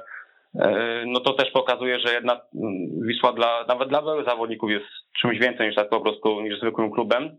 no 1.06 1.20
to 1.20 1.34
też 1.34 1.52
pokazuje, 1.52 2.00
że 2.00 2.14
jedna 2.14 2.34
mm, 2.34 3.08
Wisła 3.08 3.34
dla, 3.34 3.66
nawet 3.68 3.90
dla 3.90 4.02
byłych 4.02 4.26
zawodników 4.26 4.70
jest 4.72 4.86
czymś 5.22 5.40
więcej 5.40 5.68
niż 5.68 5.76
tak 5.76 5.90
po 5.90 6.02
prostu, 6.02 6.42
niż 6.42 6.60
zwykłym 6.60 6.92
klubem, 6.92 7.38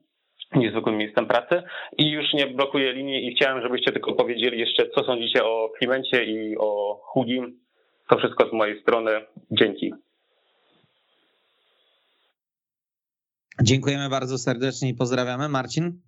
niż 0.54 0.70
zwykłym 0.72 0.96
miejscem 0.96 1.26
pracy. 1.26 1.62
I 1.98 2.10
już 2.10 2.32
nie 2.34 2.46
blokuję 2.46 2.92
linii 2.92 3.26
i 3.26 3.34
chciałem, 3.34 3.62
żebyście 3.62 3.92
tylko 3.92 4.12
powiedzieli 4.12 4.58
jeszcze, 4.58 4.88
co 4.94 5.04
sądzicie 5.04 5.44
o 5.44 5.72
Klimencie 5.78 6.24
i 6.24 6.56
o 6.58 7.00
Hugim. 7.02 7.60
To 8.08 8.18
wszystko 8.18 8.48
z 8.48 8.52
mojej 8.52 8.82
strony. 8.82 9.10
Dzięki. 9.50 9.92
Dziękujemy 13.62 14.08
bardzo 14.08 14.38
serdecznie 14.38 14.88
i 14.88 14.94
pozdrawiamy. 14.94 15.48
Marcin? 15.48 16.00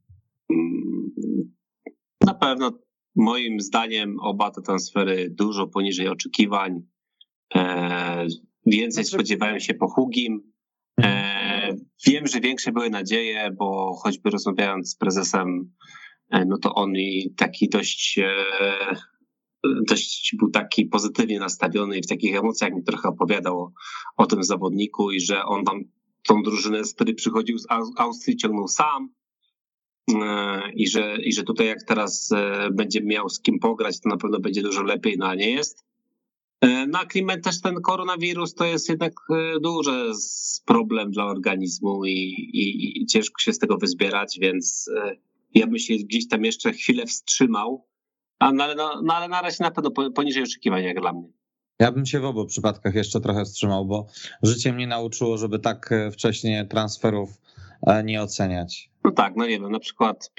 Na 2.26 2.34
pewno 2.34 2.72
moim 3.16 3.60
zdaniem 3.60 4.16
oba 4.20 4.50
te 4.50 4.62
transfery 4.62 5.30
dużo 5.30 5.66
poniżej 5.66 6.08
oczekiwań. 6.08 6.80
E, 7.54 8.26
więcej 8.66 9.04
znaczy- 9.04 9.08
spodziewają 9.08 9.58
się 9.58 9.74
po 9.74 9.88
Hugim. 9.88 10.52
E, 11.00 11.76
wiem, 12.06 12.26
że 12.26 12.40
większe 12.40 12.72
były 12.72 12.90
nadzieje, 12.90 13.50
bo 13.58 13.94
choćby 13.94 14.30
rozmawiając 14.30 14.90
z 14.90 14.96
prezesem, 14.96 15.74
e, 16.30 16.44
no 16.44 16.58
to 16.58 16.74
on 16.74 16.96
i 16.96 17.34
taki 17.36 17.68
dość, 17.68 18.20
dość 19.86 20.36
był 20.38 20.50
taki 20.50 20.86
pozytywnie 20.86 21.38
nastawiony 21.38 21.98
i 21.98 22.02
w 22.02 22.06
takich 22.06 22.36
emocjach 22.36 22.72
mi 22.72 22.84
trochę 22.84 23.08
opowiadał 23.08 23.60
o, 23.60 23.72
o 24.16 24.26
tym 24.26 24.42
zawodniku 24.42 25.10
i 25.10 25.20
że 25.20 25.44
on 25.44 25.64
tam 25.64 25.80
tą 26.28 26.42
drużynę, 26.42 26.84
z 26.84 26.94
której 26.94 27.14
przychodził 27.14 27.58
z 27.58 27.66
Austrii, 27.98 28.36
ciągnął 28.36 28.68
sam 28.68 29.08
i 30.74 30.88
że, 30.88 31.16
i 31.22 31.32
że 31.32 31.42
tutaj 31.42 31.66
jak 31.66 31.82
teraz 31.82 32.30
będzie 32.72 33.00
miał 33.02 33.28
z 33.28 33.40
kim 33.40 33.58
pograć, 33.58 34.00
to 34.00 34.08
na 34.08 34.16
pewno 34.16 34.40
będzie 34.40 34.62
dużo 34.62 34.82
lepiej, 34.82 35.16
no 35.18 35.26
a 35.26 35.34
nie 35.34 35.50
jest. 35.50 35.87
E, 36.60 36.86
na 36.86 37.04
klimat 37.04 37.44
też 37.44 37.60
ten 37.60 37.74
koronawirus 37.74 38.54
to 38.54 38.64
jest 38.64 38.88
jednak 38.88 39.12
e, 39.30 39.60
duży 39.60 40.12
problem 40.64 41.10
dla 41.10 41.24
organizmu 41.24 42.04
i, 42.04 42.10
i, 42.10 43.02
i 43.02 43.06
ciężko 43.06 43.40
się 43.40 43.52
z 43.52 43.58
tego 43.58 43.76
wyzbierać, 43.76 44.38
więc 44.40 44.90
e, 44.96 45.16
ja 45.54 45.66
bym 45.66 45.78
się 45.78 45.94
gdzieś 45.94 46.28
tam 46.28 46.44
jeszcze 46.44 46.72
chwilę 46.72 47.06
wstrzymał, 47.06 47.86
a, 48.38 48.52
no, 48.52 48.64
ale, 48.64 48.74
no, 48.74 49.02
no, 49.04 49.14
ale 49.14 49.28
na 49.28 49.42
razie 49.42 49.56
na 49.60 49.70
pewno 49.70 49.90
poniżej 50.10 50.42
oczekiwań 50.42 50.84
jak 50.84 51.00
dla 51.00 51.12
mnie. 51.12 51.28
Ja 51.78 51.92
bym 51.92 52.06
się 52.06 52.20
w 52.20 52.24
obu 52.24 52.46
przypadkach 52.46 52.94
jeszcze 52.94 53.20
trochę 53.20 53.44
wstrzymał, 53.44 53.86
bo 53.86 54.06
życie 54.42 54.72
mnie 54.72 54.86
nauczyło, 54.86 55.38
żeby 55.38 55.58
tak 55.58 55.90
wcześnie 56.12 56.66
transferów 56.70 57.30
nie 58.04 58.22
oceniać. 58.22 58.90
No 59.04 59.10
tak, 59.10 59.36
no 59.36 59.46
nie 59.46 59.60
wiem, 59.60 59.72
na 59.72 59.78
przykład 59.78 60.32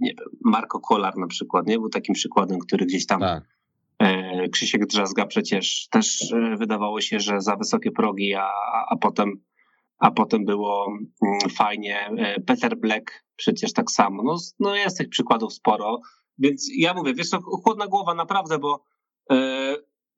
nie 0.00 0.14
wiem, 0.14 0.26
Marco 0.44 0.80
Kolar 0.80 1.18
na 1.18 1.26
przykład, 1.26 1.66
nie 1.66 1.78
był 1.78 1.88
takim 1.88 2.14
przykładem, 2.14 2.58
który 2.58 2.86
gdzieś 2.86 3.06
tam 3.06 3.20
tak 3.20 3.61
Krzysiek 4.52 4.86
Drzazga 4.86 5.26
przecież 5.26 5.88
też 5.90 6.32
e, 6.32 6.56
wydawało 6.56 7.00
się, 7.00 7.20
że 7.20 7.40
za 7.40 7.56
wysokie 7.56 7.90
progi, 7.90 8.34
a, 8.34 8.48
a 8.88 8.96
potem 8.96 9.42
a 9.98 10.10
potem 10.10 10.44
było 10.44 10.86
mm, 10.86 11.40
fajnie. 11.50 12.10
E, 12.18 12.40
Peter 12.40 12.76
Black 12.76 13.24
przecież 13.36 13.72
tak 13.72 13.90
samo. 13.90 14.22
No, 14.22 14.36
no 14.60 14.76
jest 14.76 14.98
tych 14.98 15.08
przykładów 15.08 15.52
sporo, 15.52 16.00
więc 16.38 16.70
ja 16.76 16.94
mówię, 16.94 17.14
wiesz, 17.14 17.28
chłodna 17.64 17.86
głowa 17.86 18.14
naprawdę, 18.14 18.58
bo, 18.58 18.84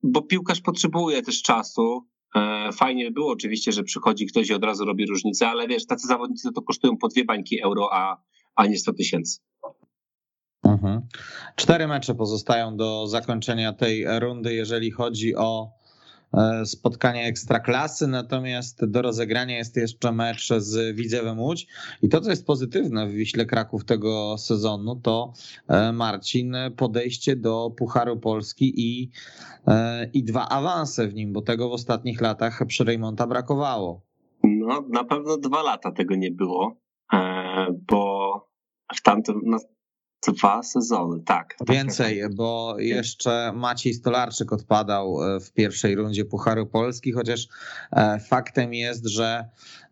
bo 0.03 0.23
piłkarz 0.23 0.61
potrzebuje 0.61 1.23
też 1.23 1.43
czasu. 1.43 2.09
Fajnie 2.73 3.05
by 3.05 3.11
było 3.11 3.33
oczywiście, 3.33 3.73
że 3.73 3.83
przychodzi 3.83 4.27
ktoś 4.27 4.49
i 4.49 4.55
od 4.55 4.65
razu 4.65 4.85
robi 4.85 5.07
różnicę, 5.07 5.49
ale 5.49 5.69
wiesz, 5.69 5.87
tacy 5.87 6.07
zawodnicy 6.07 6.53
to 6.53 6.63
kosztują 6.63 6.97
po 6.97 7.09
dwie 7.09 7.25
bańki 7.25 7.63
euro, 7.63 7.89
a, 7.93 8.23
a 8.55 8.67
nie 8.67 8.79
100 8.79 8.93
tysięcy. 8.93 9.41
Mhm. 10.85 11.01
Cztery 11.57 11.87
mecze 11.87 12.15
pozostają 12.15 12.77
do 12.77 13.07
zakończenia 13.07 13.73
tej 13.73 14.07
rundy, 14.19 14.55
jeżeli 14.55 14.91
chodzi 14.91 15.37
o 15.37 15.71
e, 16.35 16.67
spotkanie 16.67 17.27
ekstraklasy, 17.27 18.07
natomiast 18.07 18.85
do 18.85 19.03
rozegrania 19.03 19.57
jest 19.57 19.77
jeszcze 19.77 20.13
mecz 20.13 20.49
z 20.49 20.97
Widzewem 20.97 21.41
Łódź 21.41 21.67
i 22.03 22.09
to, 22.09 22.21
co 22.21 22.31
jest 22.31 22.47
pozytywne 22.47 23.07
w 23.07 23.13
Wiśle 23.13 23.47
Kraków 23.47 23.85
tego 23.85 24.39
sezonu, 24.39 24.97
to 24.97 25.33
e, 25.69 25.93
Marcin, 25.93 26.57
podejście 26.77 27.37
do 27.37 27.71
Pucharu 27.77 28.17
Polski 28.17 28.73
i, 28.77 29.11
e, 29.67 30.11
i 30.13 30.25
dwa 30.25 30.49
awanse 30.49 31.09
w 31.09 31.15
nim, 31.15 31.33
bo 31.33 31.43
tego 31.43 31.69
w 31.69 31.73
ostatnich 31.73 32.21
latach 32.21 32.63
przy 32.67 32.85
Rejmonta 32.85 33.27
brakowało. 33.27 34.01
No, 34.45 34.85
na 34.89 35.05
pewno 35.05 35.37
dwa 35.37 35.63
lata 35.63 35.93
tego 35.93 36.17
nie 36.17 36.31
było, 36.31 36.77
bo 37.89 38.55
w 38.95 39.03
tamtym, 39.03 39.41
Dwa 40.33 40.63
sezony, 40.63 41.21
tak. 41.21 41.57
Więcej, 41.69 42.23
bo 42.37 42.77
jeszcze 42.79 43.53
Maciej 43.55 43.95
Stolarczyk 43.95 44.53
odpadał 44.53 45.23
e, 45.23 45.41
w 45.41 45.53
pierwszej 45.53 45.95
rundzie 45.95 46.25
Pucharu 46.25 46.67
Polski, 46.67 47.13
chociaż 47.13 47.49
e, 47.93 48.21
faktem 48.21 48.75
jest, 48.75 49.07
że 49.07 49.49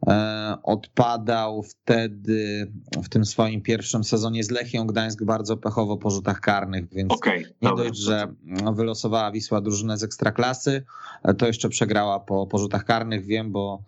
e, 0.07 0.57
odpadał 0.63 1.63
wtedy 1.63 2.73
w 3.05 3.09
tym 3.09 3.25
swoim 3.25 3.63
pierwszym 3.63 4.05
sezonie 4.05 4.45
z 4.45 4.51
Lechią 4.51 4.87
Gdańsk 4.87 5.25
bardzo 5.25 5.57
pechowo 5.57 5.97
po 5.97 6.11
rzutach 6.11 6.41
karnych, 6.41 6.89
więc 6.93 7.13
okay, 7.13 7.39
nie 7.39 7.69
dobra. 7.69 7.85
dość, 7.85 8.01
że 8.01 8.35
wylosowała 8.75 9.31
Wisła 9.31 9.61
drużynę 9.61 9.99
z 9.99 10.03
Ekstraklasy, 10.03 10.85
to 11.39 11.47
jeszcze 11.47 11.69
przegrała 11.69 12.21
po, 12.21 12.47
po 12.47 12.59
rzutach 12.59 12.85
karnych, 12.85 13.27
wiem, 13.27 13.53
bo 13.53 13.83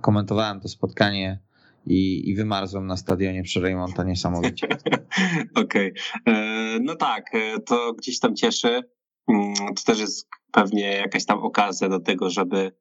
komentowałem 0.00 0.60
to 0.60 0.68
spotkanie 0.68 1.38
i, 1.86 2.30
i 2.30 2.34
wymarzłem 2.34 2.86
na 2.86 2.96
stadionie 2.96 3.42
przy 3.42 3.60
Reymonta 3.60 4.04
niesamowicie. 4.04 4.68
Okej, 5.64 5.92
okay. 5.92 6.34
E, 6.34 6.78
no 6.80 6.96
tak, 6.96 7.34
e, 7.34 7.60
to 7.60 7.92
gdzieś 7.92 8.18
tam 8.20 8.34
cieszy. 8.36 8.80
Mm, 9.28 9.54
to 9.54 9.82
też 9.86 10.00
jest 10.00 10.28
pewnie 10.52 10.92
jakaś 10.92 11.26
tam 11.26 11.38
okazja 11.38 11.88
do 11.88 12.00
tego, 12.00 12.30
żeby 12.30 12.72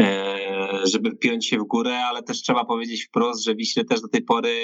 e, 0.00 0.38
żeby 0.84 1.10
wpiąć 1.10 1.46
się 1.46 1.58
w 1.58 1.64
górę, 1.64 1.98
ale 1.98 2.22
też 2.22 2.42
trzeba 2.42 2.64
powiedzieć 2.64 3.04
wprost, 3.04 3.44
że 3.44 3.54
Wiśle 3.54 3.84
też 3.84 4.00
do 4.00 4.08
tej 4.08 4.22
pory 4.22 4.54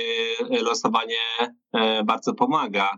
losowanie 0.62 1.17
bardzo 2.05 2.35
pomaga. 2.35 2.91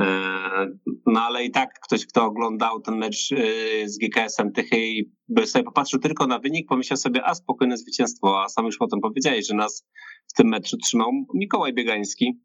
E, 0.00 0.66
no 1.06 1.20
ale 1.20 1.44
i 1.44 1.50
tak 1.50 1.80
ktoś, 1.80 2.06
kto 2.06 2.24
oglądał 2.24 2.80
ten 2.80 2.96
mecz 2.96 3.32
e, 3.32 3.88
z 3.88 3.98
GKS-em 3.98 4.52
Tychy 4.52 4.86
i 4.86 5.12
by 5.28 5.46
sobie 5.46 5.64
popatrzył 5.64 6.00
tylko 6.00 6.26
na 6.26 6.38
wynik, 6.38 6.68
pomyślał 6.68 6.96
sobie, 6.96 7.24
a 7.24 7.34
spokojne 7.34 7.76
zwycięstwo, 7.76 8.42
a 8.42 8.48
sam 8.48 8.66
już 8.66 8.78
potem 8.78 9.00
powiedziałeś, 9.00 9.46
że 9.46 9.54
nas 9.54 9.86
w 10.32 10.36
tym 10.36 10.48
meczu 10.48 10.76
trzymał 10.76 11.10
Mikołaj 11.34 11.74
Biegański. 11.74 12.40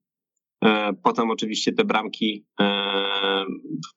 E, 0.64 0.94
potem 1.04 1.32
oczywiście 1.32 1.74
te 1.74 1.84
bramki 1.84 2.46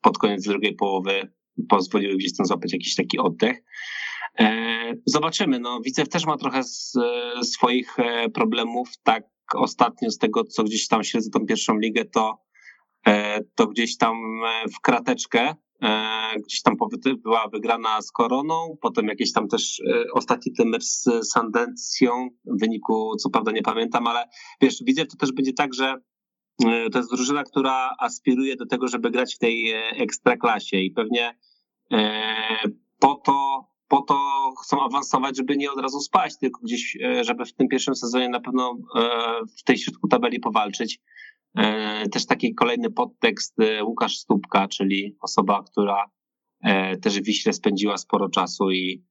pod 0.03 0.19
koniec 0.19 0.45
drugiej 0.45 0.75
połowy 0.75 1.33
pozwoliły 1.69 2.17
gdzieś 2.17 2.37
tam 2.37 2.47
złapać 2.47 2.73
jakiś 2.73 2.95
taki 2.95 3.19
oddech. 3.19 3.63
Zobaczymy. 5.07 5.61
No, 5.61 5.81
Widzew 5.85 6.09
też 6.09 6.27
ma 6.27 6.37
trochę 6.37 6.63
swoich 7.43 7.97
problemów. 8.35 8.89
Tak 9.03 9.25
ostatnio 9.55 10.11
z 10.11 10.19
tego, 10.19 10.45
co 10.45 10.65
gdzieś 10.65 10.89
tam 10.89 11.05
śledzę 11.05 11.31
tą 11.31 11.47
pierwszą 11.47 11.79
ligę, 11.79 12.05
to, 12.05 12.39
to 13.55 13.67
gdzieś 13.67 13.97
tam 13.97 14.17
w 14.77 14.81
krateczkę 14.81 15.55
E, 15.83 16.41
gdzieś 16.47 16.63
tam 16.63 16.77
była 17.23 17.49
wygrana 17.49 18.03
z 18.03 18.13
Koroną, 18.13 18.77
potem 18.81 19.07
jakieś 19.07 19.33
tam 19.33 19.49
też 19.49 19.81
e, 19.81 20.05
ostatni 20.13 20.53
ten 20.53 20.69
mecz 20.69 20.85
z 20.85 21.09
Sandencją, 21.23 22.29
w 22.45 22.61
wyniku 22.61 23.17
co 23.17 23.31
prawda 23.31 23.53
nie 23.53 23.63
pamiętam, 23.63 24.07
ale 24.07 24.29
wiesz, 24.61 24.83
widzę 24.85 25.07
to 25.07 25.17
też 25.17 25.33
będzie 25.33 25.53
tak, 25.53 25.75
że 25.75 25.95
e, 26.65 26.91
to 26.91 26.99
jest 26.99 27.11
drużyna, 27.11 27.45
która 27.45 27.95
aspiruje 27.99 28.57
do 28.57 28.67
tego, 28.67 28.89
żeby 28.89 29.11
grać 29.11 29.35
w 29.35 29.39
tej 29.39 29.73
ekstraklasie 29.97 30.77
i 30.77 30.91
pewnie 30.91 31.39
po 32.99 33.15
to, 33.15 33.67
po 33.89 34.03
to 34.03 34.19
chcą 34.63 34.83
awansować, 34.83 35.37
żeby 35.37 35.57
nie 35.57 35.73
od 35.73 35.81
razu 35.81 36.01
spaść, 36.01 36.37
tylko 36.41 36.61
gdzieś, 36.61 36.99
żeby 37.21 37.45
w 37.45 37.55
tym 37.55 37.69
pierwszym 37.69 37.95
sezonie 37.95 38.29
na 38.29 38.41
pewno 38.41 38.77
w 39.59 39.63
tej 39.63 39.79
środku 39.79 40.09
tabeli 40.09 40.41
powalczyć. 40.41 41.01
E, 41.57 42.09
też 42.09 42.27
taki 42.27 42.55
kolejny 42.55 42.91
podtekst 42.91 43.61
e, 43.61 43.85
Łukasz 43.85 44.17
Stupka, 44.17 44.69
czyli 44.69 45.17
osoba, 45.21 45.63
która 45.63 46.11
e, 46.61 46.97
też 46.97 47.21
w 47.21 47.25
Wiśle 47.25 47.53
spędziła 47.53 47.97
sporo 47.97 48.29
czasu 48.29 48.71
i, 48.71 49.05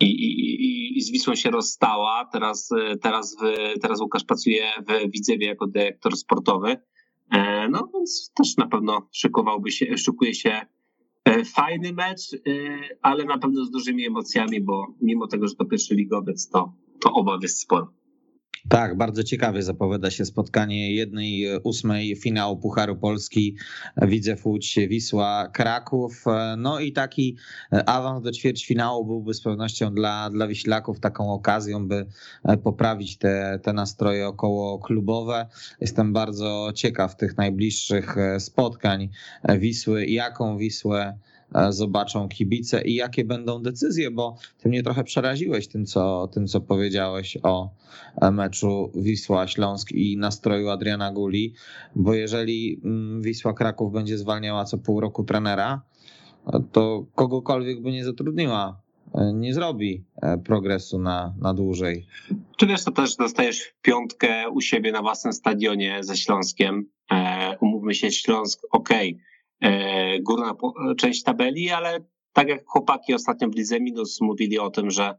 i, 0.00 0.06
i, 0.06 0.98
i 0.98 1.00
z 1.00 1.10
Wisłą 1.10 1.34
się 1.34 1.50
rozstała. 1.50 2.28
Teraz, 2.32 2.68
teraz, 3.02 3.36
w, 3.42 3.78
teraz 3.80 4.00
Łukasz 4.00 4.24
pracuje 4.24 4.70
w 4.88 5.10
Widzewie 5.10 5.46
jako 5.46 5.66
dyrektor 5.66 6.16
sportowy. 6.16 6.76
No 7.70 7.88
więc 7.94 8.32
też 8.34 8.56
na 8.56 8.66
pewno 8.66 9.08
szykowałby 9.12 9.70
się, 9.70 9.98
szykuje 9.98 10.34
się 10.34 10.60
fajny 11.54 11.92
mecz, 11.92 12.20
ale 13.02 13.24
na 13.24 13.38
pewno 13.38 13.64
z 13.64 13.70
dużymi 13.70 14.06
emocjami, 14.06 14.60
bo 14.60 14.86
mimo 15.00 15.26
tego, 15.26 15.48
że 15.48 15.54
to 15.54 15.64
pierwszy 15.64 15.94
ligowiec, 15.94 16.48
to, 16.48 16.72
to 17.00 17.12
obaw 17.12 17.42
jest 17.42 17.60
sporo. 17.60 17.92
Tak, 18.68 18.96
bardzo 18.96 19.24
ciekawie 19.24 19.62
zapowiada 19.62 20.10
się 20.10 20.24
spotkanie 20.24 20.94
jednej 20.94 21.58
ósmej 21.62 22.16
finału 22.16 22.56
Pucharu 22.56 22.96
Polski 22.96 23.56
Widzew 24.02 24.46
Łódź 24.46 24.78
Wisła 24.88 25.48
Kraków. 25.52 26.24
No 26.56 26.80
i 26.80 26.92
taki 26.92 27.36
awans 27.86 28.22
do 28.22 28.32
ćwierćfinału 28.32 29.06
byłby 29.06 29.34
z 29.34 29.42
pewnością 29.42 29.94
dla, 29.94 30.30
dla 30.30 30.46
Wiślaków 30.46 31.00
taką 31.00 31.32
okazją, 31.32 31.88
by 31.88 32.06
poprawić 32.64 33.18
te, 33.18 33.60
te 33.62 33.72
nastroje 33.72 34.28
około 34.28 34.78
klubowe. 34.78 35.46
Jestem 35.80 36.12
bardzo 36.12 36.72
ciekaw 36.74 37.16
tych 37.16 37.36
najbliższych 37.36 38.16
spotkań 38.38 39.08
Wisły, 39.58 40.06
jaką 40.06 40.58
Wisłę 40.58 41.00
E, 41.00 41.29
zobaczą 41.70 42.28
kibice 42.28 42.82
i 42.82 42.94
jakie 42.94 43.24
będą 43.24 43.62
decyzje, 43.62 44.10
bo 44.10 44.36
ty 44.58 44.68
mnie 44.68 44.82
trochę 44.82 45.04
przeraziłeś 45.04 45.68
tym, 45.68 45.86
co, 45.86 46.28
tym, 46.32 46.46
co 46.46 46.60
powiedziałeś 46.60 47.38
o 47.42 47.70
e, 48.20 48.30
meczu 48.30 48.90
Wisła-Śląsk 48.94 49.92
i 49.92 50.16
nastroju 50.16 50.68
Adriana 50.68 51.12
Guli, 51.12 51.54
bo 51.96 52.14
jeżeli 52.14 52.80
mm, 52.84 53.22
Wisła 53.22 53.52
Kraków 53.52 53.92
będzie 53.92 54.18
zwalniała 54.18 54.64
co 54.64 54.78
pół 54.78 55.00
roku 55.00 55.24
trenera, 55.24 55.82
to 56.72 57.06
kogokolwiek 57.14 57.82
by 57.82 57.92
nie 57.92 58.04
zatrudniła 58.04 58.80
e, 59.14 59.32
nie 59.34 59.54
zrobi 59.54 60.04
progresu 60.44 60.98
na, 60.98 61.34
na 61.40 61.54
dłużej. 61.54 62.06
Czy 62.56 62.66
wiesz, 62.66 62.84
to 62.84 62.90
też 62.90 63.16
dostajesz 63.16 63.74
piątkę 63.82 64.50
u 64.50 64.60
siebie 64.60 64.92
na 64.92 65.02
własnym 65.02 65.32
stadionie 65.32 65.98
ze 66.04 66.16
Śląskiem. 66.16 66.86
umówmy 67.60 67.94
się, 67.94 68.10
Śląsk, 68.10 68.60
okej, 68.70 69.14
okay 69.14 69.29
E, 69.29 69.29
górna 70.20 70.54
część 70.98 71.22
tabeli, 71.22 71.70
ale 71.70 72.04
tak 72.32 72.48
jak 72.48 72.66
chłopaki 72.66 73.14
ostatnio 73.14 73.48
w 73.48 73.54
Lidze 73.54 73.80
Minus 73.80 74.20
mówili 74.20 74.58
o 74.58 74.70
tym, 74.70 74.90
że 74.90 75.14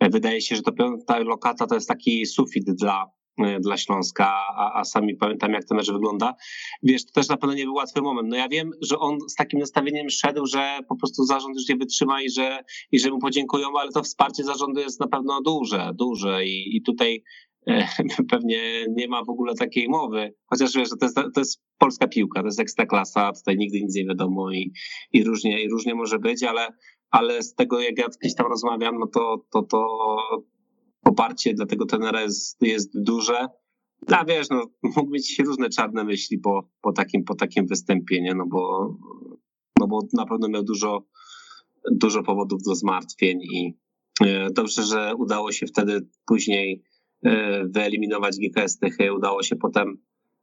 wydaje 0.00 0.40
się, 0.40 0.56
że 0.56 0.62
to 0.62 0.72
ta 1.06 1.18
lokata 1.18 1.66
to 1.66 1.74
jest 1.74 1.88
taki 1.88 2.26
sufit 2.26 2.64
dla, 2.64 3.10
e, 3.38 3.60
dla 3.60 3.76
Śląska, 3.76 4.26
a, 4.56 4.80
a 4.80 4.84
sami 4.84 5.16
pamiętam 5.16 5.52
jak 5.52 5.64
ten 5.64 5.76
mecz 5.76 5.92
wygląda. 5.92 6.34
Wiesz, 6.82 7.06
to 7.06 7.12
też 7.12 7.28
na 7.28 7.36
pewno 7.36 7.54
nie 7.54 7.64
był 7.64 7.74
łatwy 7.74 8.02
moment. 8.02 8.28
No 8.28 8.36
ja 8.36 8.48
wiem, 8.48 8.70
że 8.80 8.98
on 8.98 9.18
z 9.28 9.34
takim 9.34 9.60
nastawieniem 9.60 10.10
szedł, 10.10 10.46
że 10.46 10.78
po 10.88 10.96
prostu 10.96 11.24
zarząd 11.24 11.56
już 11.56 11.68
nie 11.68 11.76
wytrzyma 11.76 12.22
i 12.22 12.30
że, 12.30 12.64
i 12.92 12.98
że 12.98 13.10
mu 13.10 13.18
podziękują, 13.18 13.68
ale 13.78 13.92
to 13.92 14.02
wsparcie 14.02 14.44
zarządu 14.44 14.80
jest 14.80 15.00
na 15.00 15.08
pewno 15.08 15.40
duże, 15.40 15.90
duże 15.94 16.44
i, 16.44 16.76
i 16.76 16.82
tutaj 16.82 17.22
pewnie 18.30 18.86
nie 18.88 19.08
ma 19.08 19.24
w 19.24 19.30
ogóle 19.30 19.54
takiej 19.54 19.88
mowy. 19.88 20.34
Chociaż 20.46 20.74
wiesz, 20.74 20.88
to 20.88 21.06
jest, 21.06 21.16
to 21.34 21.40
jest 21.40 21.62
polska 21.78 22.08
piłka, 22.08 22.40
to 22.40 22.46
jest 22.46 22.60
ekstraklasa, 22.60 23.32
tutaj 23.32 23.56
nigdy 23.56 23.80
nic 23.80 23.94
nie 23.94 24.04
wiadomo 24.04 24.52
i, 24.52 24.72
i, 25.12 25.24
różnie, 25.24 25.62
i 25.62 25.68
różnie 25.68 25.94
może 25.94 26.18
być, 26.18 26.42
ale, 26.42 26.68
ale 27.10 27.42
z 27.42 27.54
tego 27.54 27.80
jak 27.80 27.98
ja 27.98 28.06
gdzieś 28.20 28.34
tam 28.34 28.46
rozmawiam, 28.46 28.98
no 28.98 29.06
to, 29.06 29.44
to, 29.52 29.62
to 29.62 29.86
poparcie 31.02 31.54
dla 31.54 31.66
tego 31.66 31.86
tenera 31.86 32.22
jest, 32.22 32.62
jest 32.62 32.90
duże. 32.94 33.46
A 34.06 34.24
wiesz, 34.24 34.46
no, 34.50 34.66
mógł 34.96 35.10
mieć 35.10 35.38
różne 35.46 35.68
czarne 35.68 36.04
myśli 36.04 36.38
po, 36.38 36.68
po, 36.80 36.92
takim, 36.92 37.24
po 37.24 37.34
takim 37.34 37.66
występie, 37.66 38.22
nie? 38.22 38.34
No, 38.34 38.44
bo, 38.46 38.94
no 39.80 39.86
bo 39.86 40.00
na 40.12 40.26
pewno 40.26 40.48
miał 40.48 40.62
dużo, 40.62 41.06
dużo 41.92 42.22
powodów 42.22 42.62
do 42.62 42.74
zmartwień 42.74 43.38
i 43.42 43.78
e, 44.24 44.48
dobrze, 44.50 44.82
że 44.82 45.12
udało 45.18 45.52
się 45.52 45.66
wtedy 45.66 46.08
później 46.26 46.82
wyeliminować 47.64 48.36
GKS 48.36 48.78
Tychy, 48.78 49.12
udało 49.12 49.42
się 49.42 49.56
potem 49.56 49.98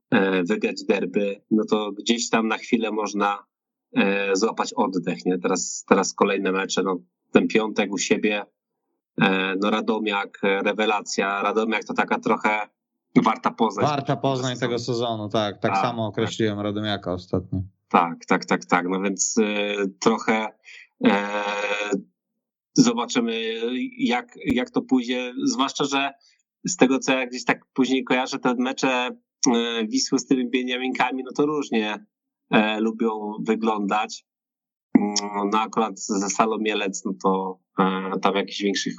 e, 0.09 0.43
wygrać 0.43 0.83
derby, 0.83 1.41
no 1.51 1.63
to 1.69 1.91
gdzieś 1.91 2.29
tam 2.29 2.47
na 2.47 2.57
chwilę 2.57 2.91
można 2.91 3.43
e, 3.95 4.35
złapać 4.35 4.73
oddech, 4.73 5.25
nie? 5.25 5.39
Teraz, 5.39 5.85
teraz 5.89 6.13
kolejne 6.13 6.51
mecze, 6.51 6.83
no 6.83 6.99
ten 7.31 7.47
piątek 7.47 7.93
u 7.93 7.97
siebie, 7.97 8.45
no 9.61 9.69
Radomiak, 9.69 10.39
rewelacja, 10.43 11.41
Radomiak 11.41 11.83
to 11.83 11.93
taka 11.93 12.19
trochę 12.19 12.59
warta 13.23 13.51
Poznań. 13.51 13.85
Warta 13.85 14.15
Poznań 14.15 14.57
tego 14.57 14.79
sezonu, 14.79 15.29
tak, 15.29 15.59
tak, 15.59 15.71
tak 15.71 15.81
samo 15.81 16.07
tak. 16.07 16.09
określiłem 16.09 16.55
tak. 16.55 16.63
Radomiaka 16.63 17.13
ostatnio. 17.13 17.61
Tak, 17.89 18.25
tak, 18.25 18.45
tak, 18.45 18.65
tak, 18.65 18.85
no 18.89 19.01
więc 19.01 19.35
trochę 19.99 20.47
zobaczymy 22.73 23.41
jak, 23.97 24.33
jak 24.45 24.69
to 24.69 24.81
pójdzie, 24.81 25.33
zwłaszcza, 25.45 25.83
że 25.83 26.13
z 26.65 26.75
tego, 26.75 26.99
co 26.99 27.13
ja 27.13 27.27
gdzieś 27.27 27.45
tak 27.45 27.65
później 27.73 28.03
kojarzę, 28.03 28.39
te 28.39 28.55
mecze 28.55 29.09
e, 29.55 29.87
Wisły 29.87 30.19
z 30.19 30.25
tymi 30.25 30.49
Beniaminkami, 30.49 31.23
no 31.23 31.31
to 31.31 31.45
różnie 31.45 32.05
e, 32.51 32.79
lubią 32.79 33.33
wyglądać. 33.47 34.25
Mm, 34.97 35.49
no 35.51 35.59
akurat 35.59 35.99
ze 35.99 36.29
Salą 36.29 36.57
Mielec, 36.57 37.05
no 37.05 37.13
to 37.23 37.59
e, 37.79 38.19
tam 38.19 38.35
jakichś 38.35 38.61
większych 38.61 38.95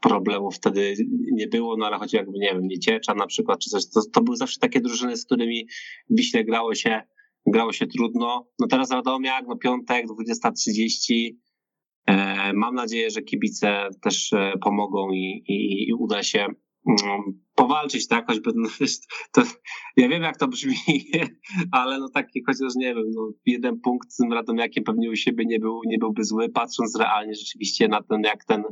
problemów 0.00 0.54
wtedy 0.56 0.94
nie 1.32 1.46
było, 1.46 1.76
no 1.76 1.86
ale 1.86 1.98
choć 1.98 2.12
jakby, 2.12 2.38
nie 2.38 2.54
wiem, 2.54 2.66
Nieciecza 2.66 3.14
na 3.14 3.26
przykład, 3.26 3.58
czy 3.58 3.70
coś, 3.70 3.90
to, 3.90 4.00
to 4.12 4.22
były 4.22 4.36
zawsze 4.36 4.60
takie 4.60 4.80
drużyny, 4.80 5.16
z 5.16 5.24
którymi 5.24 5.68
Wiśle 6.10 6.44
grało 6.44 6.74
się, 6.74 7.02
grało 7.46 7.72
się 7.72 7.86
trudno. 7.86 8.48
No 8.58 8.66
teraz 8.66 8.90
Radomiak, 8.90 9.44
no 9.48 9.56
piątek, 9.56 10.06
20.30, 10.06 11.30
E, 11.32 11.49
mam 12.54 12.74
nadzieję, 12.74 13.10
że 13.10 13.22
kibice 13.22 13.88
też 14.02 14.32
e, 14.32 14.52
pomogą 14.60 15.10
i, 15.10 15.44
i, 15.48 15.88
i 15.88 15.94
uda 15.94 16.22
się 16.22 16.46
mm, 16.88 17.22
powalczyć, 17.54 18.08
tak, 18.08 18.26
choćby, 18.26 18.50
no, 18.54 18.68
to, 19.32 19.42
ja 19.96 20.08
wiem 20.08 20.22
jak 20.22 20.36
to 20.36 20.48
brzmi, 20.48 20.76
ale 21.72 21.98
no 21.98 22.08
taki 22.08 22.42
chociaż 22.46 22.74
nie 22.76 22.94
wiem, 22.94 23.04
no, 23.14 23.32
jeden 23.46 23.80
punkt 23.80 24.12
z 24.12 24.16
tym 24.16 24.32
Radomiakiem 24.32 24.84
pewnie 24.84 25.10
u 25.10 25.16
siebie 25.16 25.44
nie, 25.46 25.58
był, 25.58 25.80
nie 25.86 25.98
byłby 25.98 26.24
zły, 26.24 26.48
patrząc 26.48 26.98
realnie 26.98 27.34
rzeczywiście 27.34 27.88
na 27.88 28.02
ten, 28.02 28.22
jak 28.22 28.44
ten 28.44 28.62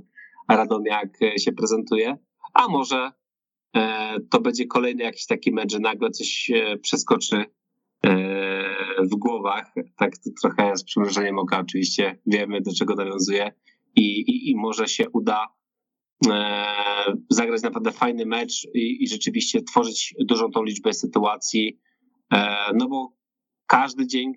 Radomiak 0.48 1.22
e, 1.22 1.38
się 1.38 1.52
prezentuje, 1.52 2.16
a 2.54 2.68
może 2.68 3.12
e, 3.76 4.16
to 4.30 4.40
będzie 4.40 4.66
kolejny 4.66 5.04
jakiś 5.04 5.26
taki 5.26 5.52
mecz, 5.52 5.72
że 5.72 5.78
nagle 5.78 6.10
coś 6.10 6.50
przeskoczy 6.82 7.44
w 9.02 9.16
głowach, 9.16 9.74
tak 9.96 10.12
trochę 10.42 10.76
z 10.76 10.84
przymrużeniem 10.84 11.38
oka 11.38 11.60
oczywiście 11.60 12.18
wiemy, 12.26 12.60
do 12.60 12.70
czego 12.78 12.94
nawiązuje 12.94 13.52
i, 13.96 14.20
i, 14.20 14.50
i 14.50 14.56
może 14.56 14.88
się 14.88 15.10
uda 15.10 15.46
e, 16.30 16.64
zagrać 17.30 17.62
naprawdę 17.62 17.92
fajny 17.92 18.26
mecz 18.26 18.64
i, 18.74 19.04
i, 19.04 19.08
rzeczywiście 19.08 19.62
tworzyć 19.62 20.14
dużą 20.20 20.50
tą 20.50 20.62
liczbę 20.62 20.92
sytuacji, 20.92 21.78
e, 22.34 22.56
no 22.74 22.88
bo 22.88 23.12
każdy 23.66 24.06
dzień, 24.06 24.32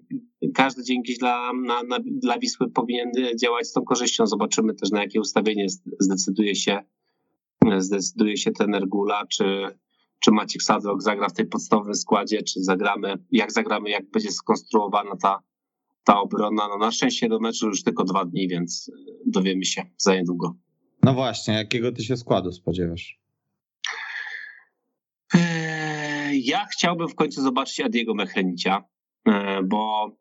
każdy 0.55 0.83
dzień 0.83 1.01
gdzieś 1.03 1.17
dla, 1.17 1.53
na, 1.53 1.83
na, 1.83 1.97
dla 2.05 2.39
Wisły 2.39 2.71
powinien 2.71 3.11
działać 3.41 3.67
z 3.67 3.73
tą 3.73 3.81
korzyścią. 3.81 4.27
Zobaczymy 4.27 4.73
też 4.73 4.91
na 4.91 5.01
jakie 5.01 5.19
ustawienie 5.19 5.65
zdecyduje 5.99 6.55
się 6.55 6.83
zdecyduje 7.77 8.37
się 8.37 8.51
ten 8.51 8.75
Ergula, 8.75 9.25
czy, 9.27 9.67
czy 10.21 10.31
Maciek 10.31 10.63
Sadok 10.63 11.03
zagra 11.03 11.29
w 11.29 11.33
tej 11.33 11.45
podstawowym 11.45 11.95
składzie, 11.95 12.43
czy 12.43 12.63
zagramy, 12.63 13.15
jak 13.31 13.51
zagramy, 13.51 13.89
jak 13.89 14.11
będzie 14.11 14.31
skonstruowana 14.31 15.15
ta, 15.15 15.39
ta 16.03 16.21
obrona. 16.21 16.67
No 16.67 16.77
na 16.77 16.91
szczęście 16.91 17.29
do 17.29 17.39
meczu 17.39 17.67
już 17.67 17.83
tylko 17.83 18.03
dwa 18.03 18.25
dni, 18.25 18.47
więc 18.47 18.91
e, 18.93 19.13
dowiemy 19.25 19.65
się 19.65 19.85
za 19.97 20.15
niedługo. 20.15 20.55
No 21.03 21.13
właśnie, 21.13 21.53
jakiego 21.53 21.91
ty 21.91 22.03
się 22.03 22.17
składu 22.17 22.51
spodziewasz? 22.51 23.19
E, 25.33 26.35
ja 26.35 26.65
chciałbym 26.65 27.07
w 27.07 27.15
końcu 27.15 27.41
zobaczyć 27.41 27.79
Adiego 27.79 28.13
Mechrenicia, 28.13 28.83
e, 29.27 29.63
bo 29.63 30.11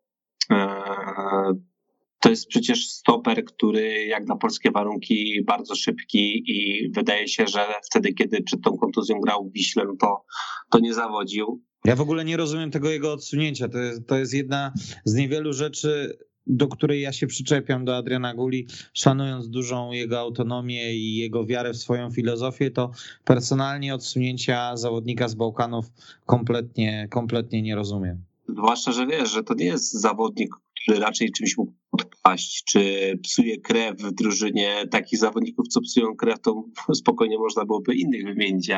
to 2.21 2.29
jest 2.29 2.47
przecież 2.47 2.87
stoper, 2.87 3.45
który 3.45 4.05
jak 4.05 4.27
na 4.27 4.35
polskie 4.35 4.71
warunki 4.71 5.43
bardzo 5.43 5.75
szybki 5.75 6.43
i 6.51 6.89
wydaje 6.91 7.27
się, 7.27 7.47
że 7.47 7.65
wtedy, 7.85 8.13
kiedy 8.13 8.43
przed 8.43 8.61
tą 8.61 8.77
kontuzją 8.77 9.19
grał 9.19 9.49
w 9.49 9.53
Wiśle, 9.53 9.83
to, 9.99 10.25
to 10.69 10.79
nie 10.79 10.93
zawodził. 10.93 11.61
Ja 11.85 11.95
w 11.95 12.01
ogóle 12.01 12.25
nie 12.25 12.37
rozumiem 12.37 12.71
tego 12.71 12.89
jego 12.89 13.13
odsunięcia. 13.13 13.69
To 13.69 13.77
jest, 13.77 14.07
to 14.07 14.17
jest 14.17 14.33
jedna 14.33 14.73
z 15.05 15.13
niewielu 15.13 15.53
rzeczy, 15.53 16.17
do 16.47 16.67
której 16.67 17.01
ja 17.01 17.13
się 17.13 17.27
przyczepiam 17.27 17.85
do 17.85 17.97
Adriana 17.97 18.33
Guli, 18.33 18.67
szanując 18.93 19.49
dużą 19.49 19.91
jego 19.91 20.19
autonomię 20.19 20.95
i 20.95 21.15
jego 21.15 21.45
wiarę 21.45 21.73
w 21.73 21.77
swoją 21.77 22.11
filozofię, 22.11 22.71
to 22.71 22.91
personalnie 23.25 23.95
odsunięcia 23.95 24.77
zawodnika 24.77 25.27
z 25.27 25.35
Bałkanów 25.35 25.85
kompletnie, 26.25 27.07
kompletnie 27.11 27.61
nie 27.61 27.75
rozumiem. 27.75 28.23
Zwłaszcza, 28.47 28.91
że 28.91 29.07
wiesz, 29.07 29.31
że 29.31 29.43
to 29.43 29.53
nie 29.53 29.65
jest 29.65 29.93
zawodnik, 29.93 30.55
który 30.83 30.99
raczej 30.99 31.31
czymś 31.31 31.57
mógł 31.57 31.73
odpaść, 31.91 32.63
czy 32.63 33.13
psuje 33.23 33.61
krew 33.61 33.97
w 33.97 34.11
drużynie. 34.11 34.87
Takich 34.91 35.19
zawodników, 35.19 35.67
co 35.67 35.81
psują 35.81 36.15
krew, 36.15 36.41
to 36.41 36.63
spokojnie 36.93 37.37
można 37.37 37.65
byłoby 37.65 37.95
innych 37.95 38.23
wymienić, 38.25 38.71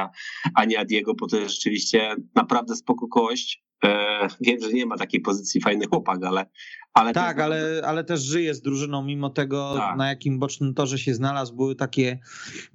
a 0.55 0.65
nie 0.65 0.79
Adiego, 0.79 1.13
bo 1.13 1.27
to 1.27 1.37
jest 1.37 1.55
rzeczywiście 1.55 2.15
naprawdę 2.35 2.75
spoko 2.75 3.07
kość. 3.07 3.63
E, 3.83 4.27
wiem, 4.41 4.57
że 4.61 4.73
nie 4.73 4.85
ma 4.85 4.97
takiej 4.97 5.21
pozycji 5.21 5.61
fajny 5.61 5.85
chłopak, 5.85 6.23
ale. 6.23 6.45
ale 6.93 7.13
tak, 7.13 7.39
ale, 7.39 7.81
ale 7.85 8.03
też 8.03 8.21
żyje 8.21 8.53
z 8.53 8.61
drużyną, 8.61 9.03
mimo 9.03 9.29
tego, 9.29 9.73
tak. 9.77 9.97
na 9.97 10.09
jakim 10.09 10.39
bocznym 10.39 10.73
torze 10.73 10.97
się 10.97 11.13
znalazł. 11.13 11.55
Były 11.55 11.75
takie 11.75 12.19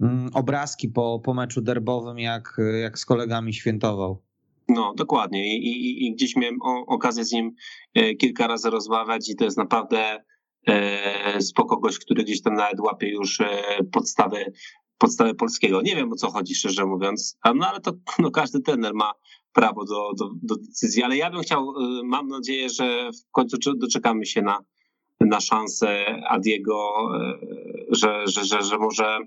mm, 0.01 0.31
obrazki 0.35 0.89
po, 0.89 1.21
po 1.25 1.35
meczu 1.35 1.61
derbowym, 1.61 2.19
jak, 2.19 2.57
jak 2.83 2.99
z 2.99 3.05
kolegami 3.05 3.55
świętował. 3.55 4.28
No, 4.69 4.95
dokładnie. 4.97 5.57
I, 5.57 5.67
i, 5.67 6.07
i 6.07 6.15
gdzieś 6.15 6.37
miałem 6.37 6.63
o, 6.63 6.87
okazję 6.87 7.25
z 7.25 7.33
nim 7.33 7.55
e, 7.95 8.15
kilka 8.15 8.47
razy 8.47 8.71
rozmawiać, 8.71 9.31
i 9.31 9.37
to 9.37 9.45
jest 9.45 9.57
naprawdę 9.57 10.25
e, 10.67 11.41
spoko 11.41 11.77
gość, 11.77 11.99
który 11.99 12.25
gdzieś 12.25 12.43
tam 12.43 12.55
nawet 12.55 12.81
łapie 12.81 13.09
już 13.11 13.41
e, 13.41 13.63
podstawy, 13.93 14.53
podstawy 14.99 15.35
polskiego. 15.35 15.83
Nie 15.83 15.97
wiem 15.97 16.13
o 16.13 16.17
co 16.17 16.31
chodzi, 16.31 16.55
szczerze 16.55 16.87
mówiąc, 16.87 17.39
no 17.55 17.69
ale 17.69 17.81
to 17.81 17.93
no, 18.19 18.31
każdy 18.31 18.61
trener 18.61 18.95
ma 18.95 19.13
prawo 19.53 19.85
do, 19.85 20.11
do, 20.19 20.31
do 20.43 20.57
decyzji, 20.57 21.03
ale 21.03 21.17
ja 21.17 21.31
bym 21.31 21.41
chciał, 21.41 21.61
e, 21.61 22.05
mam 22.05 22.29
nadzieję, 22.29 22.69
że 22.71 23.11
w 23.13 23.31
końcu 23.31 23.57
doczekamy 23.75 24.27
się 24.27 24.43
na, 24.43 24.65
na 25.21 25.41
szansę 25.41 26.05
Adiego, 26.29 26.93
że, 27.91 28.23
że, 28.27 28.45
że, 28.45 28.63
że 28.63 28.79
może 28.79 29.19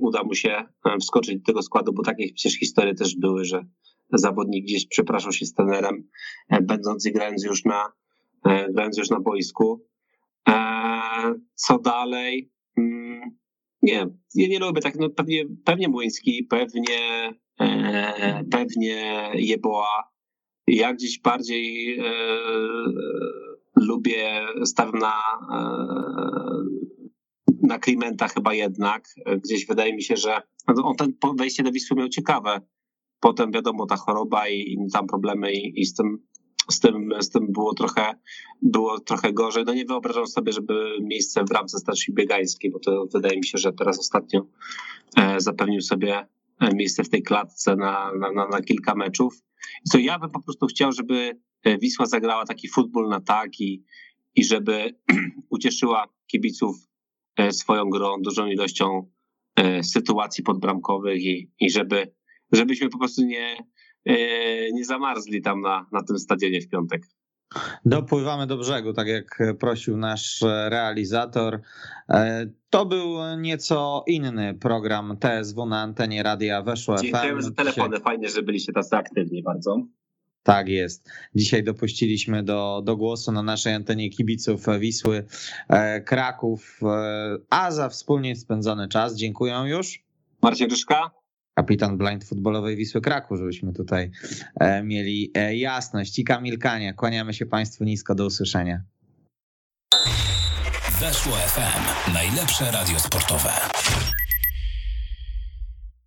uda 0.00 0.22
mu 0.22 0.34
się 0.34 0.50
e, 0.50 0.98
wskoczyć 1.00 1.36
do 1.36 1.44
tego 1.46 1.62
składu, 1.62 1.92
bo 1.92 2.02
takie 2.02 2.32
przecież 2.34 2.58
historie 2.58 2.94
też 2.94 3.16
były, 3.16 3.44
że 3.44 3.64
zawodnik 4.12 4.64
gdzieś 4.64 4.86
przepraszał 4.86 5.32
się 5.32 5.46
z 5.46 5.54
trenerem, 5.54 6.08
będąc 6.62 7.06
i 7.06 7.12
grając 7.12 7.44
już 7.44 7.64
na, 7.64 7.92
grając 8.74 8.98
już 8.98 9.10
na 9.10 9.20
boisku. 9.20 9.86
Co 11.54 11.78
dalej? 11.78 12.52
Mm, 12.78 13.20
nie, 13.82 14.06
ja 14.34 14.48
nie 14.48 14.58
lubię 14.58 14.80
tak, 14.80 14.96
no 14.96 15.10
pewnie, 15.10 15.44
pewnie 15.64 15.88
Młyński, 15.88 16.46
pewnie 16.50 16.98
E, 17.60 18.44
pewnie 18.50 19.30
Jeboa. 19.34 20.02
Ja 20.66 20.94
gdzieś 20.94 21.20
bardziej 21.20 21.98
e, 21.98 22.04
lubię, 23.76 24.46
stawiam 24.64 24.98
na, 24.98 25.14
e, 25.52 25.64
na 27.66 27.78
Klimenta 27.78 28.28
chyba 28.28 28.54
jednak. 28.54 29.08
Gdzieś 29.44 29.66
wydaje 29.66 29.94
mi 29.94 30.02
się, 30.02 30.16
że 30.16 30.42
no, 30.68 30.84
on 30.84 30.96
ten 30.96 31.12
wejście 31.36 31.62
do 31.62 31.72
Wisły 31.72 31.96
miał 31.96 32.08
ciekawe. 32.08 32.60
Potem 33.20 33.52
wiadomo, 33.52 33.86
ta 33.86 33.96
choroba 33.96 34.48
i, 34.48 34.58
i 34.58 34.90
tam 34.92 35.06
problemy 35.06 35.52
i, 35.52 35.80
i 35.80 35.86
z 35.86 35.94
tym 35.94 36.18
z 36.70 36.80
tym, 36.80 37.12
z 37.20 37.30
tym 37.30 37.52
było 37.52 37.74
trochę, 37.74 38.14
było 38.62 39.00
trochę 39.00 39.32
gorzej. 39.32 39.64
No 39.66 39.74
nie 39.74 39.84
wyobrażam 39.84 40.26
sobie, 40.26 40.52
żeby 40.52 40.98
miejsce 41.02 41.44
w 41.44 41.50
ramce 41.50 41.78
starszej 41.78 42.14
biegańskiej, 42.14 42.70
bo 42.70 42.78
to 42.78 43.06
wydaje 43.14 43.36
mi 43.36 43.46
się, 43.46 43.58
że 43.58 43.72
teraz 43.72 43.98
ostatnio 43.98 44.46
zapewnił 45.36 45.80
sobie 45.80 46.26
miejsce 46.74 47.04
w 47.04 47.08
tej 47.08 47.22
klatce 47.22 47.76
na, 47.76 48.10
na, 48.34 48.48
na 48.48 48.62
kilka 48.62 48.94
meczów. 48.94 49.42
I 49.86 49.90
co 49.90 49.98
ja 49.98 50.18
bym 50.18 50.30
po 50.30 50.42
prostu 50.42 50.66
chciał, 50.66 50.92
żeby 50.92 51.38
e, 51.64 51.78
Wisła 51.78 52.06
zagrała 52.06 52.44
taki 52.44 52.68
futbol 52.68 53.08
na 53.08 53.20
tak 53.20 53.60
i, 53.60 53.84
i 54.34 54.44
żeby 54.44 54.94
ucieszyła 55.50 56.08
kibiców 56.26 56.76
e, 56.76 56.93
swoją 57.50 57.90
grą, 57.90 58.22
dużą 58.22 58.46
ilością 58.46 59.10
e, 59.56 59.82
sytuacji 59.82 60.44
podbramkowych 60.44 61.22
i, 61.22 61.50
i 61.60 61.70
żeby, 61.70 62.14
żebyśmy 62.52 62.88
po 62.88 62.98
prostu 62.98 63.22
nie, 63.24 63.56
nie 64.72 64.84
zamarzli 64.84 65.42
tam 65.42 65.60
na, 65.60 65.86
na 65.92 66.02
tym 66.02 66.18
stadionie 66.18 66.60
w 66.60 66.68
piątek. 66.68 67.02
Dopływamy 67.84 68.46
do 68.46 68.56
brzegu, 68.56 68.92
tak 68.92 69.08
jak 69.08 69.38
prosił 69.58 69.96
nasz 69.96 70.40
realizator. 70.68 71.60
E, 72.08 72.46
to 72.70 72.86
był 72.86 73.36
nieco 73.38 74.04
inny 74.06 74.54
program 74.54 75.16
TSW 75.20 75.66
na 75.66 75.82
antenie 75.82 76.22
Radia 76.22 76.62
Weszło 76.62 76.96
Dziękujemy 76.96 77.18
FM. 77.18 77.22
Dziękujemy 77.22 77.42
za 77.42 77.50
telefony, 77.50 78.00
fajnie, 78.00 78.28
że 78.28 78.42
byliście 78.42 78.72
tacy 78.72 78.96
aktywni 78.96 79.42
bardzo. 79.42 79.86
Tak 80.44 80.68
jest. 80.68 81.10
Dzisiaj 81.34 81.64
dopuściliśmy 81.64 82.42
do, 82.42 82.82
do 82.84 82.96
głosu 82.96 83.32
na 83.32 83.42
naszej 83.42 83.74
antenie 83.74 84.10
kibiców 84.10 84.66
Wisły 84.80 85.24
e, 85.68 86.00
Kraków, 86.00 86.80
e, 86.82 87.36
a 87.50 87.70
za 87.70 87.88
wspólnie 87.88 88.36
spędzony 88.36 88.88
czas 88.88 89.16
dziękuję 89.16 89.54
już. 89.66 90.04
Marcin 90.42 90.70
Ryszka 90.70 91.10
kapitan 91.54 91.98
blind 91.98 92.24
futbolowej 92.24 92.76
Wisły 92.76 93.00
Kraków, 93.00 93.38
żebyśmy 93.38 93.72
tutaj 93.72 94.10
e, 94.60 94.82
mieli 94.82 95.30
e, 95.34 95.56
jasność. 95.56 96.18
I 96.18 96.24
Kamil 96.24 96.58
Kania, 96.58 96.92
kłaniamy 96.92 97.34
się 97.34 97.46
Państwu 97.46 97.84
nisko, 97.84 98.14
do 98.14 98.26
usłyszenia. 98.26 98.82
Weszło 101.00 101.32
FM, 101.32 102.12
najlepsze 102.12 102.70
radio 102.70 103.00
sportowe. 103.00 103.73